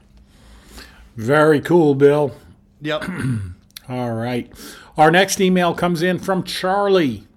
Very 1.18 1.60
cool, 1.60 1.94
Bill. 1.94 2.34
Yep. 2.80 3.04
All 3.90 4.14
right. 4.14 4.50
Our 4.98 5.12
next 5.12 5.42
email 5.42 5.74
comes 5.74 6.02
in 6.02 6.20
from 6.20 6.44
Charlie. 6.46 7.28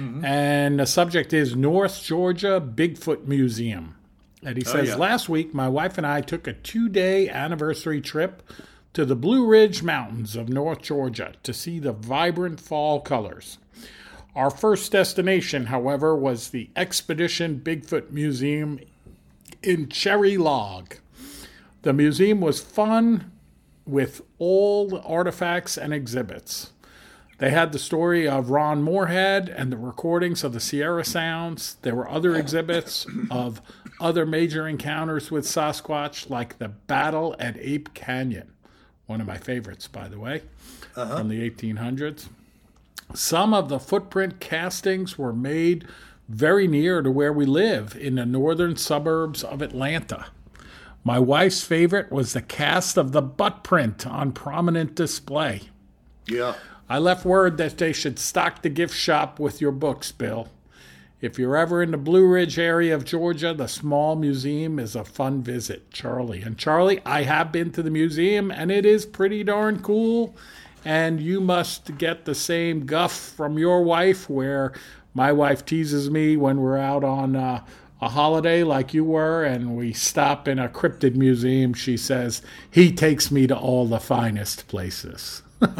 Mm-hmm. 0.00 0.24
And 0.24 0.80
the 0.80 0.86
subject 0.86 1.32
is 1.32 1.54
North 1.54 2.02
Georgia 2.02 2.60
Bigfoot 2.60 3.26
Museum. 3.26 3.96
And 4.42 4.56
he 4.56 4.64
oh, 4.66 4.72
says, 4.72 4.88
yeah. 4.88 4.96
Last 4.96 5.28
week, 5.28 5.52
my 5.52 5.68
wife 5.68 5.98
and 5.98 6.06
I 6.06 6.22
took 6.22 6.46
a 6.46 6.54
two 6.54 6.88
day 6.88 7.28
anniversary 7.28 8.00
trip 8.00 8.42
to 8.94 9.04
the 9.04 9.14
Blue 9.14 9.46
Ridge 9.46 9.82
Mountains 9.82 10.36
of 10.36 10.48
North 10.48 10.80
Georgia 10.82 11.34
to 11.42 11.52
see 11.52 11.78
the 11.78 11.92
vibrant 11.92 12.60
fall 12.60 13.00
colors. 13.00 13.58
Our 14.34 14.50
first 14.50 14.90
destination, 14.92 15.66
however, 15.66 16.16
was 16.16 16.48
the 16.48 16.70
Expedition 16.74 17.60
Bigfoot 17.62 18.10
Museum 18.10 18.80
in 19.62 19.88
Cherry 19.88 20.38
Log. 20.38 20.94
The 21.82 21.92
museum 21.92 22.40
was 22.40 22.60
fun 22.60 23.30
with 23.84 24.22
old 24.38 24.94
artifacts 25.04 25.76
and 25.76 25.92
exhibits. 25.92 26.72
They 27.40 27.50
had 27.50 27.72
the 27.72 27.78
story 27.78 28.28
of 28.28 28.50
Ron 28.50 28.82
Morehead 28.82 29.48
and 29.48 29.72
the 29.72 29.78
recordings 29.78 30.44
of 30.44 30.52
the 30.52 30.60
Sierra 30.60 31.06
Sounds. 31.06 31.76
There 31.80 31.94
were 31.94 32.06
other 32.06 32.34
exhibits 32.36 33.06
of 33.30 33.62
other 33.98 34.26
major 34.26 34.68
encounters 34.68 35.30
with 35.30 35.46
Sasquatch, 35.46 36.28
like 36.28 36.58
the 36.58 36.68
battle 36.68 37.34
at 37.38 37.56
Ape 37.56 37.94
Canyon, 37.94 38.52
one 39.06 39.22
of 39.22 39.26
my 39.26 39.38
favorites, 39.38 39.88
by 39.88 40.06
the 40.06 40.20
way, 40.20 40.42
uh-huh. 40.94 41.16
from 41.16 41.30
the 41.30 41.50
1800s. 41.50 42.28
Some 43.14 43.54
of 43.54 43.70
the 43.70 43.80
footprint 43.80 44.38
castings 44.38 45.16
were 45.16 45.32
made 45.32 45.88
very 46.28 46.68
near 46.68 47.00
to 47.00 47.10
where 47.10 47.32
we 47.32 47.46
live 47.46 47.96
in 47.96 48.16
the 48.16 48.26
northern 48.26 48.76
suburbs 48.76 49.42
of 49.42 49.62
Atlanta. 49.62 50.26
My 51.02 51.18
wife's 51.18 51.64
favorite 51.64 52.12
was 52.12 52.34
the 52.34 52.42
cast 52.42 52.98
of 52.98 53.12
the 53.12 53.22
butt 53.22 53.64
print 53.64 54.06
on 54.06 54.32
prominent 54.32 54.94
display. 54.94 55.62
yeah. 56.26 56.56
I 56.90 56.98
left 56.98 57.24
word 57.24 57.56
that 57.58 57.78
they 57.78 57.92
should 57.92 58.18
stock 58.18 58.62
the 58.62 58.68
gift 58.68 58.96
shop 58.96 59.38
with 59.38 59.60
your 59.60 59.70
books, 59.70 60.10
Bill. 60.10 60.48
If 61.20 61.38
you're 61.38 61.56
ever 61.56 61.84
in 61.84 61.92
the 61.92 61.96
Blue 61.96 62.26
Ridge 62.26 62.58
area 62.58 62.96
of 62.96 63.04
Georgia, 63.04 63.54
the 63.54 63.68
small 63.68 64.16
museum 64.16 64.80
is 64.80 64.96
a 64.96 65.04
fun 65.04 65.40
visit, 65.40 65.92
Charlie. 65.92 66.42
And 66.42 66.58
Charlie, 66.58 67.00
I 67.06 67.22
have 67.22 67.52
been 67.52 67.70
to 67.72 67.84
the 67.84 67.92
museum 67.92 68.50
and 68.50 68.72
it 68.72 68.84
is 68.84 69.06
pretty 69.06 69.44
darn 69.44 69.80
cool. 69.82 70.34
And 70.84 71.20
you 71.20 71.40
must 71.40 71.96
get 71.96 72.24
the 72.24 72.34
same 72.34 72.86
guff 72.86 73.12
from 73.12 73.56
your 73.56 73.84
wife, 73.84 74.28
where 74.28 74.72
my 75.14 75.30
wife 75.30 75.64
teases 75.64 76.10
me 76.10 76.36
when 76.36 76.60
we're 76.60 76.76
out 76.76 77.04
on 77.04 77.36
uh, 77.36 77.64
a 78.00 78.08
holiday 78.08 78.64
like 78.64 78.92
you 78.92 79.04
were 79.04 79.44
and 79.44 79.76
we 79.76 79.92
stop 79.92 80.48
in 80.48 80.58
a 80.58 80.68
cryptid 80.68 81.14
museum. 81.14 81.72
She 81.72 81.96
says, 81.96 82.42
He 82.68 82.90
takes 82.90 83.30
me 83.30 83.46
to 83.46 83.56
all 83.56 83.86
the 83.86 84.00
finest 84.00 84.66
places. 84.66 85.42
I'm 85.62 85.76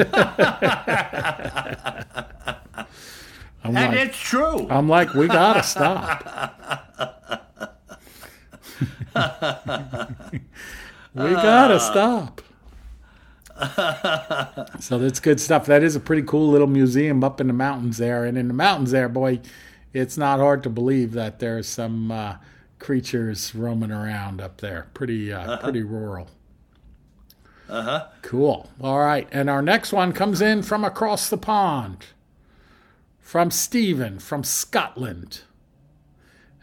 And 3.63 3.75
like, 3.75 3.97
it's 4.09 4.19
true. 4.19 4.67
I'm 4.69 4.89
like, 4.89 5.15
we 5.15 5.27
gotta 5.27 5.63
stop. 5.63 6.25
we 11.15 11.31
gotta 11.31 11.81
stop. 11.81 12.41
so 14.81 14.99
that's 14.99 15.21
good 15.21 15.39
stuff. 15.41 15.67
That 15.67 15.83
is 15.83 15.95
a 15.97 16.01
pretty 16.01 16.23
cool 16.23 16.51
little 16.51 16.67
museum 16.67 17.23
up 17.23 17.41
in 17.41 17.47
the 17.47 17.53
mountains 17.53 17.99
there. 17.99 18.25
And 18.25 18.39
in 18.39 18.49
the 18.49 18.55
mountains 18.55 18.91
there, 18.91 19.09
boy, 19.09 19.41
it's 19.93 20.17
not 20.17 20.39
hard 20.41 20.63
to 20.63 20.71
believe 20.71 21.13
that 21.13 21.39
there's 21.41 21.69
some 21.69 22.11
uh, 22.11 22.37
creatures 22.79 23.55
roaming 23.55 23.91
around 23.93 24.41
up 24.41 24.61
there. 24.61 24.89
Pretty 24.95 25.33
uh, 25.33 25.59
pretty 25.59 25.83
rural. 25.83 26.29
Uh 27.71 27.83
huh. 27.83 28.07
Cool. 28.23 28.69
All 28.81 28.99
right. 28.99 29.29
And 29.31 29.49
our 29.49 29.63
next 29.63 29.93
one 29.93 30.13
comes 30.13 30.41
in 30.41 30.63
from 30.63 30.85
across 30.85 31.31
the 31.31 31.39
pond 31.39 32.07
from 33.31 33.49
Stephen 33.53 34.19
from 34.19 34.43
Scotland. 34.43 35.43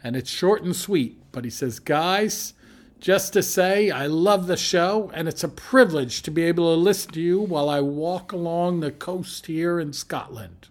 And 0.04 0.18
it's 0.18 0.30
short 0.30 0.64
and 0.64 0.76
sweet, 0.76 1.18
but 1.32 1.46
he 1.46 1.50
says, 1.50 1.80
Guys, 1.80 2.54
just 3.00 3.32
to 3.32 3.42
say, 3.42 3.90
I 3.90 4.08
love 4.08 4.48
the 4.48 4.58
show, 4.58 5.10
and 5.14 5.30
it's 5.30 5.46
a 5.46 5.48
privilege 5.48 6.22
to 6.24 6.32
be 6.32 6.44
able 6.44 6.76
to 6.76 6.82
listen 6.82 7.14
to 7.14 7.22
you 7.22 7.40
while 7.40 7.70
I 7.70 7.80
walk 7.80 8.34
along 8.34 8.82
the 8.82 8.92
coast 8.92 9.46
here 9.46 9.80
in 9.80 9.94
Scotland. 9.94 10.68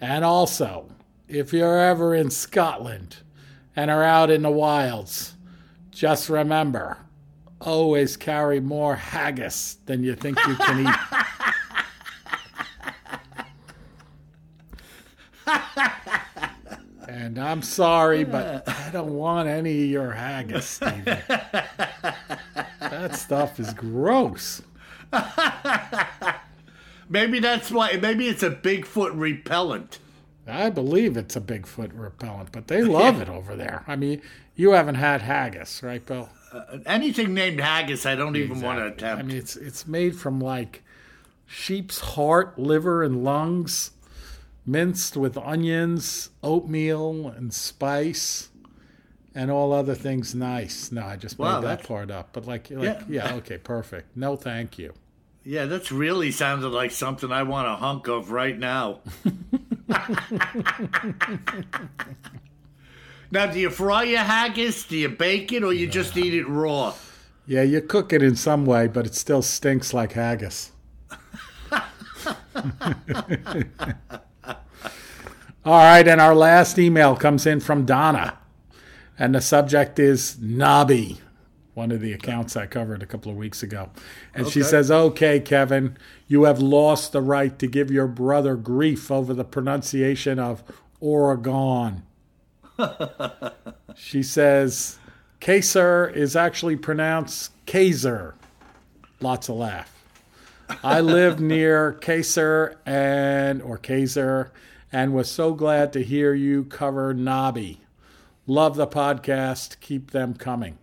And 0.00 0.24
also, 0.24 0.88
if 1.26 1.52
you're 1.52 1.80
ever 1.80 2.14
in 2.14 2.30
Scotland 2.30 3.16
and 3.74 3.90
are 3.90 4.04
out 4.04 4.30
in 4.30 4.42
the 4.42 4.50
wilds, 4.52 5.34
just 5.90 6.28
remember 6.28 6.98
always 7.60 8.16
carry 8.16 8.60
more 8.60 8.96
haggis 8.96 9.76
than 9.86 10.02
you 10.02 10.14
think 10.14 10.38
you 10.46 10.54
can 10.56 10.86
eat. 10.86 10.94
and 17.08 17.38
I'm 17.38 17.62
sorry, 17.62 18.24
but 18.24 18.68
I 18.68 18.90
don't 18.92 19.14
want 19.14 19.48
any 19.48 19.84
of 19.84 19.90
your 19.90 20.12
haggis, 20.12 20.66
Steven. 20.66 21.18
that 22.80 23.14
stuff 23.14 23.60
is 23.60 23.72
gross. 23.74 24.62
Maybe 27.08 27.40
that's 27.40 27.70
why. 27.70 27.96
Maybe 28.00 28.28
it's 28.28 28.44
a 28.44 28.50
Bigfoot 28.50 29.10
repellent. 29.14 29.98
I 30.46 30.70
believe 30.70 31.16
it's 31.16 31.36
a 31.36 31.40
Bigfoot 31.40 31.90
repellent, 31.94 32.52
but 32.52 32.68
they 32.68 32.82
love 32.82 33.20
it 33.22 33.28
over 33.28 33.56
there. 33.56 33.84
I 33.86 33.96
mean, 33.96 34.22
you 34.54 34.70
haven't 34.70 34.94
had 34.96 35.22
haggis, 35.22 35.82
right, 35.82 36.04
Bill? 36.04 36.28
Uh, 36.52 36.78
anything 36.86 37.32
named 37.34 37.60
haggis, 37.60 38.04
I 38.06 38.14
don't 38.16 38.34
even 38.36 38.60
want 38.60 38.78
to 38.80 38.86
Exactly. 38.86 39.06
attempt. 39.06 39.24
I 39.24 39.26
mean, 39.26 39.36
it's 39.36 39.56
it's 39.56 39.86
made 39.86 40.16
from 40.16 40.40
like 40.40 40.82
sheep's 41.46 42.00
heart, 42.00 42.58
liver, 42.58 43.04
and 43.04 43.22
lungs, 43.22 43.92
minced 44.66 45.16
with 45.16 45.36
onions, 45.38 46.30
oatmeal, 46.42 47.28
and 47.28 47.54
spice, 47.54 48.48
and 49.34 49.48
all 49.50 49.72
other 49.72 49.94
things 49.94 50.34
nice. 50.34 50.90
No, 50.90 51.04
I 51.04 51.14
just 51.16 51.38
made 51.38 51.44
Wow, 51.46 51.60
that 51.60 51.84
part 51.84 52.10
up. 52.10 52.30
But 52.32 52.46
like, 52.46 52.68
like 52.70 53.00
Yeah. 53.08 53.28
yeah, 53.28 53.34
okay, 53.36 53.58
perfect. 53.58 54.16
No, 54.16 54.34
thank 54.36 54.76
you. 54.78 54.92
yeah, 55.44 55.66
that's 55.66 55.90
really 55.92 56.30
sounded 56.32 56.68
like 56.70 56.90
something 56.90 57.30
I 57.32 57.44
want 57.44 57.68
a 57.68 57.76
hunk 57.76 58.08
of 58.08 58.30
right 58.32 58.58
now. 58.58 59.00
now, 63.30 63.46
do 63.46 63.60
you 63.60 63.70
fry 63.70 64.04
your 64.04 64.20
haggis? 64.20 64.84
Do 64.84 64.96
you 64.96 65.08
bake 65.08 65.52
it, 65.52 65.62
or 65.62 65.72
you 65.72 65.86
just 65.86 66.16
eat 66.16 66.34
it 66.34 66.48
raw? 66.48 66.94
Yeah, 67.46 67.62
you 67.62 67.80
cook 67.80 68.12
it 68.12 68.22
in 68.22 68.34
some 68.36 68.66
way, 68.66 68.88
but 68.88 69.06
it 69.06 69.14
still 69.14 69.42
stinks 69.42 69.94
like 69.94 70.12
haggis. 70.12 70.72
All 75.64 75.78
right, 75.78 76.06
and 76.08 76.20
our 76.20 76.34
last 76.34 76.78
email 76.78 77.14
comes 77.14 77.46
in 77.46 77.60
from 77.60 77.84
Donna, 77.84 78.38
and 79.18 79.34
the 79.34 79.40
subject 79.40 79.98
is 79.98 80.36
Knobby, 80.40 81.18
one 81.74 81.92
of 81.92 82.00
the 82.00 82.12
accounts 82.12 82.56
I 82.56 82.66
covered 82.66 83.02
a 83.02 83.06
couple 83.06 83.30
of 83.30 83.38
weeks 83.38 83.62
ago. 83.62 83.90
And 84.34 84.48
she 84.48 84.62
says, 84.62 84.90
Okay, 84.90 85.38
Kevin, 85.38 85.96
you 86.26 86.44
have 86.44 86.60
lost 86.60 87.12
the 87.12 87.22
right 87.22 87.56
to 87.58 87.66
give 87.66 87.90
your 87.90 88.08
brother 88.08 88.56
grief 88.56 89.10
over 89.10 89.34
the 89.34 89.44
pronunciation 89.44 90.38
of 90.38 90.64
Oregon. 90.98 92.02
she 93.96 94.22
says, 94.22 94.98
Kaiser 95.40 96.08
is 96.08 96.36
actually 96.36 96.76
pronounced 96.76 97.52
Kaiser. 97.66 98.34
Lots 99.20 99.48
of 99.48 99.56
laugh. 99.56 99.92
I 100.82 101.00
live 101.00 101.40
near 101.40 101.92
Kaiser 101.94 102.78
and 102.86 103.62
or 103.62 103.78
Kaiser 103.78 104.52
and 104.92 105.14
was 105.14 105.30
so 105.30 105.54
glad 105.54 105.92
to 105.92 106.02
hear 106.02 106.34
you 106.34 106.64
cover 106.64 107.14
Knobby. 107.14 107.78
Love 108.46 108.76
the 108.76 108.86
podcast. 108.86 109.78
Keep 109.80 110.10
them 110.10 110.34
coming. 110.34 110.78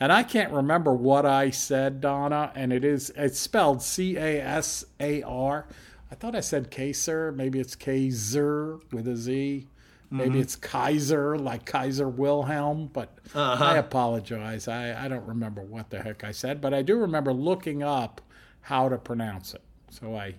And 0.00 0.12
I 0.12 0.22
can't 0.22 0.52
remember 0.52 0.94
what 0.94 1.26
I 1.26 1.50
said, 1.50 2.00
Donna, 2.00 2.52
and 2.54 2.72
it 2.72 2.84
is 2.84 3.10
it's 3.16 3.38
spelled 3.38 3.82
C 3.82 4.16
A 4.16 4.40
S 4.40 4.84
A 5.00 5.22
R. 5.22 5.66
I 6.10 6.14
thought 6.14 6.36
I 6.36 6.40
said 6.40 6.70
Kaiser. 6.70 7.32
Maybe 7.32 7.58
it's 7.58 7.74
Kaiser 7.74 8.78
with 8.92 9.08
a 9.08 9.16
Z. 9.16 9.66
Maybe 10.10 10.40
it's 10.40 10.56
Kaiser, 10.56 11.36
like 11.36 11.66
Kaiser 11.66 12.08
Wilhelm, 12.08 12.88
but 12.92 13.10
I 13.34 13.76
apologize. 13.76 14.66
I, 14.66 15.04
I 15.04 15.08
don't 15.08 15.26
remember 15.26 15.60
what 15.60 15.90
the 15.90 16.00
heck 16.02 16.24
I 16.24 16.30
said, 16.32 16.60
but 16.62 16.72
I 16.72 16.80
do 16.80 16.96
remember 16.96 17.32
looking 17.34 17.82
up 17.82 18.22
how 18.62 18.88
to 18.88 18.96
pronounce 18.96 19.52
it. 19.54 19.60
So 19.90 20.16
I 20.16 20.36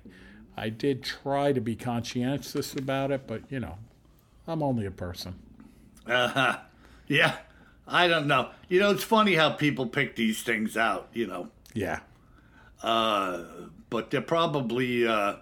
I 0.57 0.69
did 0.69 1.03
try 1.03 1.53
to 1.53 1.61
be 1.61 1.75
conscientious 1.75 2.73
about 2.73 3.11
it, 3.11 3.27
but 3.27 3.43
you 3.51 3.59
know, 3.59 3.77
I'm 4.47 4.63
only 4.63 4.85
a 4.87 4.91
person. 4.91 5.35
Uh-huh. 6.07 6.57
Yeah, 7.07 7.35
I 7.87 8.07
don't 8.07 8.25
know. 8.27 8.49
You 8.69 8.79
know, 8.79 8.89
it's 8.91 9.03
funny 9.03 9.35
how 9.35 9.51
people 9.51 9.85
pick 9.85 10.15
these 10.15 10.41
things 10.41 10.77
out. 10.77 11.09
You 11.13 11.27
know, 11.27 11.49
Yeah. 11.75 11.99
uh, 12.81 13.43
but 13.91 14.09
they're 14.09 14.21
probably 14.21 15.07
uh, 15.07 15.35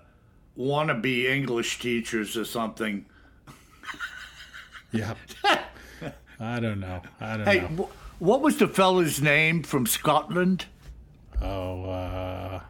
wannabe 0.57 1.25
English 1.30 1.80
teachers 1.80 2.36
or 2.36 2.43
something. 2.45 3.05
Yeah. 4.91 5.13
I 6.39 6.59
don't 6.59 6.79
know. 6.79 7.01
I 7.19 7.38
don't 7.38 7.47
Hey, 7.47 7.59
know. 7.61 7.67
wh- 7.85 8.21
what 8.21 8.41
was 8.41 8.57
the 8.57 8.67
fella's 8.67 9.21
name 9.21 9.63
from 9.63 9.85
Scotland? 9.85 10.65
Oh, 11.41 11.85
uh, 11.89 12.61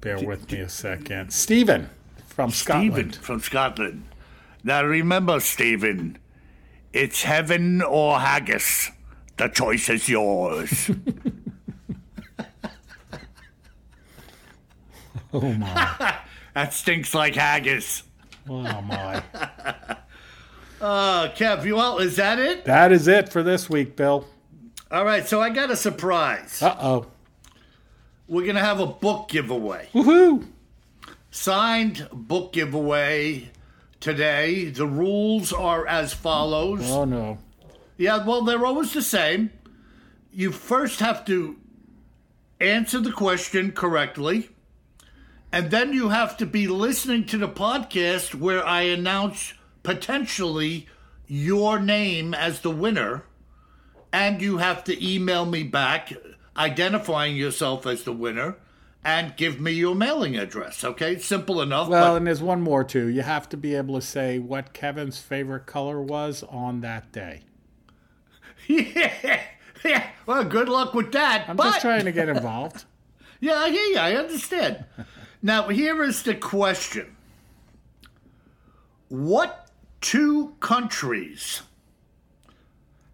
bear 0.00 0.18
with 0.20 0.50
me 0.52 0.60
a 0.60 0.68
second. 0.68 1.30
Stephen 1.32 1.90
from 2.26 2.50
Stephen 2.50 3.12
Scotland. 3.12 3.16
from 3.16 3.40
Scotland. 3.40 4.04
Now 4.64 4.82
remember, 4.84 5.40
Stephen, 5.40 6.18
it's 6.92 7.22
heaven 7.22 7.82
or 7.82 8.18
haggis. 8.20 8.90
The 9.36 9.48
choice 9.48 9.88
is 9.90 10.08
yours. 10.08 10.90
Oh 15.32 15.52
my. 15.52 16.14
that 16.54 16.72
stinks 16.72 17.12
like 17.14 17.34
haggis. 17.34 18.04
Oh 18.48 18.80
my. 18.82 19.22
Uh, 20.86 21.32
Kev, 21.34 21.64
you 21.64 21.74
well, 21.74 21.98
is 21.98 22.14
that 22.14 22.38
it? 22.38 22.64
That 22.64 22.92
is 22.92 23.08
it 23.08 23.28
for 23.28 23.42
this 23.42 23.68
week, 23.68 23.96
Bill. 23.96 24.24
All 24.88 25.04
right, 25.04 25.26
so 25.26 25.40
I 25.40 25.50
got 25.50 25.68
a 25.68 25.74
surprise. 25.74 26.62
Uh 26.62 26.76
oh. 26.80 27.06
We're 28.28 28.44
going 28.44 28.54
to 28.54 28.62
have 28.62 28.78
a 28.78 28.86
book 28.86 29.28
giveaway. 29.28 29.88
Woohoo! 29.92 30.46
Signed 31.32 32.08
book 32.12 32.52
giveaway 32.52 33.50
today. 33.98 34.66
The 34.66 34.86
rules 34.86 35.52
are 35.52 35.84
as 35.88 36.14
follows. 36.14 36.88
Oh 36.88 37.04
no. 37.04 37.38
Yeah, 37.96 38.24
well, 38.24 38.42
they're 38.42 38.64
always 38.64 38.92
the 38.92 39.02
same. 39.02 39.50
You 40.32 40.52
first 40.52 41.00
have 41.00 41.24
to 41.24 41.56
answer 42.60 43.00
the 43.00 43.10
question 43.10 43.72
correctly, 43.72 44.50
and 45.50 45.72
then 45.72 45.92
you 45.92 46.10
have 46.10 46.36
to 46.36 46.46
be 46.46 46.68
listening 46.68 47.26
to 47.26 47.38
the 47.38 47.48
podcast 47.48 48.36
where 48.36 48.64
I 48.64 48.82
announce 48.82 49.52
potentially 49.86 50.88
your 51.28 51.78
name 51.78 52.34
as 52.34 52.60
the 52.60 52.70
winner, 52.70 53.24
and 54.12 54.42
you 54.42 54.58
have 54.58 54.82
to 54.84 55.06
email 55.06 55.46
me 55.46 55.62
back 55.62 56.12
identifying 56.56 57.36
yourself 57.36 57.86
as 57.86 58.02
the 58.02 58.12
winner 58.12 58.56
and 59.04 59.36
give 59.36 59.60
me 59.60 59.70
your 59.70 59.94
mailing 59.94 60.36
address. 60.36 60.82
Okay, 60.82 61.18
simple 61.18 61.62
enough. 61.62 61.88
Well, 61.88 62.14
but 62.14 62.16
and 62.16 62.26
there's 62.26 62.42
one 62.42 62.60
more 62.60 62.82
too. 62.82 63.06
You 63.06 63.22
have 63.22 63.48
to 63.50 63.56
be 63.56 63.76
able 63.76 63.94
to 63.94 64.04
say 64.04 64.40
what 64.40 64.72
Kevin's 64.72 65.18
favorite 65.18 65.66
color 65.66 66.02
was 66.02 66.42
on 66.42 66.80
that 66.80 67.12
day. 67.12 67.42
yeah, 68.66 69.40
yeah. 69.84 70.06
Well, 70.26 70.44
good 70.44 70.68
luck 70.68 70.94
with 70.94 71.12
that. 71.12 71.44
I'm 71.48 71.56
but 71.56 71.64
just 71.64 71.80
trying 71.82 72.06
to 72.06 72.12
get 72.12 72.28
involved. 72.36 72.84
Yeah, 73.38 73.54
I 73.54 73.70
hear 73.70 73.86
you. 73.86 73.98
I 73.98 74.14
understand. 74.14 74.84
now, 75.42 75.68
here 75.68 76.02
is 76.02 76.24
the 76.24 76.34
question 76.34 77.14
What 79.08 79.65
two 80.00 80.54
countries 80.60 81.62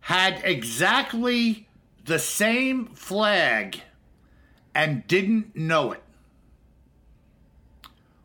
had 0.01 0.41
exactly 0.45 1.69
the 2.05 2.19
same 2.19 2.87
flag 2.87 3.81
and 4.75 5.07
didn't 5.07 5.55
know 5.55 5.93
it? 5.93 6.03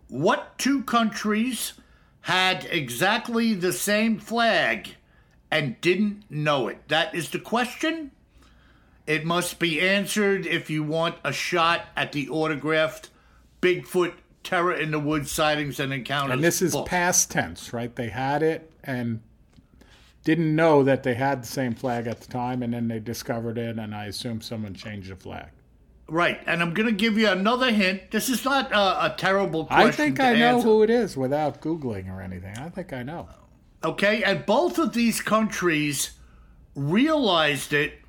What 0.10 0.58
two 0.58 0.84
countries 0.84 1.74
had 2.22 2.66
exactly 2.72 3.53
the 3.53 3.74
same 3.74 4.20
flag 4.20 4.95
and 5.51 5.80
didn't 5.82 6.24
know 6.30 6.68
it? 6.68 6.88
That 6.88 7.14
is 7.14 7.30
the 7.30 7.39
question. 7.39 8.12
It 9.05 9.26
must 9.26 9.60
be 9.60 9.80
answered 9.80 10.45
if 10.45 10.70
you 10.70 10.84
want 10.84 11.16
a 11.24 11.32
shot 11.32 11.86
at 11.95 12.12
the 12.12 12.28
autographed 12.30 13.10
Bigfoot 13.62 14.14
Terror 14.47 14.73
in 14.73 14.91
the 14.91 14.99
Woods 14.99 15.29
sightings 15.29 15.77
and 15.77 15.91
encounters. 15.91 16.35
And 16.35 16.43
this 16.43 16.61
is 16.61 16.71
book. 16.71 16.87
past 16.87 17.29
tense, 17.29 17.73
right? 17.73 17.93
They 17.93 18.07
had 18.07 18.41
it 18.41 18.71
and 18.81 19.19
didn't 20.23 20.55
know 20.55 20.83
that 20.83 21.03
they 21.03 21.15
had 21.15 21.43
the 21.43 21.47
same 21.47 21.75
flag 21.75 22.07
at 22.07 22.21
the 22.21 22.27
time, 22.27 22.63
and 22.63 22.73
then 22.73 22.87
they 22.87 22.99
discovered 22.99 23.57
it, 23.57 23.77
and 23.77 23.93
I 23.93 24.05
assume 24.05 24.39
someone 24.39 24.73
changed 24.73 25.11
the 25.11 25.17
flag. 25.17 25.49
Right, 26.07 26.39
and 26.47 26.61
I'm 26.61 26.73
going 26.73 26.87
to 26.87 26.95
give 26.95 27.17
you 27.17 27.27
another 27.27 27.71
hint. 27.73 28.11
This 28.11 28.29
is 28.29 28.45
not 28.45 28.71
a, 28.71 29.07
a 29.07 29.15
terrible 29.17 29.65
question. 29.65 29.87
I 29.89 29.91
think 29.91 30.21
I 30.21 30.35
know 30.35 30.55
answer. 30.55 30.67
who 30.67 30.83
it 30.83 30.89
is 30.89 31.17
without 31.17 31.59
Googling 31.59 32.09
or 32.09 32.21
anything. 32.21 32.57
I 32.57 32.69
think 32.69 32.93
I 32.93 33.03
know. 33.03 33.27
Okay, 33.83 34.23
and 34.23 34.45
both 34.45 34.79
of 34.79 34.93
these 34.93 35.19
countries 35.19 36.11
realized 36.73 37.73
it 37.73 37.99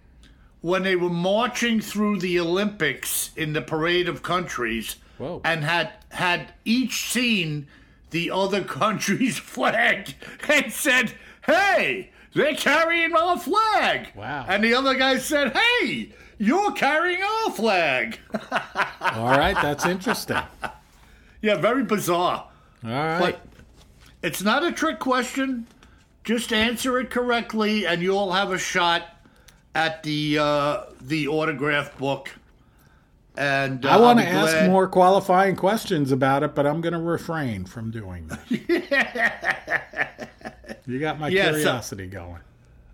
when 0.61 0.85
they 0.85 0.95
were 0.95 1.11
marching 1.11 1.81
through 1.81 2.21
the 2.21 2.39
Olympics 2.39 3.31
in 3.35 3.55
the 3.55 3.63
parade 3.63 4.09
of 4.09 4.23
countries 4.23 4.97
Whoa. 5.19 5.41
and 5.45 5.65
had 5.65 5.93
had 6.11 6.53
each 6.65 7.11
seen 7.11 7.67
the 8.11 8.31
other 8.31 8.63
country's 8.81 9.39
flag 9.39 10.15
and 10.49 10.73
said, 10.73 11.13
"Hey, 11.47 12.11
they're 12.35 12.55
carrying 12.55 13.15
our 13.15 13.39
flag." 13.39 14.13
Wow. 14.15 14.47
And 14.49 14.63
the 14.65 14.75
other 14.75 14.95
guy 14.95 15.19
said, 15.19 15.57
"Hey, 15.57 16.13
you're 16.39 16.73
carrying 16.73 17.23
our 17.23 17.51
flag." 17.51 18.19
All 19.01 19.37
right, 19.37 19.55
that's 19.61 19.85
interesting. 19.87 20.39
Yeah, 21.43 21.57
very 21.57 21.85
bizarre. 21.85 22.49
right. 22.83 23.19
But 23.21 23.41
it's 24.23 24.43
not 24.43 24.65
a 24.65 24.73
trick 24.73 24.99
question. 24.99 25.67
Just 26.25 26.53
answer 26.53 26.99
it 27.01 27.11
correctly, 27.11 27.87
and 27.87 28.03
you'll 28.03 28.33
have 28.33 28.51
a 28.53 28.59
shot 28.59 29.03
at 29.75 30.03
the 30.03 30.39
uh, 30.39 30.81
the 31.01 31.29
autograph 31.29 31.97
book. 31.99 32.31
And 33.39 33.87
uh, 33.87 33.91
I 33.91 33.97
want 33.99 34.19
to 34.19 34.27
ask 34.27 34.51
glad- 34.53 34.69
more 34.71 34.89
qualifying 34.89 35.55
questions 35.55 36.11
about 36.11 36.43
it, 36.43 36.57
but 36.57 36.67
I'm 36.67 36.81
going 36.81 36.93
to 36.93 36.99
refrain 36.99 37.65
from 37.67 37.93
doing 37.93 38.27
that. 38.29 38.41
you 40.87 40.99
got 40.99 41.21
my 41.21 41.29
Yeah, 41.29 41.53
so- 41.53 41.59
curiosity 41.59 42.07
going. 42.09 42.41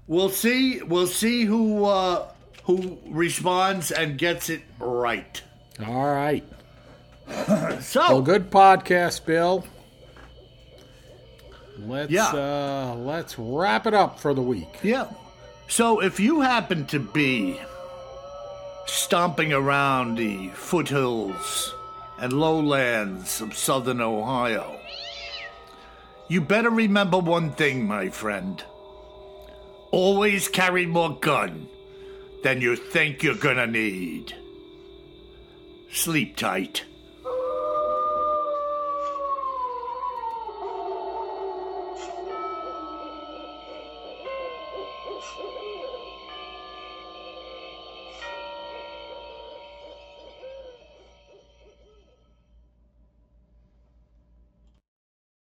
We'll 0.07 0.29
see. 0.29 0.83
We'll 0.83 1.07
see 1.07 1.45
who 1.47 1.87
uh, 1.87 2.29
who 2.65 2.99
responds 3.07 3.91
and 3.91 4.19
gets 4.19 4.51
it 4.51 4.61
right. 4.79 5.43
All 5.87 6.15
right. 6.15 6.45
So 7.81 8.01
Well, 8.01 8.21
good 8.23 8.51
podcast, 8.51 9.25
Bill. 9.25 9.65
Let's 11.79 12.11
Yeah. 12.13 12.27
uh, 12.27 12.95
let's 12.99 13.39
wrap 13.39 13.87
it 13.87 13.95
up 13.95 14.21
for 14.21 14.35
the 14.35 14.43
week. 14.43 14.81
Yeah. 14.83 15.07
So 15.69 16.01
if 16.01 16.21
you 16.21 16.43
happen 16.43 16.85
to 16.89 16.99
be 17.01 17.59
stomping 18.87 19.53
around 19.53 20.17
the 20.17 20.49
foothills 20.51 21.75
and 22.19 22.33
lowlands 22.33 23.41
of 23.41 23.57
southern 23.57 24.01
Ohio, 24.01 24.79
you 26.29 26.41
better 26.41 26.71
remember 26.71 27.19
one 27.19 27.51
thing, 27.51 27.87
my 27.87 28.09
friend. 28.09 28.65
Always 29.91 30.49
carry 30.49 30.87
more 30.87 31.19
gun 31.19 31.69
than 32.43 32.61
you 32.61 32.77
think 32.77 33.23
you're 33.23 33.35
gonna 33.35 33.67
need. 33.67 34.35
Sleep 35.91 36.37
tight. 36.37 36.85